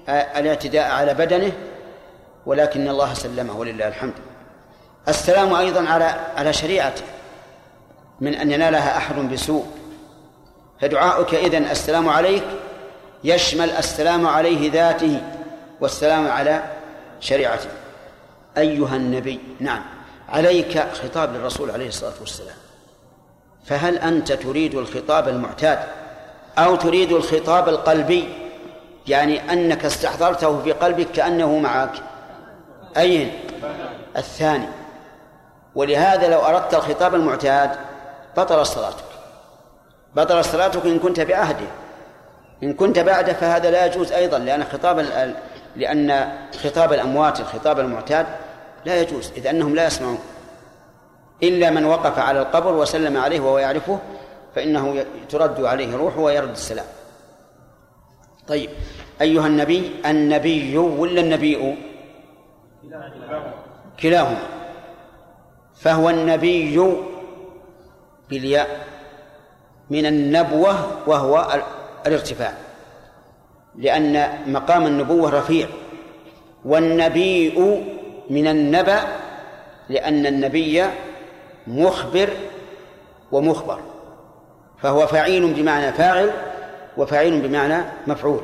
الاعتداء 0.08 0.90
على 0.90 1.14
بدنه 1.14 1.52
ولكن 2.46 2.88
الله 2.88 3.14
سلمه 3.14 3.58
ولله 3.58 3.88
الحمد. 3.88 4.12
السلام 5.08 5.54
أيضا 5.54 5.88
على 5.88 6.14
على 6.36 6.52
شريعته 6.52 7.02
من 8.20 8.34
أن 8.34 8.50
ينالها 8.50 8.96
أحد 8.96 9.14
بسوء. 9.14 9.66
فدعاؤك 10.80 11.34
إذن 11.34 11.64
السلام 11.64 12.08
عليك 12.08 12.44
يشمل 13.24 13.70
السلام 13.70 14.26
عليه 14.26 14.72
ذاته 14.72 15.20
والسلام 15.80 16.28
على 16.28 16.62
شريعته. 17.20 17.68
أيها 18.58 18.96
النبي 18.96 19.40
نعم. 19.60 19.82
عليك 20.30 20.86
خطاب 20.92 21.34
للرسول 21.34 21.70
عليه 21.70 21.88
الصلاة 21.88 22.12
والسلام. 22.20 22.56
فهل 23.64 23.98
أنت 23.98 24.32
تريد 24.32 24.74
الخطاب 24.74 25.28
المعتاد 25.28 25.78
أو 26.58 26.76
تريد 26.76 27.12
الخطاب 27.12 27.68
القلبي؟ 27.68 28.28
يعني 29.06 29.52
أنك 29.52 29.84
استحضرته 29.84 30.62
في 30.62 30.72
قلبك 30.72 31.06
كأنه 31.10 31.58
معك. 31.58 31.92
أين 32.96 33.32
الثاني. 34.16 34.68
ولهذا 35.74 36.28
لو 36.28 36.40
أردت 36.40 36.74
الخطاب 36.74 37.14
المعتاد 37.14 37.70
بطل 38.36 38.66
صلاتك. 38.66 39.04
بطل 40.16 40.44
صلاتك 40.44 40.86
إن 40.86 40.98
كنت 40.98 41.20
بعهده 41.20 41.66
إن 42.62 42.72
كنت 42.72 42.98
بعده 42.98 43.32
فهذا 43.32 43.70
لا 43.70 43.86
يجوز 43.86 44.12
أيضا 44.12 44.38
لأن 44.38 44.64
خطاب 44.64 45.06
لأن 45.76 46.28
خطاب 46.64 46.92
الأموات 46.92 47.40
الخطاب 47.40 47.80
المعتاد 47.80 48.26
لا 48.84 49.00
يجوز 49.00 49.32
إذ 49.36 49.46
أنهم 49.46 49.74
لا 49.74 49.86
يسمعون. 49.86 50.18
إلا 51.42 51.70
من 51.70 51.84
وقف 51.84 52.18
على 52.18 52.42
القبر 52.42 52.74
وسلم 52.74 53.16
عليه 53.16 53.40
وهو 53.40 53.58
يعرفه 53.58 53.98
فإنه 54.54 55.04
ترد 55.28 55.64
عليه 55.64 55.96
روحه 55.96 56.20
ويرد 56.20 56.50
السلام. 56.50 56.86
طيب 58.48 58.70
أيها 59.20 59.46
النبي 59.46 59.90
النبي 60.06 60.78
ولا 60.78 61.20
النبي؟ 61.20 61.76
كلاهما. 64.02 64.42
فهو 65.74 66.10
النبي 66.10 66.96
بالياء 68.30 68.86
من 69.90 70.06
النبوة 70.06 70.74
وهو 71.08 71.62
الارتفاع. 72.06 72.54
لأن 73.76 74.38
مقام 74.52 74.86
النبوة 74.86 75.30
رفيع. 75.30 75.68
والنبي 76.64 77.52
من 78.30 78.46
النبأ 78.46 79.00
لأن 79.88 80.26
النبي 80.26 80.84
مخبر 81.66 82.30
ومخبر 83.32 83.80
فهو 84.82 85.06
فعيل 85.06 85.54
بمعنى 85.54 85.92
فاعل 85.92 86.30
وفعيل 86.96 87.48
بمعنى 87.48 87.84
مفعول. 88.06 88.40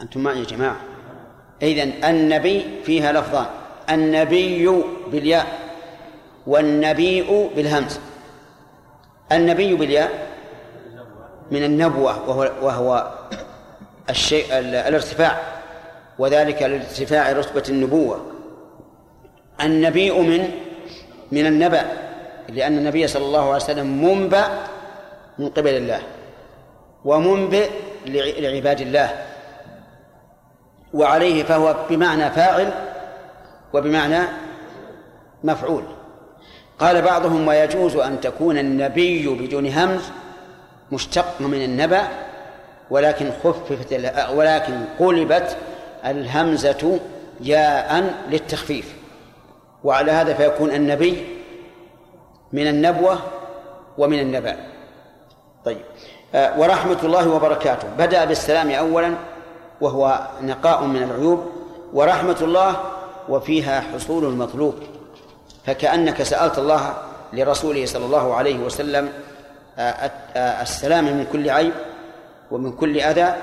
أنتم 0.00 0.20
معي 0.20 0.38
يا 0.38 0.44
جماعة؟ 0.44 0.76
إذن 1.62 2.04
النبي 2.04 2.82
فيها 2.84 3.12
لفظان 3.12 3.46
النبي 3.90 4.82
بالياء 5.12 5.46
والنبي 6.46 7.22
بالهمز. 7.56 8.00
النبي 9.32 9.74
بالياء 9.74 10.26
من 11.50 11.64
النبوة 11.64 12.28
وهو, 12.28 12.52
وهو 12.62 13.12
الشيء 14.10 14.58
الارتفاع. 14.58 15.55
وذلك 16.18 16.62
لارتفاع 16.62 17.32
رتبة 17.32 17.62
النبوة. 17.68 18.26
النبي 19.60 20.10
من 20.10 20.50
من 21.32 21.46
النبأ 21.46 21.84
لأن 22.48 22.78
النبي 22.78 23.06
صلى 23.06 23.24
الله 23.24 23.44
عليه 23.44 23.64
وسلم 23.64 24.04
منبأ 24.04 24.48
من 25.38 25.48
قبل 25.48 25.74
الله 25.74 26.02
ومنبئ 27.04 27.70
لعباد 28.06 28.80
الله. 28.80 29.10
وعليه 30.94 31.44
فهو 31.44 31.76
بمعنى 31.90 32.30
فاعل 32.30 32.72
وبمعنى 33.74 34.22
مفعول. 35.44 35.82
قال 36.78 37.02
بعضهم 37.02 37.48
ويجوز 37.48 37.96
أن 37.96 38.20
تكون 38.20 38.58
النبي 38.58 39.28
بدون 39.28 39.66
همز 39.66 40.02
مشتق 40.92 41.40
من 41.40 41.62
النبأ 41.64 42.02
ولكن 42.90 43.30
خففت 43.44 43.92
ولكن 44.34 44.74
قلبت 44.98 45.56
الهمزة 46.06 47.00
ياء 47.40 48.14
للتخفيف 48.30 48.94
وعلى 49.84 50.12
هذا 50.12 50.34
فيكون 50.34 50.70
النبي 50.70 51.26
من 52.52 52.66
النبوة 52.66 53.18
ومن 53.98 54.20
النبأ. 54.20 54.56
طيب. 55.64 55.80
آه، 56.34 56.60
ورحمة 56.60 56.98
الله 57.04 57.28
وبركاته. 57.28 57.88
بدأ 57.98 58.24
بالسلام 58.24 58.70
أولا 58.70 59.14
وهو 59.80 60.28
نقاء 60.42 60.84
من 60.84 61.02
العيوب. 61.02 61.52
ورحمة 61.92 62.36
الله 62.40 62.76
وفيها 63.28 63.80
حصول 63.80 64.24
المطلوب. 64.24 64.74
فكأنك 65.66 66.22
سألت 66.22 66.58
الله 66.58 66.94
لرسوله 67.32 67.86
صلى 67.86 68.04
الله 68.04 68.34
عليه 68.34 68.58
وسلم 68.58 69.12
آه، 69.78 70.10
آه، 70.36 70.62
السلام 70.62 71.04
من 71.04 71.26
كل 71.32 71.50
عيب 71.50 71.72
ومن 72.50 72.72
كل 72.72 73.00
أذى 73.00 73.34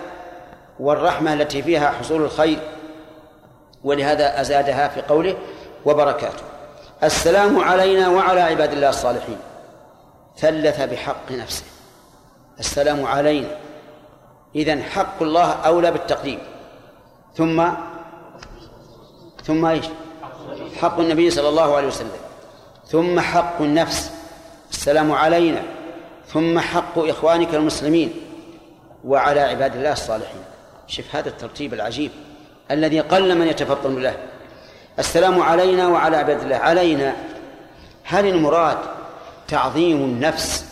والرحمة 0.79 1.33
التي 1.33 1.61
فيها 1.61 1.91
حصول 1.91 2.21
الخير 2.21 2.59
ولهذا 3.83 4.41
أزادها 4.41 4.87
في 4.87 5.01
قوله 5.01 5.37
وبركاته. 5.85 6.43
السلام 7.03 7.59
علينا 7.59 8.09
وعلى 8.09 8.41
عباد 8.41 8.71
الله 8.71 8.89
الصالحين. 8.89 9.37
ثلث 10.37 10.81
بحق 10.81 11.31
نفسه. 11.31 11.63
السلام 12.59 13.05
علينا. 13.05 13.47
إذن 14.55 14.83
حق 14.83 15.23
الله 15.23 15.51
أولى 15.51 15.91
بالتقديم. 15.91 16.39
ثم 17.35 17.69
ثم 19.43 19.65
إيش؟ 19.65 19.85
حق 20.81 20.99
النبي 20.99 21.29
صلى 21.29 21.49
الله 21.49 21.75
عليه 21.75 21.87
وسلم. 21.87 22.11
ثم 22.87 23.19
حق 23.19 23.61
النفس. 23.61 24.11
السلام 24.71 25.11
علينا. 25.11 25.61
ثم 26.27 26.59
حق 26.59 26.97
إخوانك 26.97 27.55
المسلمين. 27.55 28.13
وعلى 29.05 29.39
عباد 29.39 29.75
الله 29.75 29.91
الصالحين. 29.91 30.43
شوف 30.87 31.15
هذا 31.15 31.29
الترتيب 31.29 31.73
العجيب. 31.73 32.11
الذي 32.71 32.99
قل 32.99 33.37
من 33.37 33.47
يتفطن 33.47 34.01
له. 34.01 34.15
السلام 34.99 35.41
علينا 35.41 35.87
وعلى 35.87 36.17
عباد 36.17 36.41
الله. 36.41 36.55
علينا. 36.55 37.15
هل 38.03 38.27
المراد 38.27 38.77
تعظيم 39.47 39.97
النفس 39.97 40.65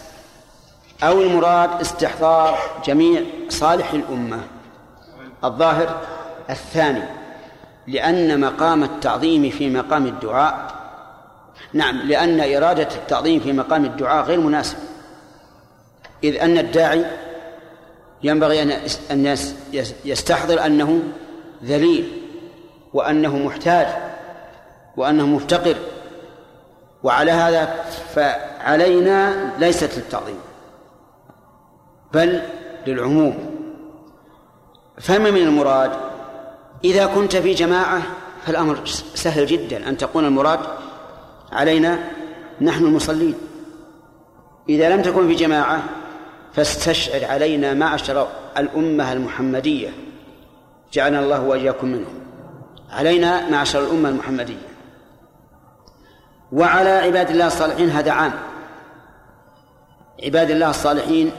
أو 1.04 1.22
المراد 1.22 1.82
استحضار 1.82 2.60
جميع 2.86 3.22
صالح 3.50 3.92
الأمة؟ 3.94 4.40
الظاهر 5.44 6.02
الثاني 6.50 7.04
لأن 7.88 8.40
مقام 8.40 8.84
التعظيم 8.84 9.50
في 9.50 9.70
مقام 9.70 10.06
الدعاء 10.06 10.72
نعم 11.74 11.98
لأن 11.98 12.56
إرادة 12.56 12.88
التعظيم 12.96 13.40
في 13.40 13.54
مقام 13.54 13.86
الدعاء 13.86 14.26
غير 14.26 14.40
مناسب. 14.40 14.78
إذ 16.24 16.42
أن 16.42 16.58
الداعي 16.58 17.06
ينبغي 18.24 18.62
أن 18.62 18.82
الناس 19.12 19.56
يستحضر 20.06 20.66
أنه 20.66 21.02
ذليل 21.64 22.22
وأنه 22.94 23.38
محتاج 23.38 23.88
وأنه 24.98 25.26
مفتقر 25.26 25.76
وعلى 27.04 27.32
هذا 27.32 27.84
فعلينا 28.16 29.52
ليست 29.60 29.98
للتعظيم 29.98 30.40
بل 32.14 32.42
للعموم. 32.88 33.56
فما 34.98 35.32
من 35.32 35.42
المراد؟ 35.42 35.92
إذا 36.84 37.06
كنت 37.06 37.36
في 37.36 37.54
جماعة 37.54 38.02
فالأمر 38.46 38.86
سهل 39.14 39.46
جدا 39.46 39.90
أن 39.90 39.98
تكون 39.98 40.26
المراد 40.26 40.60
علينا 41.52 42.00
نحن 42.62 42.86
المصلين. 42.86 43.36
إذا 44.70 44.90
لم 44.90 45.02
تكن 45.02 45.28
في 45.28 45.36
جماعة 45.36 45.84
فاستشعر 46.54 47.26
علينا 47.26 47.74
معشر 47.74 48.28
الأمة 48.58 49.14
المحمدية. 49.14 49.90
جعلنا 50.94 51.20
الله 51.20 51.42
وإياكم 51.42 51.88
منهم. 51.88 52.22
علينا 52.90 53.50
معشر 53.50 53.84
الأمة 53.84 54.10
المحمدية. 54.10 54.72
وعلى 56.52 56.90
عباد 56.90 57.30
الله 57.30 57.48
الصالحين 57.48 57.90
هذا 57.90 58.12
عام. 58.12 58.34
عباد 60.24 60.52
الله 60.52 60.70
الصالحين 60.70 61.32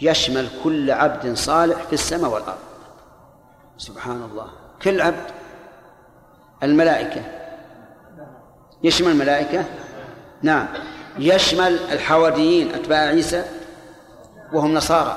يشمل 0.00 0.48
كل 0.64 0.90
عبد 0.90 1.34
صالح 1.34 1.82
في 1.82 1.92
السماء 1.92 2.30
والأرض. 2.30 2.58
سبحان 3.78 4.22
الله. 4.32 4.46
كل 4.82 5.00
عبد. 5.00 5.30
الملائكة. 6.62 7.22
يشمل 8.82 9.10
الملائكة؟ 9.10 9.64
نعم. 10.42 10.66
يشمل 11.18 11.78
الحواريين 11.92 12.74
أتباع 12.74 12.98
عيسى. 12.98 13.59
وهم 14.52 14.74
نصارى. 14.74 15.16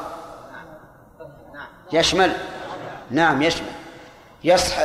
يشمل. 1.93 2.31
نعم 3.11 3.41
يشمل. 3.41 3.67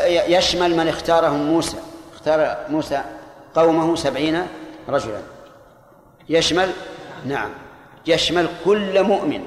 يشمل 0.07 0.77
من 0.77 0.89
اختارهم 0.89 1.43
موسى. 1.43 1.77
اختار 2.15 2.57
موسى 2.69 3.03
قومه 3.55 3.97
سبعين 3.97 4.47
رجلا. 4.89 5.21
يشمل؟ 6.29 6.71
نعم. 7.27 7.51
يشمل 8.07 8.49
كل 8.65 9.03
مؤمن. 9.03 9.43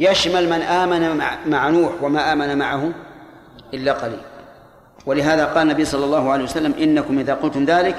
يشمل 0.00 0.48
من 0.50 0.62
آمن 0.62 1.16
مع 1.46 1.68
نوح 1.68 1.92
وما 2.02 2.32
آمن 2.32 2.58
معه 2.58 2.92
إلا 3.74 3.92
قليل. 3.92 4.20
ولهذا 5.06 5.44
قال 5.44 5.62
النبي 5.62 5.84
صلى 5.84 6.04
الله 6.04 6.30
عليه 6.32 6.44
وسلم 6.44 6.74
إنكم 6.78 7.18
إذا 7.18 7.34
قلتم 7.34 7.64
ذلك 7.64 7.96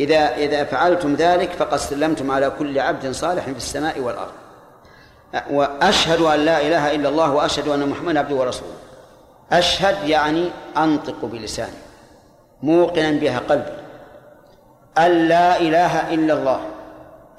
إذا 0.00 0.36
إذا 0.36 0.64
فعلتم 0.64 1.14
ذلك 1.14 1.50
فقد 1.50 1.78
سلمتم 1.78 2.30
على 2.30 2.50
كل 2.58 2.78
عبد 2.78 3.10
صالح 3.10 3.44
في 3.44 3.56
السماء 3.56 4.00
والأرض. 4.00 4.32
وأشهد 5.50 6.20
أن 6.20 6.40
لا 6.40 6.60
إله 6.60 6.94
إلا 6.94 7.08
الله 7.08 7.34
وأشهد 7.34 7.68
أن 7.68 7.88
محمدا 7.88 8.18
عبده 8.18 8.34
ورسوله. 8.34 8.76
أشهد 9.52 10.08
يعني 10.08 10.50
أنطق 10.76 11.24
بلساني 11.24 11.76
موقنا 12.62 13.10
بها 13.10 13.38
قلبي. 13.38 13.72
أن 14.98 15.28
لا 15.28 15.60
إله 15.60 16.14
إلا 16.14 16.34
الله 16.34 16.60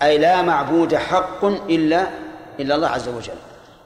أي 0.01 0.17
لا 0.17 0.41
معبود 0.41 0.95
حق 0.95 1.45
إلا 1.45 2.07
إلا 2.59 2.75
الله 2.75 2.87
عز 2.87 3.07
وجل. 3.07 3.33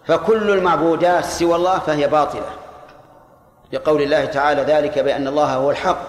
فكل 0.06 0.50
المعبودات 0.50 1.26
سوى 1.26 1.56
الله 1.56 1.80
فهي 1.80 2.08
باطلة. 2.08 2.50
لقول 3.74 4.02
الله 4.02 4.26
تعالى 4.26 4.62
ذلك 4.62 5.00
بأن 5.00 5.28
الله 5.28 5.56
هو 5.56 5.72
الحق 5.72 6.08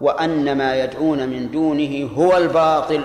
وأن 0.00 0.58
ما 0.58 0.74
يدعون 0.74 1.28
من 1.28 1.50
دونه 1.50 2.10
هو 2.16 2.36
الباطل. 2.36 3.04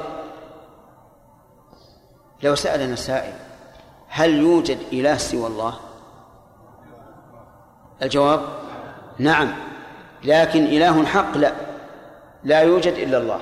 لو 2.43 2.55
سألنا 2.55 2.95
سائل 2.95 3.33
هل 4.15 4.33
يوجد 4.33 4.77
إله 4.93 5.17
سوى 5.17 5.47
الله؟ 5.47 5.73
الجواب 8.01 8.41
نعم 9.19 9.53
لكن 10.23 10.63
إله 10.63 11.05
حق 11.05 11.37
لا 11.37 11.51
لا 12.43 12.61
يوجد 12.61 12.93
إلا 12.93 13.17
الله. 13.17 13.39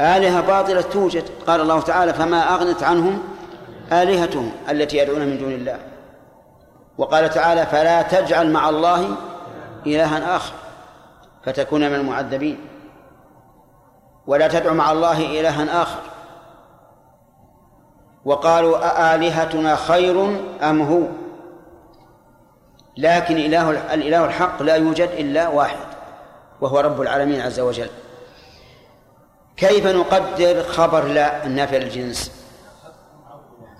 آلهة 0.00 0.40
باطلة 0.40 0.80
توجد 0.80 1.24
قال 1.46 1.60
الله 1.60 1.80
تعالى 1.80 2.14
فما 2.14 2.54
أغنت 2.54 2.82
عنهم 2.82 3.22
آلهتهم 3.92 4.52
التي 4.70 4.98
يدعون 4.98 5.20
من 5.20 5.38
دون 5.38 5.52
الله. 5.52 5.78
وقال 6.98 7.30
تعالى 7.30 7.66
فلا 7.66 8.02
تجعل 8.02 8.50
مع 8.50 8.68
الله 8.68 9.16
إلها 9.86 10.36
آخر 10.36 10.52
فتكون 11.44 11.80
من 11.80 11.94
المعذبين. 11.94 12.60
ولا 14.26 14.48
تدع 14.48 14.72
مع 14.72 14.92
الله 14.92 15.40
إلها 15.40 15.82
آخر 15.82 15.98
وقالوا 18.28 18.76
أآلهتنا 18.78 19.76
خير 19.76 20.36
أم 20.62 20.82
هو؟ 20.82 21.02
لكن 22.96 23.36
إله 23.36 23.94
الإله 23.94 24.24
الحق 24.24 24.62
لا 24.62 24.74
يوجد 24.74 25.08
إلا 25.08 25.48
واحد 25.48 25.86
وهو 26.60 26.80
رب 26.80 27.02
العالمين 27.02 27.40
عز 27.40 27.60
وجل. 27.60 27.88
كيف 29.56 29.86
نقدر 29.86 30.62
خبر 30.62 31.04
لا 31.04 31.46
النافع 31.46 31.76
للجنس 31.76 32.32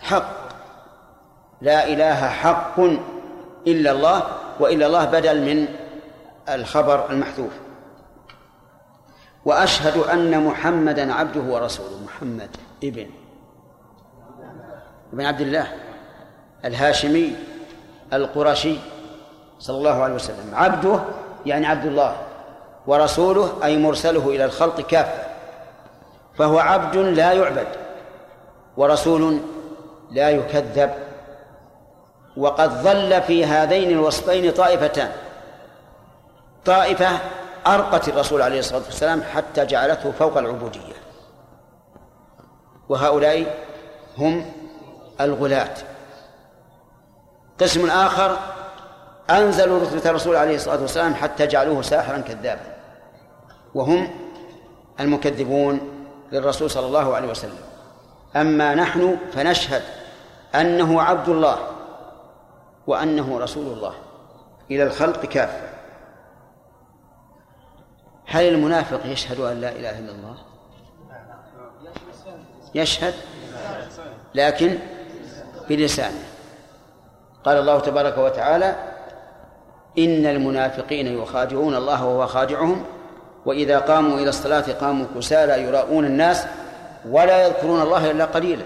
حق. 0.01 0.39
لا 1.61 1.89
إله 1.89 2.29
حق 2.29 2.81
إلا 3.67 3.91
الله 3.91 4.23
وإلا 4.61 4.87
الله 4.87 5.05
بدل 5.05 5.41
من 5.41 5.69
الخبر 6.49 7.11
المحذوف. 7.11 7.53
وأشهد 9.45 9.97
أن 9.97 10.45
محمدا 10.45 11.15
عبده 11.15 11.41
ورسوله 11.41 11.99
محمد 12.05 12.57
ابن 12.85 13.11
ابن 15.13 15.25
عبد 15.25 15.41
الله 15.41 15.67
الهاشمي 16.65 17.37
القرشي 18.13 18.77
صلى 19.59 19.77
الله 19.77 20.03
عليه 20.03 20.15
وسلم. 20.15 20.55
عبده 20.55 21.01
يعني 21.47 21.67
عبد 21.67 21.87
الله 21.87 22.17
ورسوله 22.87 23.65
أي 23.65 23.79
مرسله 23.79 24.29
إلى 24.29 24.45
الخلق 24.45 24.81
كافة 24.81 25.29
فهو 26.35 26.59
عبد 26.59 26.97
لا 26.97 27.33
يعبد 27.33 27.67
ورسول 28.77 29.41
لا 30.11 30.31
يكذب 30.31 30.91
وقد 32.37 32.71
ظل 32.71 33.23
في 33.23 33.45
هذين 33.45 33.91
الوصفين 33.91 34.51
طائفتان. 34.53 35.13
طائفة 36.65 37.09
أرقت 37.67 38.09
الرسول 38.09 38.43
عليه 38.43 38.59
الصلاة 38.59 38.83
والسلام 38.85 39.23
حتى 39.23 39.67
جعلته 39.67 40.11
فوق 40.11 40.39
العبودية 40.39 40.99
وهؤلاء 42.89 43.55
هم 44.19 44.53
الغلاة. 45.21 45.75
قسم 47.61 47.91
آخر 47.91 48.37
أنزلوا 49.31 49.81
رتبة 49.81 50.11
الرسول 50.11 50.37
عليه 50.37 50.55
الصلاة 50.55 50.81
والسلام 50.81 51.15
حتى 51.15 51.47
جعلوه 51.47 51.83
ساحرا 51.83 52.19
كذابا. 52.19 52.77
وهم 53.75 54.11
المكذبون 55.01 55.81
للرسول 56.33 56.71
صلى 56.71 56.87
الله 56.87 57.15
عليه 57.15 57.29
وسلم. 57.29 57.59
أما 58.37 58.75
نحن 58.75 59.17
فنشهد 59.33 59.83
أنه 60.55 61.03
عبد 61.03 61.29
الله 61.29 61.59
وأنه 62.87 63.39
رسول 63.39 63.67
الله. 63.67 63.95
إلى 64.71 64.83
الخلق 64.83 65.25
كافة 65.25 65.69
هل 68.27 68.49
المنافق 68.49 69.07
يشهد 69.07 69.41
أن 69.41 69.61
لا 69.61 69.73
إله 69.73 69.99
إلا 69.99 70.13
الله؟ 70.13 70.37
يشهد. 72.75 73.15
لكن 74.35 74.79
بلسانه. 75.69 76.25
قال 77.45 77.57
الله 77.57 77.81
تبارك 77.81 78.19
وتعالى 78.19 78.75
إن 79.99 80.27
المنافقين 80.27 81.07
يخادعون 81.23 81.75
الله 81.75 82.05
وهو 82.07 82.27
خادعهم 82.27 82.85
وإذا 83.47 83.79
قاموا 83.79 84.19
إلى 84.19 84.29
الصلاة 84.29 84.73
قاموا 84.81 85.07
كسالى 85.17 85.63
يراؤون 85.63 86.05
الناس 86.05 86.47
ولا 87.09 87.47
يذكرون 87.47 87.83
الله 87.83 88.11
إلا 88.11 88.25
قليلا. 88.25 88.65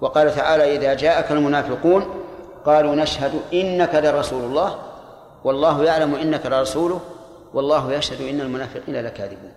وقال 0.00 0.34
تعالى 0.34 0.76
إذا 0.76 0.94
جاءك 0.94 1.32
المنافقون 1.32 2.24
قالوا 2.66 2.94
نشهد 2.94 3.40
إنك 3.52 3.94
لرسول 3.94 4.44
الله 4.44 4.78
والله 5.44 5.84
يعلم 5.84 6.14
إنك 6.14 6.46
لرسوله 6.46 7.00
والله 7.54 7.92
يشهد 7.92 8.20
إن 8.28 8.40
المنافقين 8.40 8.96
لكاذبون. 8.96 9.52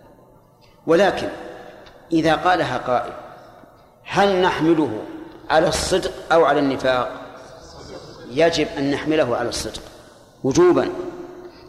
ولكن 0.88 1.28
إذا 2.12 2.36
قالها 2.36 2.78
قائل 2.78 3.14
هل 4.04 4.42
نحمله 4.42 5.00
على 5.50 5.68
الصدق 5.68 6.12
أو 6.32 6.46
على 6.46 6.60
النفاق. 6.60 7.12
يجب 8.32 8.68
أن 8.78 8.92
نحمله 8.92 9.36
على 9.38 9.50
الصدق. 9.50 9.82
وجوبا. 10.44 10.90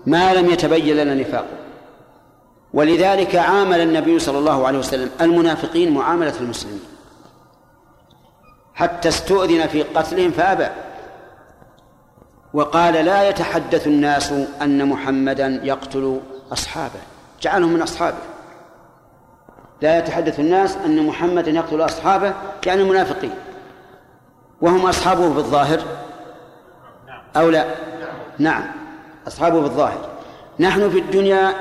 ما 0.07 0.35
لم 0.35 0.51
يتبين 0.51 0.97
لنا 0.97 1.15
نفاقه. 1.15 1.57
ولذلك 2.75 3.37
عامل 3.37 3.81
النبي 3.81 4.19
صلى 4.19 4.39
الله 4.39 4.67
عليه 4.67 4.79
وسلم 4.79 5.11
المنافقين 5.21 5.95
معاملة 5.95 6.35
المسلمين. 6.41 6.85
حتى 8.75 9.09
استؤذن 9.09 9.67
في 9.67 9.83
قتلهم 9.83 10.31
فأبى. 10.31 10.69
وقال 12.55 12.95
لا 12.95 13.29
يتحدث 13.29 13.87
الناس 13.87 14.33
أن 14.63 14.89
محمدا 14.89 15.61
يقتل 15.63 16.21
أصحابه. 16.53 17.01
جعلهم 17.43 17.73
من 17.73 17.83
أصحابه. 17.83 18.17
لا 19.83 19.99
يتحدث 19.99 20.41
الناس 20.41 20.77
أن 20.77 21.07
محمدا 21.07 21.51
يقتل 21.51 21.85
أصحابه 21.85 22.35
يعني 22.67 22.83
المنافقين. 22.83 23.35
وهم 24.61 24.87
أصحابه 24.87 25.29
بالظاهر 25.29 25.81
أو 27.37 27.51
لا؟ 27.51 27.65
نعم. 28.39 28.65
أصحابه 29.29 29.61
بالظاهر 29.61 30.09
نحن 30.61 30.91
في 30.91 30.99
الدنيا 30.99 31.55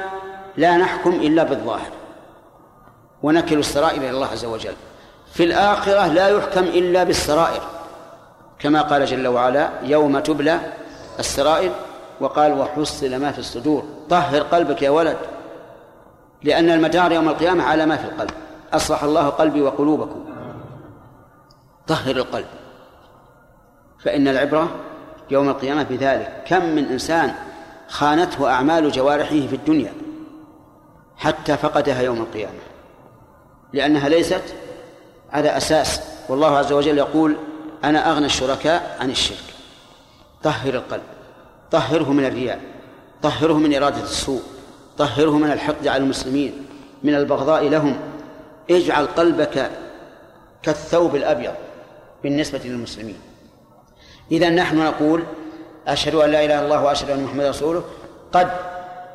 لا 0.57 0.77
نحكم 0.77 1.09
إلا 1.09 1.43
بالظاهر. 1.43 1.91
ونكل 3.23 3.59
السرائر 3.59 3.97
إلى 3.97 4.09
الله 4.09 4.27
عز 4.27 4.45
وجل. 4.45 4.73
في 5.33 5.43
الآخرة 5.43 6.07
لا 6.07 6.27
يحكم 6.27 6.63
إلا 6.63 7.03
بالسرائر. 7.03 7.61
كما 8.59 8.81
قال 8.81 9.05
جل 9.05 9.27
وعلا 9.27 9.69
يوم 9.83 10.19
تبلى 10.19 10.59
السرائر 11.19 11.71
وقال 12.21 12.59
وحصل 12.59 13.15
ما 13.15 13.31
في 13.31 13.39
الصدور. 13.39 13.83
طهر 14.09 14.41
قلبك 14.41 14.81
يا 14.81 14.89
ولد. 14.89 15.17
لأن 16.43 16.69
المدار 16.69 17.11
يوم 17.11 17.29
القيامة 17.29 17.63
على 17.63 17.85
ما 17.85 17.95
في 17.95 18.05
القلب. 18.05 18.31
أصلح 18.73 19.03
الله 19.03 19.29
قلبي 19.29 19.61
وقلوبكم. 19.61 20.25
طهر 21.87 22.15
القلب. 22.15 22.45
فإن 24.05 24.27
العبرة 24.27 24.69
يوم 25.31 25.49
القيامة 25.49 25.83
بذلك 25.83 26.43
كم 26.47 26.65
من 26.65 26.85
إنسان 26.85 27.33
خانته 27.87 28.49
أعمال 28.49 28.91
جوارحه 28.91 29.47
في 29.47 29.55
الدنيا 29.55 29.93
حتى 31.17 31.57
فقدها 31.57 32.01
يوم 32.01 32.21
القيامة 32.21 32.59
لأنها 33.73 34.09
ليست 34.09 34.43
على 35.31 35.57
أساس. 35.57 36.01
والله 36.29 36.57
عز 36.57 36.73
وجل 36.73 36.97
يقول 36.97 37.35
أنا 37.83 38.11
أغنى 38.11 38.25
الشركاء 38.25 38.97
عن 38.99 39.09
الشرك. 39.09 39.43
طهر 40.43 40.73
القلب 40.73 41.03
طهره 41.71 42.11
من 42.11 42.25
الرياء 42.25 42.59
طهره 43.21 43.53
من 43.53 43.75
إرادة 43.75 44.03
السوء 44.03 44.41
طهره 44.97 45.37
من 45.37 45.51
الحقد 45.51 45.87
على 45.87 46.03
المسلمين 46.03 46.65
من 47.03 47.15
البغضاء 47.15 47.69
لهم. 47.69 47.99
اجعل 48.69 49.05
قلبك 49.05 49.71
كالثوب 50.63 51.15
الأبيض 51.15 51.53
بالنسبة 52.23 52.61
للمسلمين. 52.65 53.34
إذا 54.31 54.49
نحن 54.49 54.77
نقول 54.77 55.23
أشهد 55.87 56.15
أن 56.15 56.29
لا 56.29 56.45
إله 56.45 56.55
إلا 56.55 56.65
الله 56.65 56.83
وأشهد 56.83 57.09
أن 57.09 57.23
محمدا 57.23 57.49
رسوله 57.49 57.83
قد 58.33 58.51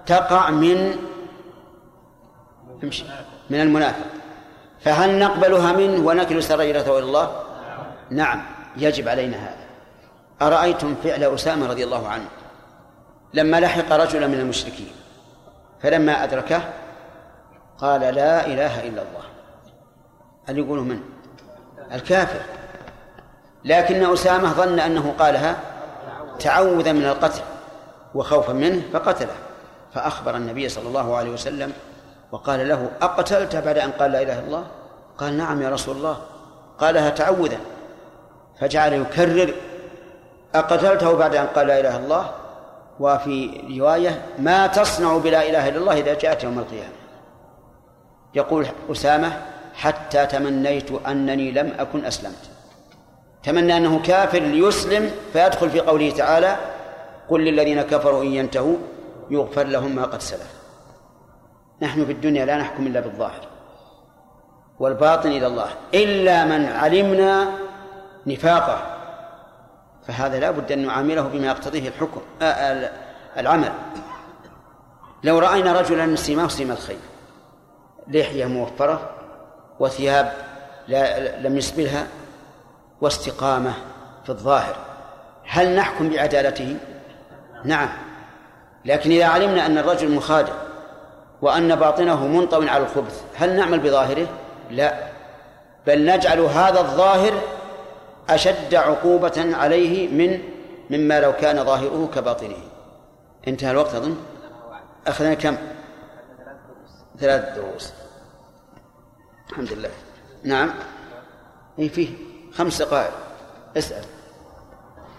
تقع 0.07 0.51
من 0.51 0.97
من 3.51 3.61
المنافق. 3.61 4.07
فهل 4.81 5.19
نقبلها 5.19 5.73
منه 5.73 6.07
ونكل 6.07 6.43
سريرته 6.43 6.99
إلى 6.99 7.07
الله؟ 7.07 7.43
نعم 8.11 8.43
يجب 8.77 9.09
علينا 9.09 9.37
هذا. 9.37 9.67
أرأيتم 10.43 10.95
فعل 11.05 11.25
أسامة 11.25 11.67
رضي 11.67 11.85
الله 11.85 12.09
عنه؟ 12.09 12.29
لما 13.35 13.61
لحق 13.61 13.93
رجلا 13.93 14.27
من 14.27 14.41
المشركين 14.41 14.93
فلما 15.83 16.25
أدركه 16.25 16.63
قال 17.79 18.01
لا 18.01 18.47
إله 18.47 18.89
إلا 18.89 19.03
الله. 19.03 19.25
هل 20.47 20.59
يقوله 20.59 20.83
من؟ 20.83 21.01
الكافر. 21.93 22.41
لكن 23.65 24.13
أسامة 24.13 24.53
ظن 24.53 24.81
أنه 24.81 25.15
قالها 25.19 25.57
تعوذا 26.39 26.93
من 26.93 27.05
القتل 27.05 27.41
وخوفا 28.15 28.53
منه 28.53 28.83
فقتله 28.93 29.35
فأخبر 29.95 30.37
النبي 30.37 30.69
صلى 30.69 30.89
الله 30.89 31.17
عليه 31.17 31.31
وسلم 31.31 31.73
وقال 32.33 32.69
له 32.69 32.91
أقتلت 33.03 33.57
بعد 33.57 33.79
أن 33.79 33.91
قال 33.91 34.13
لا 34.13 34.23
إله 34.23 34.39
إلا 34.39 34.47
الله؟ 34.47 34.67
قال 35.19 35.37
نعم 35.37 35.63
يا 35.63 35.71
رسول 35.71 35.97
الله. 35.97 36.17
قالها 36.79 37.11
تعوذا. 37.11 37.59
فجعل 38.61 38.93
يكرر 38.93 39.55
أقتلته 40.55 41.17
بعد 41.17 41.35
أن 41.37 41.47
قال 41.47 41.67
لا 41.67 41.81
إله 41.81 41.97
إلا 41.97 42.05
الله؟ 42.05 42.31
وفي 43.01 43.63
رواية 43.79 44.23
ما 44.39 44.67
تصنع 44.67 45.17
بلا 45.17 45.49
إله 45.49 45.69
إلا 45.69 45.79
الله 45.79 45.99
إذا 45.99 46.15
جاءت 46.15 46.45
يوم 46.45 46.59
القيامة. 46.59 46.95
يقول 48.35 48.67
أسامة 48.93 49.33
حتى 49.75 50.27
تمنيت 50.27 50.93
أنني 51.07 51.51
لم 51.51 51.73
أكن 51.79 52.05
أسلمت. 52.05 52.50
تمنى 53.43 53.77
أنه 53.77 54.03
كافر 54.03 54.39
ليسلم 54.39 55.11
فيدخل 55.33 55.71
في 55.71 55.81
قوله 55.81 56.11
تعالى 56.11 56.57
قل 57.29 57.41
للذين 57.41 57.83
كفروا 57.83 58.23
إن 58.23 58.29
ينتهوا 58.29 58.77
يغفر 59.31 59.67
لهم 59.67 59.97
ما 59.97 60.05
قد 60.05 60.21
سلف. 60.21 60.55
نحن 61.83 62.05
في 62.05 62.13
الدنيا 62.13 62.45
لا 62.45 62.57
نحكم 62.57 62.87
إلا 62.87 63.01
بالظاهر 63.01 63.49
والباطن 64.79 65.29
إلى 65.29 65.47
الله 65.47 65.69
إلا 65.95 66.45
من 66.45 66.65
علمنا 66.67 67.49
نفاقه. 68.27 68.97
فهذا 70.07 70.41
لا 70.41 70.51
بد 70.51 70.73
أن 70.73 70.87
نعامله 70.87 71.23
بما 71.23 71.47
يقتضيه 71.47 71.89
الحكم 71.89 72.21
آه 72.43 72.91
العمل. 73.37 73.73
لو 75.25 75.39
رأينا 75.39 75.81
رجلا 75.81 76.17
سيماه 76.17 76.49
سيم 76.49 76.71
الخير 76.71 76.99
لحية 78.09 78.47
موفرة 78.47 79.11
وثياب 79.81 80.33
لا 80.89 81.39
لم 81.41 81.57
يسبلها 81.57 82.07
واستقامة 83.01 83.73
في 84.25 84.31
الظاهر. 84.31 84.77
هل 85.47 85.77
نحكم 85.77 86.09
بعدالته؟ 86.09 86.77
نعم. 87.65 87.89
لكن 88.85 89.11
إذا 89.11 89.27
علمنا 89.27 89.67
أن 89.67 89.79
الرجل 89.79 90.11
مخادع 90.11 90.53
وأن 91.43 91.75
باطنه 91.75 92.27
منطوي 92.27 92.71
على 92.71 92.85
الخبث 92.85 93.23
هل 93.37 93.57
نعمل 93.57 93.81
بظاهره؟ 93.81 94.27
لا. 94.71 95.11
بل 95.87 96.07
نجعل 96.07 96.41
هذا 96.41 96.81
الظاهر 96.81 97.33
أشد 98.31 98.75
عقوبة 98.75 99.57
عليه 99.57 100.09
من 100.09 100.41
مما 100.91 101.21
لو 101.21 101.33
كان 101.33 101.65
ظاهره 101.65 102.11
كباطنه. 102.15 102.57
انتهى 103.49 103.71
الوقت 103.71 103.95
أظن؟ 103.95 104.17
أخذنا 105.07 105.35
كم؟ 105.35 105.57
ثلاث 107.19 107.59
دروس. 107.59 107.93
الحمد 109.51 109.73
لله. 109.73 109.91
نعم. 110.45 110.71
اي 111.79 111.89
فيه. 111.89 112.30
خمس 112.59 112.83
دقائق. 112.83 113.13
اسأل. 113.77 114.05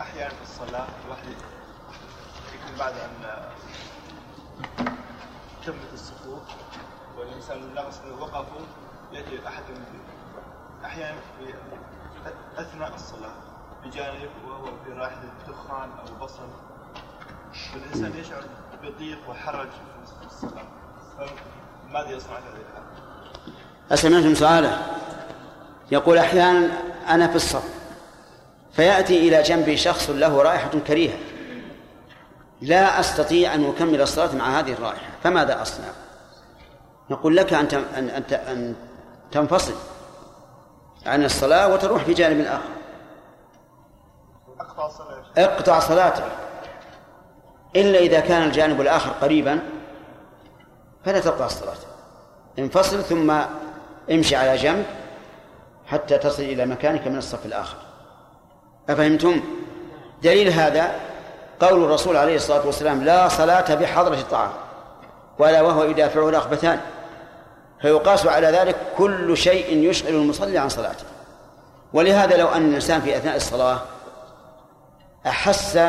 أحيانا 0.02 0.30
في 0.30 0.44
الصلاة 0.44 0.88
الواحد 1.06 1.28
يكون 2.54 2.78
بعد 2.80 2.94
أن 2.94 3.42
تمت 5.66 5.94
الصفوف 5.94 6.42
والإنسان 7.18 7.74
ناقص 7.76 8.00
وقفوا 8.20 8.66
يأتي 9.12 9.48
أحد 9.48 9.64
أحيانا 10.86 11.18
في 11.38 11.54
أثناء 12.62 12.96
الصلاة 12.96 13.34
بجانب 13.84 14.30
وهو 14.48 14.66
في 14.66 14.92
رائحة 14.92 15.22
الدخان 15.24 15.90
أو 15.92 16.26
بصل 16.26 16.50
والإنسان 17.74 18.20
يشعر 18.20 18.44
بضيق 18.84 19.30
وحرج 19.30 19.70
في 20.20 20.26
الصلاة. 20.26 20.66
فماذا 21.18 22.10
يصنع 22.10 22.40
في 22.40 22.48
هذه 22.48 22.62
الحالة؟ 22.70 22.86
أسمعتم 23.92 24.36
سؤاله 24.36 24.86
يقول 25.92 26.18
أحيانا 26.18 26.68
أنا 27.10 27.28
في 27.28 27.36
الصف 27.36 27.64
فيأتي 28.74 29.28
إلى 29.28 29.42
جنبي 29.42 29.78
شخص 29.78 30.10
له 30.10 30.42
رائحة 30.42 30.70
كريهة. 30.88 31.18
لا 32.62 33.00
أستطيع 33.00 33.56
أن 33.56 33.70
أكمل 33.70 34.02
الصلاة 34.02 34.36
مع 34.36 34.60
هذه 34.60 34.74
الرائحة 34.74 35.12
فماذا 35.24 35.62
أصنع؟ 35.62 35.88
نقول 37.10 37.36
لك 37.36 37.54
أن 37.54 37.68
أن 37.98 38.10
أن 38.34 38.76
تنفصل 39.32 39.74
عن 41.06 41.26
الصلاة 41.26 41.74
وتروح 41.74 42.04
في 42.04 42.14
جانب 42.14 42.46
آخر 42.46 42.70
اقطع 45.38 45.80
صلاتك. 45.80 46.32
إلا 47.76 48.00
إذا 48.00 48.20
كان 48.20 48.44
الجانب 48.44 48.82
الآخر 48.82 49.12
قريبا 49.12 49.60
فلا 51.06 51.20
تقطع 51.20 51.46
الصلاة 51.46 51.76
انفصل 52.60 53.04
ثم 53.04 53.34
امشي 54.12 54.36
على 54.36 54.56
جنب. 54.56 54.86
حتى 55.92 56.18
تصل 56.18 56.44
إلى 56.44 56.66
مكانك 56.66 57.08
من 57.08 57.18
الصف 57.18 57.46
الآخر 57.46 57.78
أفهمتم؟ 58.90 59.42
دليل 60.24 60.50
هذا 60.50 60.92
قول 61.60 61.84
الرسول 61.84 62.18
عليه 62.18 62.36
الصلاة 62.36 62.66
والسلام 62.66 63.04
لا 63.04 63.28
صلاة 63.28 63.76
بحضرة 63.76 64.16
الطعام 64.16 64.52
ولا 65.40 65.62
وهو 65.62 65.84
يدافعه 65.84 66.30
الأخبثان 66.30 66.80
فيقاس 67.82 68.26
على 68.26 68.48
ذلك 68.48 68.76
كل 68.98 69.38
شيء 69.38 69.78
يشغل 69.90 70.16
المصلي 70.16 70.58
عن 70.58 70.70
صلاته 70.70 71.06
ولهذا 71.94 72.38
لو 72.38 72.48
أن 72.48 72.70
الإنسان 72.70 73.02
في 73.02 73.18
أثناء 73.18 73.36
الصلاة 73.36 73.80
أحس 75.28 75.80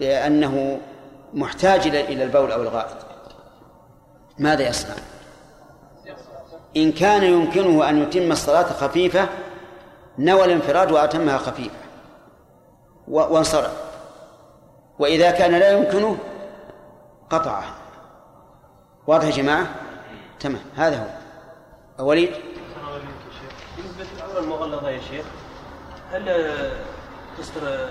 بأنه 0.00 0.80
محتاج 1.34 1.86
إلى 1.86 2.24
البول 2.24 2.52
أو 2.52 2.62
الغائط 2.62 2.96
ماذا 4.38 4.68
يصنع؟ 4.68 4.94
إن 6.76 6.92
كان 6.92 7.24
يمكنه 7.24 7.88
أن 7.88 8.02
يتم 8.02 8.32
الصلاة 8.32 8.62
خفيفة 8.62 9.28
نوى 10.18 10.44
الانفراد 10.44 10.92
وأتمها 10.92 11.38
خفيفة. 11.38 11.76
وانصرف. 13.08 13.72
وإذا 14.98 15.30
كان 15.30 15.50
لا 15.50 15.70
يمكنه 15.72 16.16
قطعها. 17.30 17.74
واضح 19.06 19.24
يا 19.24 19.30
جماعة؟ 19.30 19.66
تمام. 20.40 20.62
هذا 20.76 20.96
هو. 20.96 22.06
وليد؟ 22.06 22.30
بالنسبة 23.76 24.04
للعورة 24.16 24.40
المغلظة 24.40 24.90
يا 24.90 25.00
شيخ 25.10 25.24
هل 26.12 26.52
تستر 27.38 27.88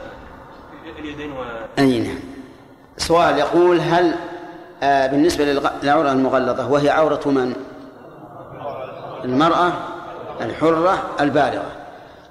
اليدين 1.00 1.32
و؟ 1.32 1.44
أي 1.80 2.00
نعم. 2.00 2.20
سؤال 2.98 3.38
يقول 3.38 3.80
هل 3.80 4.16
آه 4.84 5.08
بالنسبة 5.08 5.46
للعورة 5.46 6.12
المغلظة 6.12 6.72
وهي 6.72 6.90
عورة 6.90 7.22
من؟ 7.26 7.56
المرأة 9.26 9.74
الحرة 10.42 11.10
البالغة. 11.20 11.72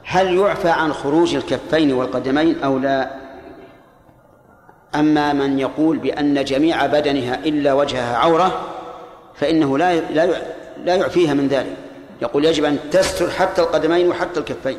هل 0.04 0.38
يعفى 0.38 0.68
عن 0.68 0.92
خروج 0.92 1.34
الكفين 1.34 1.92
والقدمين 1.92 2.62
أو 2.62 2.78
لا؟ 2.78 3.10
أما 4.94 5.32
من 5.32 5.58
يقول 5.58 5.98
بأن 5.98 6.44
جميع 6.44 6.86
بدنها 6.86 7.34
إلا 7.44 7.72
وجهها 7.72 8.16
عورة 8.16 8.60
فإنه 9.34 9.78
لا 9.78 10.00
لا 10.84 10.96
يعفيها 10.96 11.34
من 11.34 11.48
ذلك. 11.48 11.76
يقول 12.22 12.44
يجب 12.44 12.64
أن 12.64 12.78
تستر 12.90 13.30
حتى 13.30 13.62
القدمين 13.62 14.08
وحتى 14.08 14.40
الكفين. 14.40 14.78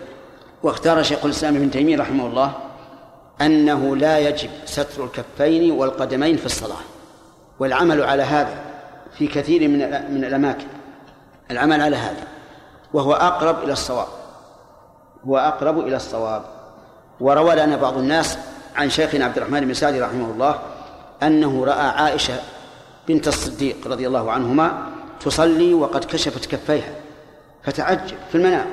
واختار 0.63 1.03
شيخ 1.03 1.25
الإسلام 1.25 1.55
ابن 1.55 1.71
تيمية 1.71 1.97
رحمه 1.97 2.27
الله 2.27 2.51
أنه 3.41 3.95
لا 3.95 4.19
يجب 4.19 4.49
ستر 4.65 5.03
الكفين 5.03 5.71
والقدمين 5.71 6.37
في 6.37 6.45
الصلاة 6.45 6.81
والعمل 7.59 8.03
على 8.03 8.23
هذا 8.23 8.55
في 9.17 9.27
كثير 9.27 9.67
من 9.67 9.77
من 10.13 10.25
الأماكن. 10.25 10.65
العمل 11.51 11.81
على 11.81 11.95
هذا 11.95 12.27
وهو 12.93 13.13
أقرب 13.13 13.63
إلى 13.63 13.73
الصواب 13.73 14.07
هو 15.27 15.37
أقرب 15.37 15.79
إلى 15.79 15.95
الصواب. 15.95 16.43
وروى 17.19 17.55
لنا 17.55 17.75
بعض 17.75 17.97
الناس 17.97 18.37
عن 18.75 18.89
شيخنا 18.89 19.25
عبد 19.25 19.37
الرحمن 19.37 19.61
بن 19.61 19.73
سعدي 19.73 20.01
رحمه 20.01 20.31
الله 20.31 20.59
أنه 21.23 21.65
رأى 21.65 21.87
عائشة 21.87 22.33
بنت 23.07 23.27
الصديق 23.27 23.87
رضي 23.87 24.07
الله 24.07 24.31
عنهما 24.31 24.89
تصلي 25.19 25.73
وقد 25.73 26.05
كشفت 26.05 26.45
كفيها 26.45 26.93
فتعجب 27.63 28.17
في 28.31 28.35
المنام. 28.35 28.67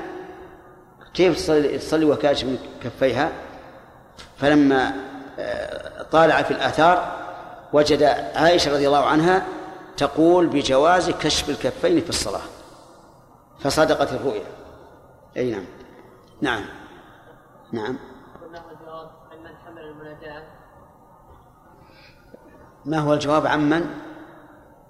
كيف 1.15 1.37
تصلي, 1.37 1.79
تصلي 1.79 2.05
وكاشف 2.05 2.47
كفيها؟ 2.83 3.33
فلما 4.39 4.93
آه، 5.39 6.03
طالع 6.13 6.43
في 6.43 6.51
الآثار 6.51 7.13
وجد 7.73 8.03
عائشة 8.35 8.73
رضي 8.73 8.87
الله 8.87 9.05
عنها 9.05 9.43
تقول 9.97 10.47
بجواز 10.47 11.11
كشف 11.11 11.51
الكفين 11.51 12.01
في 12.01 12.09
الصلاة. 12.09 12.58
فصدقت 13.61 14.13
الرؤيا. 14.13 14.47
أي 15.37 15.51
نعم. 15.51 15.65
نعم. 16.41 16.65
نعم. 17.73 17.99
ما 22.85 22.99
هو 22.99 23.15
الجواب 23.15 23.47
عمن 23.47 23.87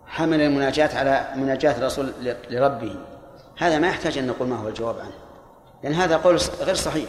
حمل 0.07 0.41
المناجاة 0.41 0.99
على 0.99 1.29
مناجاة 1.37 1.79
الرسول 1.79 2.13
لربه؟ 2.51 2.97
هذا 3.59 3.79
ما 3.79 3.89
يحتاج 3.89 4.19
أن 4.19 4.27
نقول 4.27 4.49
ما 4.49 4.57
هو 4.57 4.69
الجواب 4.69 4.99
عنه. 4.99 5.15
لأن 5.83 5.93
هذا 5.93 6.17
قول 6.17 6.39
غير 6.61 6.75
صحيح. 6.75 7.09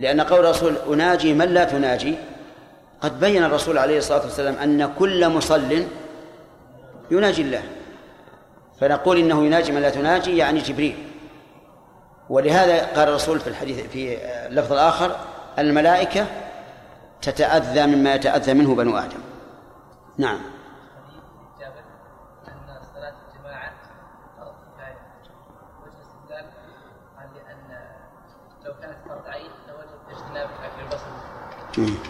لأن 0.00 0.20
قول 0.20 0.40
الرسول 0.40 0.76
أناجي 0.76 1.34
من 1.34 1.48
لا 1.48 1.64
تناجي 1.64 2.16
قد 3.00 3.20
بين 3.20 3.44
الرسول 3.44 3.78
عليه 3.78 3.98
الصلاة 3.98 4.22
والسلام 4.22 4.54
أن 4.54 4.94
كل 4.94 5.28
مصل 5.28 5.86
يناجي 7.10 7.42
الله. 7.42 7.62
فنقول 8.82 9.18
إنه 9.18 9.44
يناجي 9.44 9.72
من 9.72 9.82
لا 9.82 9.90
تناجي 9.90 10.36
يعني 10.36 10.60
جبريل. 10.60 11.08
ولهذا 12.28 12.86
قال 12.86 13.08
الرسول 13.08 13.40
في 13.40 13.46
الحديث 13.46 13.86
في 13.86 14.18
اللفظ 14.46 14.72
الآخر 14.72 15.16
الملائكة 15.58 16.26
تتأذى 17.22 17.86
مما 17.86 18.14
يتأذى 18.14 18.54
منه 18.54 18.74
بنو 18.74 18.96
آدم. 18.98 19.18
نعم. 20.18 20.40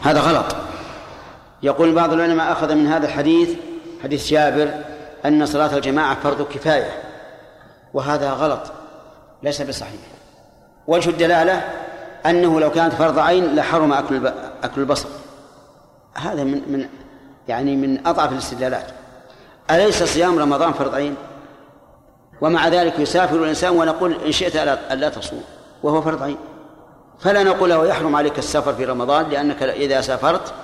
هذا 0.02 0.20
غلط. 0.20 0.56
يقول 1.62 1.94
بعض 1.94 2.12
العلماء 2.12 2.52
أخذ 2.52 2.74
من 2.74 2.86
هذا 2.86 3.06
الحديث 3.06 3.58
حديث 4.02 4.30
جابر 4.30 4.91
أن 5.26 5.46
صلاة 5.46 5.76
الجماعة 5.76 6.20
فرض 6.20 6.42
كفاية 6.42 7.02
وهذا 7.94 8.32
غلط 8.32 8.72
ليس 9.42 9.62
بصحيح. 9.62 10.00
وجه 10.86 11.10
الدلالة 11.10 11.60
أنه 12.26 12.60
لو 12.60 12.70
كانت 12.70 12.94
فرض 12.94 13.18
عين 13.18 13.56
لحرم 13.56 13.92
أكل 13.92 14.26
أكل 14.62 14.80
البصر. 14.80 15.08
هذا 16.14 16.44
من 16.44 16.62
من 16.72 16.88
يعني 17.48 17.76
من 17.76 18.06
أضعف 18.06 18.32
الاستدلالات. 18.32 18.86
أليس 19.70 20.02
صيام 20.02 20.38
رمضان 20.38 20.72
فرض 20.72 20.94
عين؟ 20.94 21.14
ومع 22.40 22.68
ذلك 22.68 22.98
يسافر 22.98 23.36
الإنسان 23.36 23.70
ونقول 23.76 24.12
إن 24.26 24.32
شئت 24.32 24.56
ألا 24.92 25.08
تصوم 25.08 25.44
وهو 25.82 26.02
فرض 26.02 26.22
عين. 26.22 26.38
فلا 27.20 27.42
نقول 27.42 27.70
له 27.70 27.86
يحرم 27.86 28.16
عليك 28.16 28.38
السفر 28.38 28.74
في 28.74 28.84
رمضان 28.84 29.28
لأنك 29.28 29.62
إذا 29.62 30.00
سافرت 30.00 30.54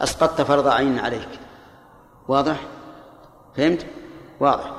أسقطت 0.00 0.42
فرض 0.42 0.68
عين 0.68 0.98
عليك. 0.98 1.28
واضح؟ 2.28 2.56
فهمت؟ 3.56 3.86
واضح. 4.40 4.70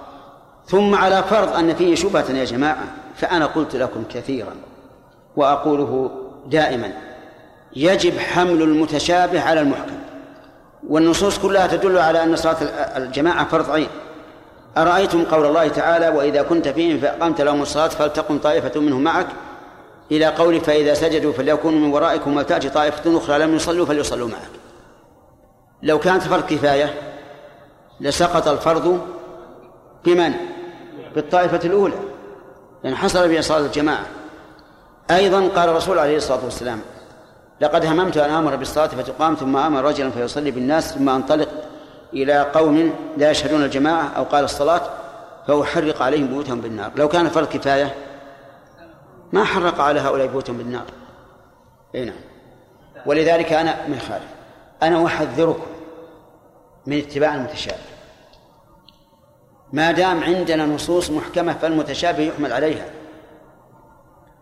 ثم 0.66 0.96
على 0.96 1.24
فرض 1.24 1.56
أن 1.56 1.76
فيه 1.76 1.96
شبهة 1.96 2.32
يا 2.32 2.46
جماعة 2.46 2.84
فأنا 3.16 3.46
قلت 3.46 3.76
لكم 3.76 4.04
كثيرا 4.14 4.56
وأقوله 5.36 6.12
دائما 6.48 6.94
يجب 7.76 8.20
حمل 8.20 8.62
المتشابه 8.62 9.42
على 9.42 9.62
المحكم. 9.62 9.96
والنصوص 10.88 11.40
كلها 11.40 11.68
تدل 11.68 11.98
على 11.98 12.24
أن 12.24 12.36
صلاة 12.36 12.58
الجماعة 12.98 13.48
فرض 13.48 13.72
عين. 13.72 13.88
أرأيتم 14.78 15.26
قول 15.26 15.46
الله 15.46 15.68
تعالى 15.68 16.10
وإذا 16.10 16.42
كنت 16.42 16.68
فيهم 16.68 17.00
فأقمت 17.00 17.42
لهم 17.42 17.62
الصلاة 17.62 17.88
فلتقم 17.88 18.38
طائفة 18.38 18.80
منهم 18.80 19.04
معك 19.04 19.28
إلى 20.12 20.26
قول 20.26 20.62
فإذا 20.62 20.94
سجدوا 20.94 21.34
فليكونوا 21.34 21.80
من 21.80 21.94
ورائكم 21.94 22.38
ولتأتي 22.38 22.70
طائفة 22.70 23.18
أخرى 23.18 23.40
لم 23.40 23.56
يصلوا 23.56 23.86
فليصلوا 23.86 24.28
معك. 24.28 24.50
لو 25.84 26.00
كانت 26.00 26.24
فرض 26.24 26.46
كفاية 26.46 26.94
لسقط 28.00 28.48
الفرض 28.48 29.00
بمن؟ 30.06 30.34
بالطائفة 31.16 31.60
الأولى 31.64 31.96
لأن 32.84 32.96
حصل 32.96 33.30
بها 33.30 33.42
صلاة 33.42 33.60
الجماعة. 33.60 34.06
أيضا 35.12 35.48
قال 35.48 35.70
الرسول 35.70 36.00
عليه 36.00 36.18
الصلاة 36.18 36.44
والسلام 36.44 36.82
لقد 37.62 37.86
هممت 37.86 38.18
أن 38.18 38.30
آمر 38.30 38.56
بالصلاة 38.56 38.88
فتقام 38.88 39.36
ثم 39.36 39.58
آمر 39.58 39.84
رجلا 39.84 40.10
فيصلي 40.10 40.52
بالناس 40.52 40.94
ثم 40.94 41.10
أنطلق 41.10 41.50
إلى 42.14 42.42
قوم 42.42 42.94
لا 43.18 43.32
يشهدون 43.32 43.64
الجماعة 43.64 44.12
أو 44.18 44.24
قال 44.24 44.44
الصلاة 44.44 44.82
فأحرق 45.48 46.02
عليهم 46.02 46.28
بيوتهم 46.28 46.62
بالنار. 46.62 46.92
لو 46.96 47.08
كان 47.08 47.30
فرض 47.30 47.48
كفاية 47.48 47.96
ما 49.34 49.44
حرق 49.44 49.82
على 49.82 50.00
هؤلاء 50.00 50.28
بيوتهم 50.28 50.58
بالنار. 50.58 50.86
إي 51.96 52.06
نعم. 52.06 52.16
ولذلك 53.06 53.54
أنا 53.54 53.88
من 53.88 54.00
خالف 54.00 54.30
أنا 54.84 55.06
أحذركم 55.06 55.66
من 56.86 56.98
اتباع 56.98 57.36
المتشابه. 57.36 57.78
ما 59.74 59.92
دام 59.92 60.24
عندنا 60.24 60.66
نصوص 60.66 61.10
محكمة 61.10 61.54
فالمتشابه 61.54 62.24
يحمل 62.24 62.54
عليها. 62.54 62.86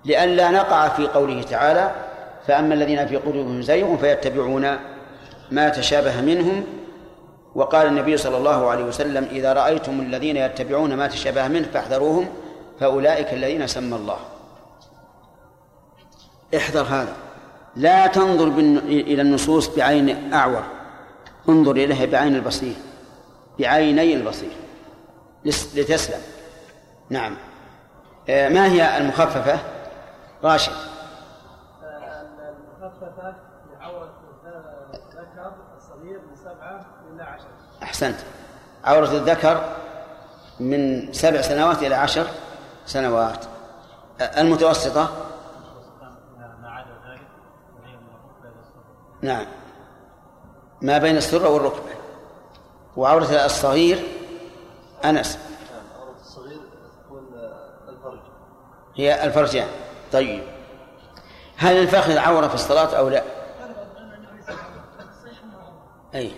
لئلا 0.06 0.52
نقع 0.52 0.88
في 0.88 1.08
قوله 1.08 1.42
تعالى 1.42 1.92
فأما 2.48 2.74
الذين 2.74 3.08
في 3.08 3.16
قلوبهم 3.16 3.62
زيغ 3.62 3.98
فيتبعون 3.98 4.78
ما 5.52 5.70
تشابه 5.70 6.22
منهم. 6.22 6.64
وقال 7.56 7.88
النبي 7.88 8.18
صلى 8.18 8.38
الله 8.38 8.70
عليه 8.70 8.84
وسلم 8.84 9.28
إذا 9.32 9.54
رأيتم 9.54 10.00
الذين 10.00 10.38
يتبعون 10.38 10.94
ما 10.94 11.08
تشابه 11.08 11.48
منه 11.48 11.68
فاحذروهم 11.74 12.28
فأولئك 12.80 13.34
الذين 13.34 13.68
سمى 13.68 13.96
الله. 13.96 14.18
احذر 16.56 16.82
هذا. 16.84 17.14
لا 17.76 18.08
تنظر 18.08 18.48
إلى 18.88 19.22
النصوص 19.22 19.76
بعين 19.76 20.34
أعور. 20.34 20.64
انظر 21.50 21.72
إليها 21.72 22.06
بعين 22.06 22.36
البصير 22.36 22.74
بعيني 23.60 24.14
البصير. 24.14 24.67
لتسلم. 25.48 26.22
نعم. 27.10 27.38
آه، 28.30 28.50
ما 28.50 28.66
هي 28.66 28.98
المخففة؟ 28.98 29.60
راشد. 30.44 30.72
المخففة 32.82 33.36
لعورة 33.80 34.14
الذكر 34.94 35.54
الصغير 35.78 36.20
من 36.20 36.36
سبعة 36.36 36.86
إلى 37.14 37.24
عشر. 37.24 37.48
أحسنت. 37.84 38.18
عورة 38.84 39.12
الذكر 39.12 39.76
من 40.60 41.14
سبع 41.14 41.42
سنوات 41.42 41.84
إلى 41.84 41.96
عشر 41.96 42.28
سنوات. 42.86 43.46
آه، 44.22 44.42
المتوسطة؟ 44.42 45.10
نعم. 49.22 49.46
ما 50.82 50.98
بين 50.98 51.18
السرة 51.18 51.50
والركبة. 51.50 51.92
وعورة 52.98 53.46
الصغير 53.46 54.17
أنس. 55.06 55.38
الصغير 56.22 56.60
تكون 57.06 57.28
الفرج 57.90 58.20
هي 58.96 59.26
الفرجان. 59.26 59.68
طيب. 60.12 60.44
هل 61.58 61.78
الفخذ 61.78 62.18
عورة 62.18 62.48
في 62.48 62.56
الصلاة 62.56 62.98
أو 62.98 63.10
لا؟ 63.10 63.24
أي. 66.16 66.32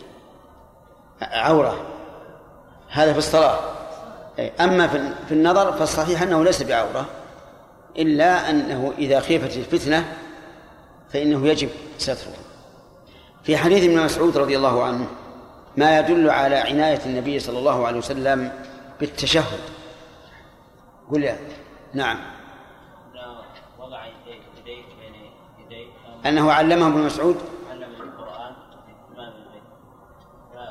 عورة. 1.22 1.86
هذا 2.90 3.12
في 3.12 3.20
الصلاة. 3.20 3.60
أي. 4.40 4.52
أما 4.60 4.88
في 5.28 5.32
النظر 5.32 5.74
فالصحيح 5.74 6.22
أنه 6.22 6.44
ليس 6.44 6.64
بعورة. 6.64 7.06
إلا 7.98 8.50
أنه 8.50 8.94
إذا 8.98 9.20
خيفت 9.20 9.58
الفتنة 9.58 10.18
فإنه 11.10 11.48
يجب 11.48 11.70
ستره. 11.98 12.34
في 13.44 13.58
حديث 13.58 13.84
ابن 13.84 14.06
مسعود 14.06 14.38
رضي 14.38 14.58
الله 14.58 14.84
عنه 14.84 15.08
ما 15.78 16.00
يدل 16.00 16.30
على 16.30 16.56
عناية 16.56 17.06
النبي 17.06 17.40
صلى 17.40 17.60
الله 17.60 17.88
عليه 17.88 17.98
وسلم 17.98 18.52
بالتشهد. 19.00 19.60
قل 21.12 21.24
يا 21.24 21.38
نعم. 21.94 22.18
وضع 23.80 24.06
بين 24.66 24.84
أنه 26.26 26.52
علمه 26.52 26.88
ابن 26.88 27.02
مسعود؟ 27.02 27.38
القرآن 27.72 28.54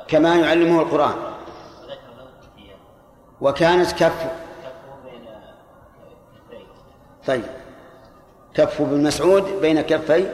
كما 0.07 0.35
يعلمه 0.35 0.81
القرآن. 0.81 1.15
وكانت 3.41 3.91
كف 3.91 4.31
طيب. 7.27 7.43
كف 8.53 8.81
ابن 8.81 9.03
مسعود 9.03 9.43
بين 9.61 9.81
كفي 9.81 10.29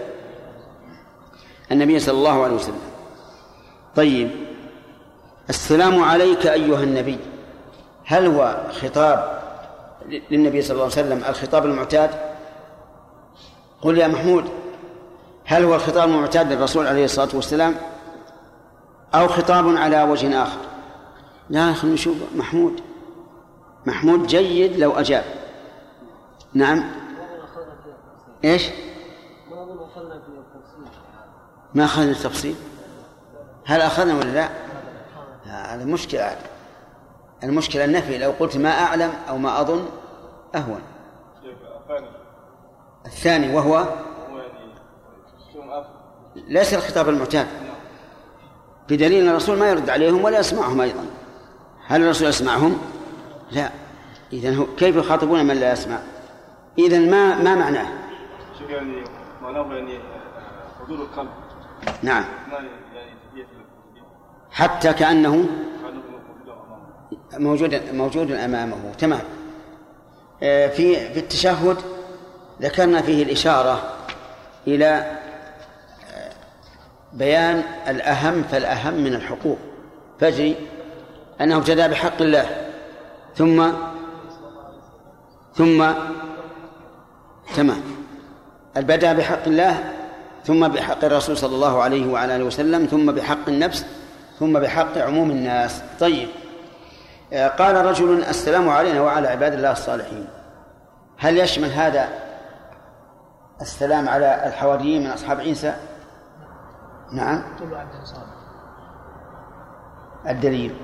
النبي 1.72 2.00
صلى 2.00 2.18
الله 2.18 2.44
عليه 2.44 2.56
وسلم. 2.56 2.82
طيب. 3.96 4.45
السلام 5.50 6.04
عليك 6.04 6.48
أيها 6.48 6.84
النبي. 6.84 7.20
هل 8.06 8.26
هو 8.26 8.62
خطاب 8.82 9.42
للنبي 10.32 10.62
صلى 10.62 10.72
الله 10.72 10.84
عليه 10.84 10.94
وسلم 10.94 11.24
الخطاب 11.30 11.66
المعتاد؟ 11.66 12.10
قل 13.82 13.98
يا 13.98 14.08
محمود 14.08 14.46
هل 15.46 15.64
هو 15.64 15.76
الخطاب 15.76 16.10
المعتاد 16.10 16.52
للرسول 16.52 16.88
عليه 16.88 17.06
الصلاة 17.06 17.30
والسلام 17.34 17.76
أو 19.16 19.28
خطاب 19.28 19.78
على 19.78 20.04
وجه 20.04 20.44
آخر؟ 20.44 20.60
لا 21.50 21.74
خلينا 21.74 21.96
نشوف 21.96 22.18
محمود 22.36 22.82
محمود 23.86 24.28
جيد 24.28 24.78
لو 24.78 24.92
أجاب. 24.92 25.24
نعم. 26.54 26.92
إيش؟ 28.44 28.70
ما 31.74 31.86
أخذنا 31.86 32.12
التفصيل. 32.12 32.56
هل 33.66 33.82
أخذنا 33.82 34.14
ولا 34.14 34.34
لا؟ 34.34 34.65
هذا 35.56 35.86
مشكلة. 35.86 36.38
المشكلة 37.44 37.86
النفي 37.86 38.18
لو 38.18 38.32
قلت 38.40 38.58
ما 38.58 38.70
أعلم 38.70 39.14
أو 39.30 39.38
ما 39.38 39.62
أظن 39.62 39.86
أهون. 40.56 40.82
الثاني. 43.06 43.56
وهو؟ 43.56 43.86
ليس 46.36 46.74
الخطاب 46.74 47.10
المعتاد. 47.10 47.48
بدليل 48.90 49.24
أن 49.24 49.30
الرسول 49.30 49.58
ما 49.58 49.70
يرد 49.70 49.90
عليهم 49.90 50.24
ولا 50.24 50.40
يسمعهم 50.40 50.82
أيضا. 50.82 51.06
هل 51.88 52.04
الرسول 52.04 52.28
يسمعهم؟ 52.28 52.82
لا. 53.52 53.70
إذا 54.34 54.66
كيف 54.78 54.96
يخاطبون 54.96 55.46
من 55.46 55.56
لا 55.56 55.72
يسمع؟ 55.72 55.98
إذا 56.80 57.00
ما 57.00 57.36
ما 57.44 57.56
معناه؟ 57.56 57.88
شوف 58.60 58.70
يعني 58.70 59.04
معناه 59.42 59.74
يعني 59.74 60.00
حضور 60.80 60.98
القلب. 60.98 61.30
نعم. 62.04 62.24
حتى 64.56 64.94
كأنه 64.94 65.46
موجود 67.34 67.82
موجود 67.94 68.32
أمامه 68.32 68.92
تمام. 68.98 69.22
آه، 70.44 70.68
في 70.68 71.14
في 71.14 71.20
التشهد 71.20 71.78
ذكرنا 72.62 73.02
فيه 73.02 73.24
الإشارة 73.24 73.84
إلى 74.68 74.86
آه، 74.86 76.32
بيان 77.14 77.64
الأهم 77.88 78.44
فالأهم 78.44 78.94
من 78.94 79.14
الحقوق. 79.14 79.58
فجري 80.20 80.56
أنه 81.42 81.58
ابتدأ 81.58 81.88
بحق 81.88 82.22
الله 82.22 82.46
ثم 83.36 83.72
ثم 85.56 85.92
تمام. 87.56 87.82
البدأ 88.78 89.14
بحق 89.14 89.48
الله 89.48 89.94
ثم 90.46 90.68
بحق 90.68 91.06
الرسول 91.06 91.38
صلى 91.38 91.56
الله 91.56 91.82
عليه 91.82 92.12
وعلى 92.12 92.36
آله 92.36 92.44
وسلم 92.44 92.86
ثم 92.86 93.12
بحق 93.12 93.50
النفس 93.50 93.86
ثم 94.40 94.60
بحق 94.60 94.98
عموم 94.98 95.32
الناس. 95.32 95.84
طيب. 96.00 96.30
آه، 97.34 97.48
قال 97.48 97.86
رجل 97.86 98.24
السلام 98.24 98.70
علينا 98.70 99.02
وعلى 99.02 99.28
عباد 99.28 99.54
الله 99.54 99.72
الصالحين. 99.72 100.28
هل 101.18 101.38
يشمل 101.38 101.72
هذا 101.72 102.10
السلام 103.62 104.10
على 104.10 104.48
الحواريين 104.48 105.04
من 105.04 105.12
أصحاب 105.12 105.40
عيسى؟ 105.40 105.76
نعم. 107.14 107.44
الدليل. 110.28 110.76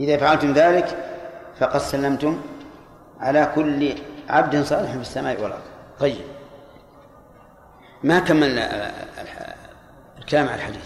إذا 0.00 0.16
فعلتم 0.16 0.52
ذلك 0.52 1.14
فقد 1.60 1.80
سلمتم 1.80 2.40
على 3.20 3.52
كل 3.54 3.94
عبد 4.28 4.62
صالح 4.62 4.90
في 4.92 5.00
السماء 5.00 5.42
والأرض. 5.42 5.62
طيب. 6.00 6.37
ما 8.04 8.18
كمل 8.18 8.58
الكلام 10.18 10.48
على 10.48 10.54
الحديث. 10.54 10.84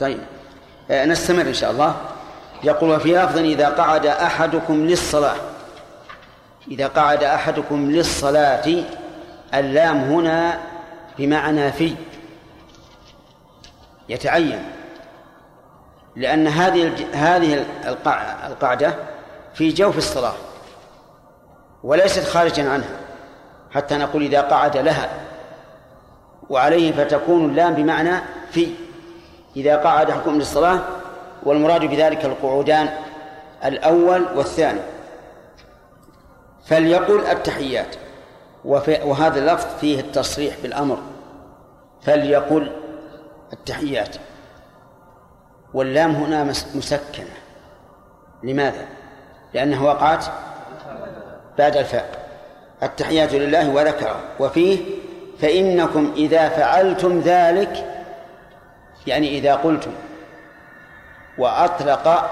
طيب. 0.00 0.18
آه، 0.90 1.04
نستمر 1.04 1.40
إن 1.42 1.54
شاء 1.54 1.70
الله. 1.70 1.96
يقول 2.64 2.90
وفي 2.90 3.14
لفظ 3.14 3.38
إذا 3.38 3.68
قعد 3.68 4.06
أحدكم 4.06 4.86
للصلاة. 4.86 5.36
إذا 6.70 6.86
قعد 6.86 7.24
أحدكم 7.24 7.90
للصلاة 7.90 8.84
اللام 9.54 9.96
هنا 9.96 10.60
بمعنى 11.18 11.72
في. 11.72 11.94
يتعين. 14.08 14.64
لأن 16.16 16.46
هذه 16.46 17.06
هذه 17.14 17.66
القاعدة 18.46 18.94
في 19.54 19.68
جوف 19.68 19.98
الصلاة 19.98 20.34
وليست 21.82 22.24
خارجا 22.24 22.70
عنها. 22.70 22.96
حتى 23.70 23.96
نقول 23.96 24.22
إذا 24.22 24.40
قعد 24.40 24.76
لها. 24.76 25.27
وعليه 26.50 26.92
فتكون 26.92 27.44
اللام 27.50 27.74
بمعنى 27.74 28.20
في. 28.50 28.68
إذا 29.56 29.76
قعد 29.76 30.10
أحدكم 30.10 30.38
للصلاة 30.38 30.80
والمراد 31.42 31.80
بذلك 31.84 32.24
القعودان 32.24 32.88
الأول 33.64 34.24
والثاني. 34.36 34.80
فليقل 36.66 37.20
التحيات. 37.26 37.96
وهذا 39.04 39.38
اللفظ 39.40 39.66
فيه 39.80 40.00
التصريح 40.00 40.54
بالأمر. 40.62 40.98
فليقل 42.02 42.72
التحيات. 43.52 44.16
واللام 45.74 46.10
هنا 46.14 46.44
مس- 46.44 46.76
مسكنة. 46.76 47.34
لماذا؟ 48.42 48.86
لأنها 49.54 49.82
وقعت 49.92 50.24
بعد 51.58 51.76
الفاء. 51.76 52.28
التحيات 52.82 53.32
لله 53.32 53.70
وذكر 53.70 54.16
وفيه 54.40 54.78
فإنكم 55.40 56.12
إذا 56.16 56.48
فعلتم 56.48 57.20
ذلك 57.20 57.84
يعني 59.06 59.38
إذا 59.38 59.54
قلتم 59.54 59.90
وأطلق 61.38 62.30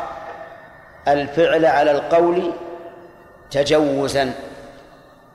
الفعل 1.08 1.66
على 1.66 1.90
القول 1.90 2.52
تجوزا 3.50 4.32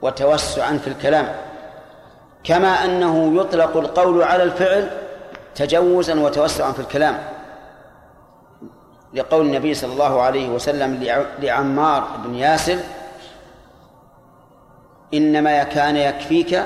وتوسعا 0.02 0.76
في 0.78 0.88
الكلام 0.88 1.28
كما 2.44 2.68
أنه 2.84 3.40
يطلق 3.40 3.76
القول 3.76 4.22
على 4.22 4.42
الفعل 4.42 4.90
تجوزا 5.54 6.20
وتوسعا 6.20 6.72
في 6.72 6.80
الكلام 6.80 7.18
لقول 9.14 9.46
النبي 9.46 9.74
صلى 9.74 9.92
الله 9.92 10.22
عليه 10.22 10.48
وسلم 10.48 11.02
لع- 11.02 11.24
لعمار 11.38 12.08
بن 12.24 12.34
ياسر 12.34 12.76
إنما 15.14 15.62
كان 15.62 15.96
يكفيك 15.96 16.62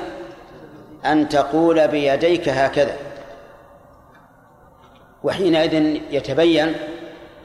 أن 1.12 1.28
تقول 1.28 1.89
بيديك 1.89 2.49
هكذا. 2.49 2.97
وحينئذ 5.23 5.74
يتبين 6.11 6.74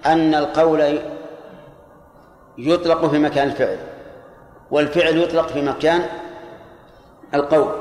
أن 0.06 0.36
القول 0.36 1.00
يطلق 2.58 3.06
في 3.06 3.20
مكان 3.20 3.48
الفعل 3.48 3.78
والفعل 4.72 5.18
يطلق 5.18 5.48
في 5.48 5.62
مكان 5.62 6.06
القول. 7.34 7.72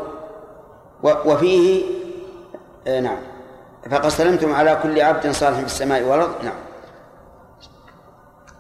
وفيه 1.02 1.84
آه، 2.86 3.00
نعم. 3.00 3.18
فقد 3.90 4.08
سلمتم 4.08 4.54
على 4.54 4.78
كل 4.82 5.00
عبد 5.00 5.30
صالح 5.30 5.58
في 5.58 5.64
السماء 5.64 6.02
والأرض. 6.02 6.44
نعم. 6.44 6.58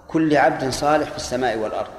كل 0.08 0.36
عبد 0.36 0.70
صالح 0.70 1.10
في 1.10 1.16
السماء 1.16 1.58
والأرض. 1.58 1.90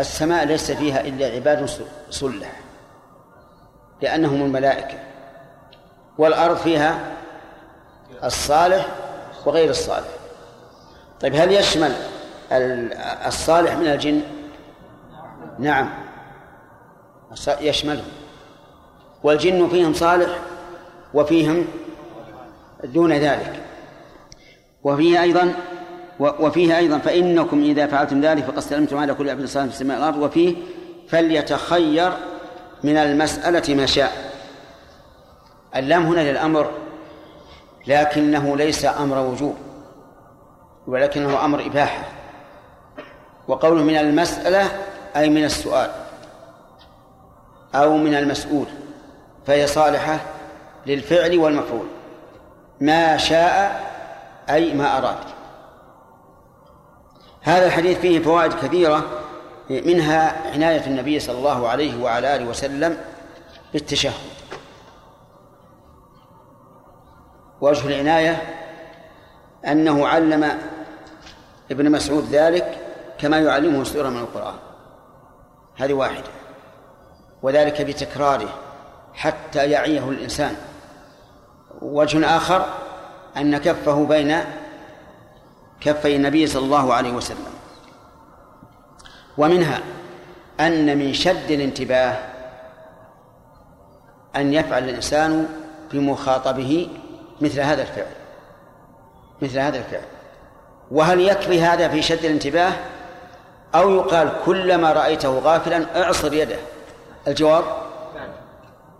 السماء 0.00 0.44
ليس 0.44 0.70
فيها 0.70 1.00
إلا 1.00 1.26
عباد 1.26 1.68
صلح. 2.10 2.61
لأنهم 4.02 4.42
الملائكة. 4.42 4.98
والأرض 6.18 6.56
فيها 6.56 6.98
الصالح 8.24 8.86
وغير 9.46 9.70
الصالح. 9.70 10.08
طيب 11.20 11.34
هل 11.34 11.52
يشمل 11.52 11.92
ال- 12.52 12.92
الصالح 13.26 13.74
من 13.76 13.86
الجن؟ 13.86 14.20
نعم. 15.58 15.90
يشملهم. 17.60 18.04
والجن 19.22 19.68
فيهم 19.68 19.94
صالح 19.94 20.38
وفيهم 21.14 21.64
دون 22.84 23.12
ذلك. 23.12 23.52
وفيه 24.84 25.22
أيضا 25.22 25.54
وفيه 26.20 26.78
أيضا 26.78 26.98
فإنكم 26.98 27.62
إذا 27.62 27.86
فعلتم 27.86 28.20
ذلك 28.20 28.44
فقد 28.44 28.56
استلمتم 28.58 28.98
على 28.98 29.14
كل 29.14 29.30
عبد 29.30 29.44
صالح 29.44 29.66
في 29.66 29.72
السماء 29.72 29.96
والأرض 29.98 30.18
وفيه 30.22 30.56
فليتخير 31.08 32.12
من 32.84 32.96
المسألة 32.96 33.74
ما 33.74 33.86
شاء. 33.86 34.32
اللام 35.76 36.06
هنا 36.06 36.30
للأمر 36.30 36.70
لكنه 37.86 38.56
ليس 38.56 38.84
أمر 38.84 39.18
وجوب 39.18 39.56
ولكنه 40.86 41.44
أمر 41.44 41.66
إباحة. 41.66 42.04
وقوله 43.48 43.82
من 43.82 43.96
المسألة 43.96 44.68
أي 45.16 45.28
من 45.28 45.44
السؤال 45.44 45.90
أو 47.74 47.96
من 47.96 48.14
المسؤول 48.14 48.66
فهي 49.46 49.66
صالحة 49.66 50.20
للفعل 50.86 51.38
والمفعول. 51.38 51.86
ما 52.80 53.16
شاء 53.16 53.82
أي 54.50 54.74
ما 54.74 54.98
أراد. 54.98 55.16
هذا 57.42 57.66
الحديث 57.66 57.98
فيه 57.98 58.22
فوائد 58.22 58.52
كثيرة 58.52 59.21
منها 59.80 60.52
عناية 60.52 60.86
النبي 60.86 61.20
صلى 61.20 61.38
الله 61.38 61.68
عليه 61.68 62.02
وعلى 62.02 62.36
آله 62.36 62.44
وسلم 62.44 62.96
بالتشهد. 63.72 64.12
وجه 67.60 67.86
العناية 67.86 68.42
أنه 69.66 70.08
علم 70.08 70.58
ابن 71.70 71.90
مسعود 71.90 72.24
ذلك 72.30 72.78
كما 73.18 73.38
يعلمه 73.38 73.84
سورة 73.84 74.08
من 74.08 74.18
القرآن. 74.18 74.54
هذه 75.76 75.92
واحدة. 75.92 76.30
وذلك 77.42 77.82
بتكراره 77.82 78.48
حتى 79.14 79.70
يعيه 79.70 80.08
الإنسان. 80.08 80.56
وجه 81.82 82.36
آخر 82.36 82.66
أن 83.36 83.58
كفه 83.58 84.06
بين 84.06 84.38
كفي 85.80 86.16
النبي 86.16 86.46
صلى 86.46 86.64
الله 86.64 86.94
عليه 86.94 87.12
وسلم. 87.12 87.61
ومنها 89.38 89.80
أن 90.60 90.98
من 90.98 91.14
شد 91.14 91.50
الانتباه 91.50 92.18
أن 94.36 94.54
يفعل 94.54 94.84
الإنسان 94.84 95.48
بمخاطبه 95.92 96.88
مثل 97.40 97.60
هذا 97.60 97.82
الفعل 97.82 98.06
مثل 99.42 99.58
هذا 99.58 99.78
الفعل. 99.78 100.02
وهل 100.90 101.20
يكفي 101.20 101.62
هذا 101.62 101.88
في 101.88 102.02
شد 102.02 102.24
الانتباه؟ 102.24 102.72
أو 103.74 103.90
يقال 103.90 104.32
كلما 104.44 104.92
رأيته 104.92 105.38
غافلا 105.38 106.02
اعصر 106.04 106.32
يده؟ 106.32 106.56
الجواب؟ 107.28 107.64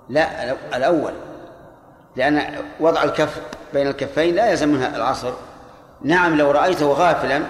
لا 0.08 0.52
الأول. 0.76 1.12
لأن 2.16 2.64
وضع 2.80 3.02
الكف 3.02 3.40
بين 3.74 3.86
الكفين 3.86 4.34
لا 4.34 4.50
يلزم 4.50 4.68
منها 4.68 4.96
العصر. 4.96 5.32
نعم 6.02 6.36
لو 6.36 6.50
رأيته 6.50 6.86
غافلا 6.86 7.42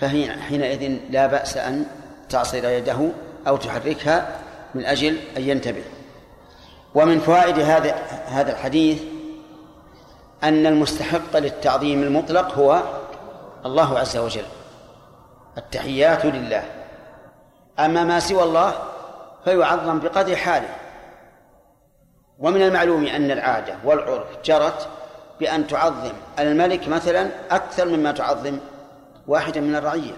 فهي 0.00 0.30
حينئذ 0.30 0.98
لا 1.10 1.26
بأس 1.26 1.56
أن 1.56 1.86
تعصر 2.28 2.68
يده 2.68 3.08
أو 3.48 3.56
تحركها 3.56 4.28
من 4.74 4.84
أجل 4.84 5.18
أن 5.36 5.42
ينتبه. 5.42 5.84
ومن 6.94 7.20
فوائد 7.20 7.58
هذا 7.58 7.94
هذا 8.26 8.52
الحديث 8.52 9.02
أن 10.42 10.66
المستحق 10.66 11.36
للتعظيم 11.36 12.02
المطلق 12.02 12.54
هو 12.54 12.82
الله 13.66 13.98
عز 13.98 14.16
وجل. 14.16 14.44
التحيات 15.58 16.24
لله. 16.24 16.62
أما 17.78 18.04
ما 18.04 18.20
سوى 18.20 18.42
الله 18.42 18.72
فيعظم 19.44 19.98
بقدر 19.98 20.36
حاله. 20.36 20.68
ومن 22.38 22.62
المعلوم 22.62 23.06
أن 23.06 23.30
العادة 23.30 23.74
والعرف 23.84 24.26
جرت 24.44 24.88
بأن 25.40 25.66
تعظم 25.66 26.12
الملك 26.38 26.88
مثلا 26.88 27.28
أكثر 27.50 27.88
مما 27.88 28.12
تعظم 28.12 28.58
واحدا 29.28 29.60
من 29.60 29.76
الرعية. 29.76 30.14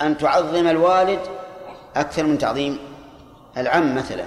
أن 0.00 0.18
تعظم 0.18 0.66
الوالد 0.66 1.20
أكثر 1.96 2.24
من 2.24 2.38
تعظيم 2.38 2.78
العم 3.56 3.94
مثلا. 3.94 4.26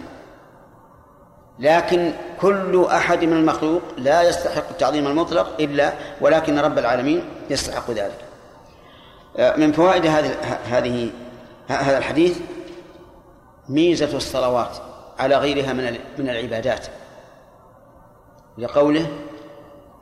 لكن 1.59 2.13
كل 2.41 2.85
أحد 2.85 3.23
من 3.23 3.33
المخلوق 3.33 3.81
لا 3.97 4.21
يستحق 4.21 4.69
التعظيم 4.69 5.07
المطلق 5.07 5.55
إلا 5.59 5.93
ولكن 6.21 6.59
رب 6.59 6.77
العالمين 6.77 7.23
يستحق 7.49 7.91
ذلك. 7.91 8.25
من 9.57 9.71
فوائد 9.71 10.05
هذه 10.05 10.35
هذه 10.65 11.11
هذا 11.67 11.97
الحديث 11.97 12.39
ميزة 13.69 14.17
الصلوات 14.17 14.77
على 15.19 15.37
غيرها 15.37 15.73
من 15.73 15.97
من 16.17 16.29
العبادات. 16.29 16.87
لقوله 18.57 19.07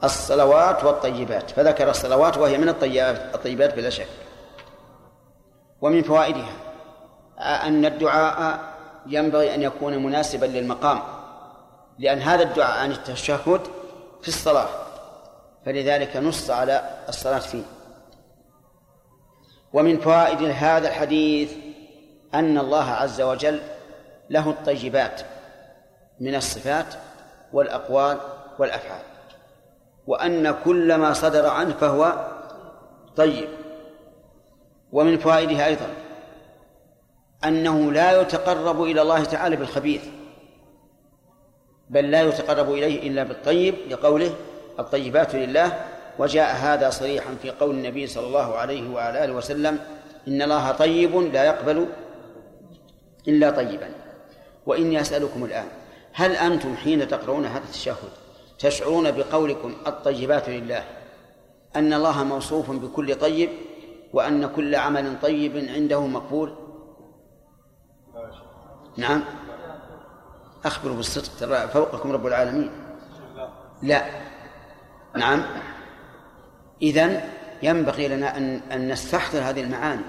الصلوات 0.03 0.83
والطيبات 0.83 1.51
فذكر 1.51 1.89
الصلوات 1.89 2.37
وهي 2.37 2.57
من 2.57 2.69
الطيبات 2.69 3.35
الطيبات 3.35 3.75
بلا 3.75 3.89
شك. 3.89 4.07
ومن 5.81 6.03
فوائدها 6.03 6.53
أن 7.39 7.85
الدعاء 7.85 8.59
ينبغي 9.07 9.55
أن 9.55 9.61
يكون 9.61 10.03
مناسبا 10.03 10.45
للمقام 10.45 11.01
لأن 11.99 12.19
هذا 12.19 12.43
الدعاء 12.43 12.79
عن 12.83 12.91
التشهد 12.91 13.61
في 14.21 14.27
الصلاة 14.27 14.67
فلذلك 15.65 16.17
نص 16.17 16.49
على 16.49 16.89
الصلاة 17.09 17.39
فيه. 17.39 17.63
ومن 19.73 19.99
فوائد 19.99 20.43
هذا 20.43 20.87
الحديث 20.87 21.53
أن 22.33 22.57
الله 22.57 22.91
عز 22.91 23.21
وجل 23.21 23.59
له 24.29 24.49
الطيبات 24.49 25.21
من 26.19 26.35
الصفات 26.35 26.93
والأقوال 27.53 28.17
والأفعال. 28.59 29.08
وأن 30.09 30.55
كل 30.65 30.95
ما 30.95 31.13
صدر 31.13 31.47
عنه 31.47 31.73
فهو 31.73 32.27
طيب. 33.15 33.49
ومن 34.91 35.17
فوائدها 35.17 35.65
أيضا 35.65 35.87
أنه 37.45 37.91
لا 37.91 38.21
يتقرب 38.21 38.83
إلى 38.83 39.01
الله 39.01 39.23
تعالى 39.23 39.55
بالخبيث 39.55 40.05
بل 41.89 42.11
لا 42.11 42.21
يتقرب 42.21 42.71
إليه 42.71 43.09
إلا 43.09 43.23
بالطيب 43.23 43.75
لقوله 43.89 44.31
الطيبات 44.79 45.35
لله. 45.35 45.85
وجاء 46.19 46.55
هذا 46.55 46.89
صريحا 46.89 47.35
في 47.41 47.51
قول 47.51 47.75
النبي 47.75 48.07
صلى 48.07 48.27
الله 48.27 48.55
عليه 48.55 48.89
وعلى 48.89 49.25
آله 49.25 49.33
وسلم 49.33 49.79
إن 50.27 50.41
الله 50.41 50.71
طيب 50.71 51.15
لا 51.15 51.43
يقبل 51.43 51.87
إلا 53.27 53.49
طيبا. 53.49 53.89
وإني 54.65 55.01
أسألكم 55.01 55.45
الآن 55.45 55.67
هل 56.13 56.31
أنتم 56.31 56.75
حين 56.75 57.07
تقرؤون 57.07 57.45
هذا 57.45 57.63
التشهد 57.63 58.28
تشعرون 58.59 59.11
بقولكم 59.11 59.73
الطيبات 59.87 60.49
لله 60.49 60.83
أن 61.75 61.93
الله 61.93 62.23
موصوف 62.23 62.71
بكل 62.71 63.15
طيب 63.15 63.49
وأن 64.13 64.47
كل 64.47 64.75
عمل 64.75 65.19
طيب 65.21 65.69
عنده 65.69 66.07
مقبول. 66.07 66.55
نعم. 68.97 69.23
أخبروا 70.65 70.95
بالصدق 70.95 71.39
ترى 71.39 71.67
فوقكم 71.67 72.11
رب 72.11 72.27
العالمين. 72.27 72.71
لا. 73.81 74.05
نعم. 75.15 75.43
إذن 76.81 77.21
ينبغي 77.63 78.07
لنا 78.07 78.37
أن 78.37 78.61
أن 78.71 78.91
نستحضر 78.91 79.39
هذه 79.39 79.61
المعاني 79.61 80.01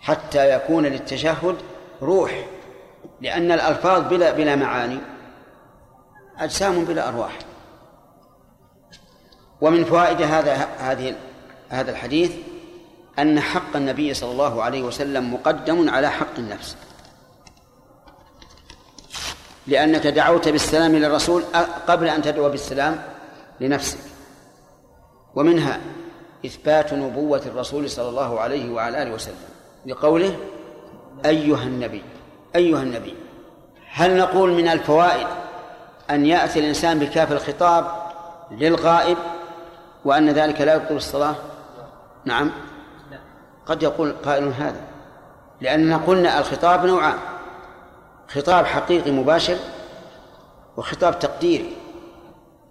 حتى 0.00 0.54
يكون 0.54 0.86
للتشهد 0.86 1.56
روح 2.02 2.46
لأن 3.20 3.52
الألفاظ 3.52 4.08
بلا 4.08 4.32
بلا 4.32 4.56
معاني 4.56 4.98
أجسام 6.38 6.84
بلا 6.84 7.08
أرواح. 7.08 7.38
ومن 9.60 9.84
فوائد 9.84 10.22
هذا 10.22 10.54
هذه 10.78 11.14
هذا 11.68 11.90
الحديث 11.90 12.32
أن 13.18 13.40
حق 13.40 13.76
النبي 13.76 14.14
صلى 14.14 14.30
الله 14.30 14.62
عليه 14.62 14.82
وسلم 14.82 15.34
مقدم 15.34 15.90
على 15.90 16.10
حق 16.10 16.38
النفس. 16.38 16.76
لأنك 19.66 20.06
دعوت 20.06 20.48
بالسلام 20.48 20.96
للرسول 20.96 21.42
قبل 21.86 22.08
أن 22.08 22.22
تدعو 22.22 22.48
بالسلام 22.48 23.02
لنفسك. 23.60 23.98
ومنها 25.34 25.80
إثبات 26.46 26.92
نبوة 26.92 27.42
الرسول 27.46 27.90
صلى 27.90 28.08
الله 28.08 28.40
عليه 28.40 28.72
وعلى 28.72 29.02
آله 29.02 29.10
وسلم 29.10 29.48
بقوله 29.86 30.36
أيها 31.24 31.62
النبي 31.62 32.02
أيها 32.56 32.82
النبي 32.82 33.14
هل 33.92 34.16
نقول 34.18 34.50
من 34.50 34.68
الفوائد 34.68 35.26
أن 36.10 36.26
يأتي 36.26 36.58
الإنسان 36.60 36.98
بكاف 36.98 37.32
الخطاب 37.32 37.86
للغائب 38.50 39.16
وأن 40.04 40.30
ذلك 40.30 40.60
لا 40.60 40.74
يبطل 40.74 40.96
الصلاة؟ 40.96 41.34
نعم. 42.24 42.52
قد 43.66 43.82
يقول 43.82 44.14
قائل 44.24 44.52
هذا. 44.58 44.80
لأننا 45.60 45.96
قلنا 45.96 46.38
الخطاب 46.38 46.86
نوعان. 46.86 47.18
خطاب 48.28 48.66
حقيقي 48.66 49.10
مباشر 49.10 49.56
وخطاب 50.76 51.18
تقديري 51.18 51.76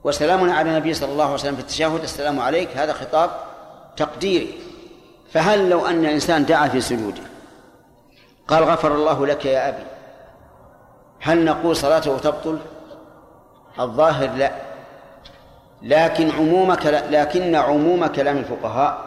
وسلامنا 0.03 0.53
على 0.53 0.69
النبي 0.69 0.93
صلى 0.93 1.11
الله 1.11 1.23
عليه 1.23 1.33
وسلم 1.33 1.55
في 1.55 1.61
التشهد. 1.61 2.03
السلام 2.03 2.39
عليك. 2.39 2.77
هذا 2.77 2.93
خطاب 2.93 3.29
تقديري 3.97 4.59
فهل 5.31 5.69
لو 5.69 5.85
أن 5.85 6.05
الإنسان 6.05 6.45
دعا 6.45 6.67
في 6.67 6.81
سجوده 6.81 7.21
قال 8.47 8.63
غفر 8.63 8.95
الله 8.95 9.27
لك 9.27 9.45
يا 9.45 9.69
أبي 9.69 9.83
هل 11.19 11.45
نقول 11.45 11.75
صلاته 11.75 12.17
تبطل؟ 12.17 12.59
الظاهر 13.79 14.29
لا. 14.29 14.51
لكن 15.81 16.31
عموم 16.31 16.71
لكن 17.09 17.55
عموم 17.55 18.07
كلام 18.07 18.37
الفقهاء 18.37 19.05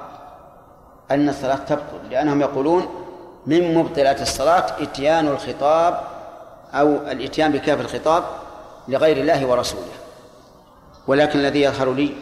أن 1.11 1.29
الصلاة 1.29 1.57
تبطل 1.57 2.11
لأنهم 2.11 2.41
يقولون 2.41 2.89
من 3.47 3.75
مبطلات 3.75 4.23
الصلاة 4.23 4.83
إتيان 4.83 5.29
الخطاب 5.29 6.01
أو 6.75 6.97
الإتيان 6.97 7.53
بكاف 7.53 7.81
الخطاب 7.81 8.25
لغير 8.89 9.17
الله 9.17 9.47
ورسوله. 9.47 9.93
ولكن 11.07 11.39
الذي 11.39 11.63
يظهر 11.63 11.93
لي 11.93 12.15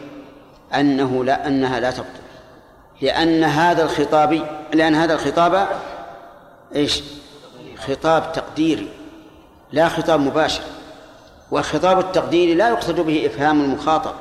أنه 0.75 1.23
لا 1.23 1.47
أنها 1.47 1.79
لا 1.79 1.91
تبطل. 1.91 2.27
لأن 3.01 3.43
هذا 3.43 3.83
الخطاب 3.83 4.47
لأن 4.73 4.95
هذا 4.95 5.13
الخطاب 5.13 5.67
إيش؟ 6.75 7.03
خطاب 7.77 8.31
تقديري 8.31 8.89
لا 9.71 9.89
خطاب 9.89 10.19
مباشر. 10.19 10.61
والخطاب 11.51 11.99
التقديري 11.99 12.53
لا 12.53 12.69
يقصد 12.69 12.99
به 12.99 13.25
إفهام 13.25 13.63
المخاطب 13.63 14.13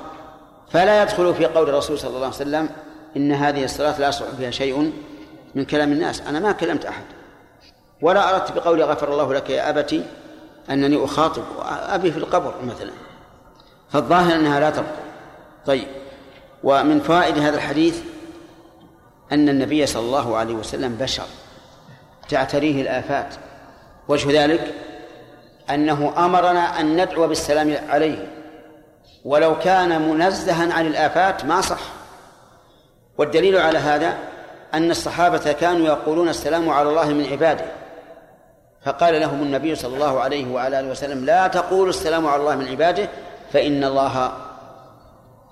فلا 0.71 1.03
يدخل 1.03 1.35
في 1.35 1.47
قول 1.47 1.69
الرسول 1.69 1.99
صلى 1.99 2.09
الله 2.09 2.27
عليه 2.27 2.37
وسلم 2.37 2.69
إن 3.17 3.33
هذه 3.33 3.65
الصلاة 3.65 4.01
لا 4.01 4.09
يصلح 4.09 4.29
فيها 4.39 4.51
شيء 4.51 4.93
من 5.55 5.65
كلام 5.65 5.93
الناس 5.93 6.21
أنا 6.21 6.41
ما 6.41 6.53
كلمت 6.53 6.85
أحد. 6.85 7.05
ولا 8.03 8.35
أردت 8.35 8.53
بقولي 8.53 8.85
غفر 8.85 9.13
الله 9.13 9.35
لك 9.35 9.51
يا 9.51 9.71
أبتي 9.71 10.05
أنني 10.71 11.05
أخاطب 11.05 11.43
أبي 11.67 12.13
في 12.13 12.19
القبر 12.19 12.55
مثلا. 12.65 12.91
فالظاهر 13.93 14.35
أنها 14.35 14.61
لا 14.61 14.71
تبقى. 14.71 15.07
طيب 15.67 15.87
ومن 16.65 17.01
فوائد 17.01 17.39
هذا 17.39 17.57
الحديث 17.57 18.03
أن 19.33 19.49
النبي 19.49 19.87
صلى 19.87 20.03
الله 20.03 20.37
عليه 20.37 20.55
وسلم 20.55 20.95
بشر 20.95 21.27
تعتريه 22.29 22.83
الآفات. 22.83 23.35
وجه 24.09 24.45
ذلك 24.45 24.75
أنه 25.71 26.13
أمرنا 26.25 26.81
أن 26.81 27.03
ندعو 27.03 27.29
بالسلام 27.29 27.77
عليه. 27.89 28.29
ولو 29.25 29.59
كان 29.59 30.09
منزها 30.09 30.75
عن 30.75 30.87
الآفات 30.87 31.45
ما 31.45 31.61
صح. 31.61 31.81
والدليل 33.19 33.57
على 33.57 33.79
هذا 33.79 34.17
أن 34.75 34.91
الصحابة 34.91 35.53
كانوا 35.53 35.87
يقولون 35.87 36.29
السلام 36.29 36.71
على 36.71 36.89
الله 36.89 37.09
من 37.09 37.27
عباده. 37.27 37.65
فقال 38.85 39.21
لهم 39.21 39.43
النبي 39.43 39.75
صلى 39.75 39.95
الله 39.95 40.21
عليه 40.21 40.53
وعلى 40.53 40.81
آله 40.81 40.91
وسلم 40.91 41.25
لا 41.25 41.47
تقولوا 41.47 41.91
السلام 41.91 42.27
على 42.27 42.41
الله 42.41 42.57
من 42.57 42.69
عباده 42.69 43.09
فإن 43.53 43.85
الله 43.85 44.33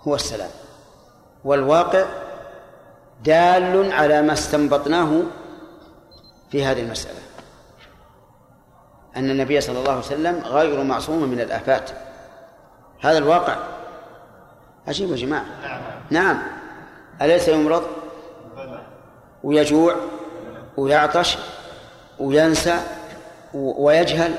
هو 0.03 0.15
السلام. 0.15 0.51
والواقع 1.45 2.05
دال 3.25 3.93
على 3.93 4.23
ما 4.23 4.33
استنبطناه 4.33 5.23
في 6.51 6.65
هذه 6.65 6.81
المسألة. 6.81 7.24
أن 9.17 9.31
النبي 9.31 9.61
صلى 9.61 9.79
الله 9.79 9.91
عليه 9.91 10.01
وسلم 10.01 10.43
غير 10.45 10.83
معصوم 10.83 11.29
من 11.29 11.41
الآفات. 11.41 11.91
هذا 13.01 13.19
الواقع. 13.19 13.57
عجيب 14.89 15.11
يا 15.11 15.17
جماعة. 15.17 15.45
نعم. 16.11 16.43
أليس 17.23 17.49
يمرض؟ 17.49 17.83
ويجوع 19.45 19.97
ويعطش 20.77 21.39
وينسى 22.19 22.77
ويجهل 23.55 24.35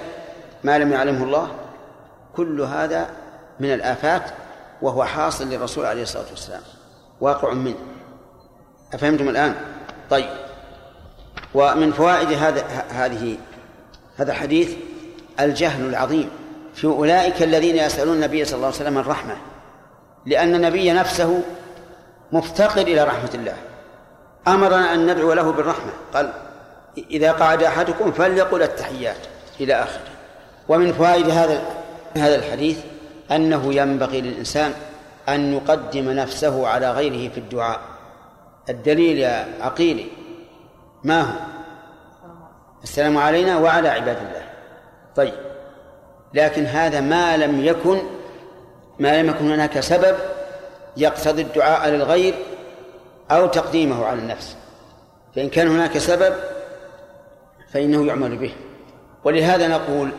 ما 0.63 0.77
لم 0.77 0.91
يعلمه 0.91 1.23
الله. 1.23 1.47
كل 2.35 2.61
هذا 2.61 3.09
من 3.59 3.73
الآفات 3.73 4.23
وهو 4.81 5.05
حاصل 5.05 5.49
للرسول 5.49 5.85
عليه 5.85 6.03
الصلاة 6.03 6.25
والسلام. 6.29 6.61
واقع 7.21 7.53
منه. 7.53 7.75
أفهمتم 8.93 9.29
الآن؟ 9.29 9.55
طيب. 10.09 10.29
ومن 11.53 11.91
فوائد 11.91 12.31
هذا 12.31 12.61
هذه 12.89 13.37
هذا 14.17 14.31
الحديث 14.31 14.73
الجهل 15.39 15.89
العظيم 15.89 16.29
في 16.75 16.87
أولئك 16.87 17.43
الذين 17.43 17.77
يسألون 17.77 18.15
النبي 18.15 18.45
صلى 18.45 18.55
الله 18.55 18.67
عليه 18.67 18.75
وسلم 18.75 18.97
الرحمة 18.97 19.37
لأن 20.25 20.55
النبي 20.55 20.91
نفسه 20.91 21.41
مفتقر 22.31 22.81
إلى 22.81 23.03
رحمة 23.03 23.29
الله. 23.33 23.53
أمرنا 24.47 24.93
أن 24.93 25.11
ندعو 25.11 25.33
له 25.33 25.51
بالرحمة. 25.51 25.91
قال 26.13 26.33
إذا 27.11 27.31
قعد 27.31 27.63
أحدكم 27.63 28.11
فليقل 28.11 28.63
التحيات 28.63 29.17
إلى 29.59 29.73
آخره 29.73 30.09
ومن 30.69 30.93
فوائد 30.93 31.29
هذا 31.29 31.61
هذا 32.17 32.35
الحديث 32.35 32.77
أنه 33.31 33.73
ينبغي 33.73 34.21
للإنسان 34.21 34.73
أن 35.29 35.53
يقدم 35.53 36.11
نفسه 36.11 36.67
على 36.67 36.91
غيره 36.91 37.31
في 37.31 37.37
الدعاء. 37.37 37.79
الدليل 38.69 39.17
يا 39.17 39.47
عقيلي 39.61 40.05
ما 41.03 41.21
هو؟ 41.21 41.54
السلام 42.85 43.17
علينا 43.17 43.57
وعلى 43.57 43.89
عباد 43.89 44.17
الله. 44.17 44.43
طيب. 45.15 45.33
لكن 46.33 46.65
هذا 46.65 47.01
ما 47.01 47.37
لم 47.37 47.65
يكن 47.65 48.01
ما 48.99 49.21
لم 49.21 49.29
يكن 49.29 49.51
هناك 49.51 49.79
سبب 49.79 50.17
يقتضي 50.97 51.41
الدعاء 51.41 51.89
للغير 51.89 52.33
أو 53.31 53.47
تقديمه 53.47 54.05
على 54.05 54.19
النفس. 54.19 54.55
فإن 55.35 55.49
كان 55.49 55.67
هناك 55.67 55.97
سبب 55.97 56.35
فإنه 57.71 58.05
يعمل 58.05 58.37
به. 58.37 58.55
ولهذا 59.23 59.67
نقول 59.67 60.11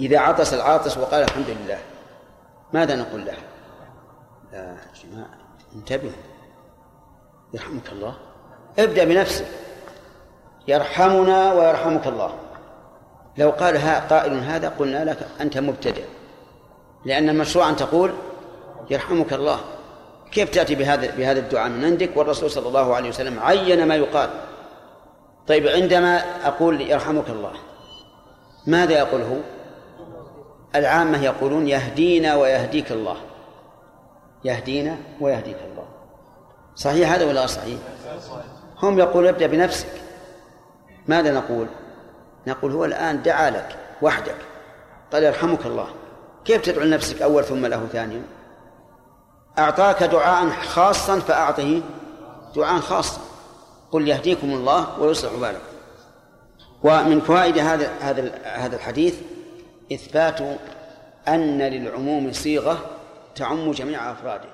إذا 0.00 0.18
عطس 0.18 0.54
العاطس 0.54 0.98
وقال 0.98 1.22
الحمد 1.22 1.46
لله 1.48 1.78
ماذا 2.72 2.96
نقول 2.96 3.24
له؟ 3.24 3.34
يا 4.52 4.76
جماعة 5.04 5.38
انتبه. 5.76 6.12
يرحمك 7.54 7.92
الله. 7.92 8.14
ابدأ 8.78 9.04
بنفسك. 9.04 9.46
يرحمنا 10.68 11.52
ويرحمك 11.52 12.06
الله. 12.06 12.34
لو 13.38 13.50
قال 13.50 13.76
ها 13.76 14.00
قائل 14.00 14.38
هذا 14.38 14.68
قلنا 14.68 15.04
لك 15.04 15.18
أنت 15.40 15.58
مبتدئ 15.58 16.04
لأن 17.04 17.28
المشروع 17.28 17.68
أن 17.68 17.76
تقول 17.76 18.12
يرحمك 18.90 19.32
الله. 19.32 19.60
كيف 20.32 20.50
تأتي 20.50 20.74
بهذا 20.74 21.16
بهذا 21.16 21.38
الدعاء 21.38 21.68
من 21.68 21.84
عندك؟ 21.84 22.16
والرسول 22.16 22.50
صلى 22.50 22.68
الله 22.68 22.94
عليه 22.94 23.08
وسلم 23.08 23.40
عين 23.40 23.88
ما 23.88 23.94
يقال. 23.94 24.30
طيب 25.46 25.66
عندما 25.66 26.22
أقول 26.44 26.80
يرحمك 26.80 27.30
الله 27.30 27.52
ماذا 28.66 28.98
يقول 28.98 29.22
هو؟ 29.22 29.36
العامة 30.74 31.24
يقولون 31.24 31.68
يهدينا 31.68 32.36
ويهديك 32.36 32.92
الله. 32.92 33.16
يهدينا 34.44 34.96
ويهديك 35.20 35.56
الله. 35.72 35.86
صحيح 36.74 37.12
هذا 37.12 37.26
ولا 37.26 37.46
صحيح؟ 37.46 37.78
هم 38.82 38.98
يقول 38.98 39.26
ابدأ 39.26 39.46
بنفسك. 39.46 40.03
ماذا 41.08 41.32
نقول؟ 41.32 41.66
نقول 42.46 42.72
هو 42.72 42.84
الآن 42.84 43.22
دعا 43.22 43.50
لك 43.50 43.76
وحدك 44.02 44.36
قال 45.12 45.22
يرحمك 45.22 45.66
الله. 45.66 45.88
كيف 46.44 46.62
تدعو 46.62 46.84
لنفسك 46.84 47.22
أول 47.22 47.44
ثم 47.44 47.66
له 47.66 47.86
ثانيا؟ 47.92 48.22
أعطاك 49.58 50.02
دعاء 50.02 50.50
خاصا 50.50 51.18
فأعطه 51.18 51.82
دعاء 52.56 52.80
خاصا. 52.80 53.20
قل 53.92 54.08
يهديكم 54.08 54.50
الله 54.50 55.00
ويصلح 55.00 55.32
بالكم. 55.32 55.74
ومن 56.82 57.20
فوائد 57.20 57.58
هذا 57.58 57.90
هذا 58.00 58.32
هذا 58.44 58.76
الحديث 58.76 59.14
إثبات 59.92 60.40
أن 61.28 61.58
للعموم 61.58 62.32
صيغة 62.32 62.78
تعم 63.36 63.72
جميع 63.72 64.12
أفراده. 64.12 64.53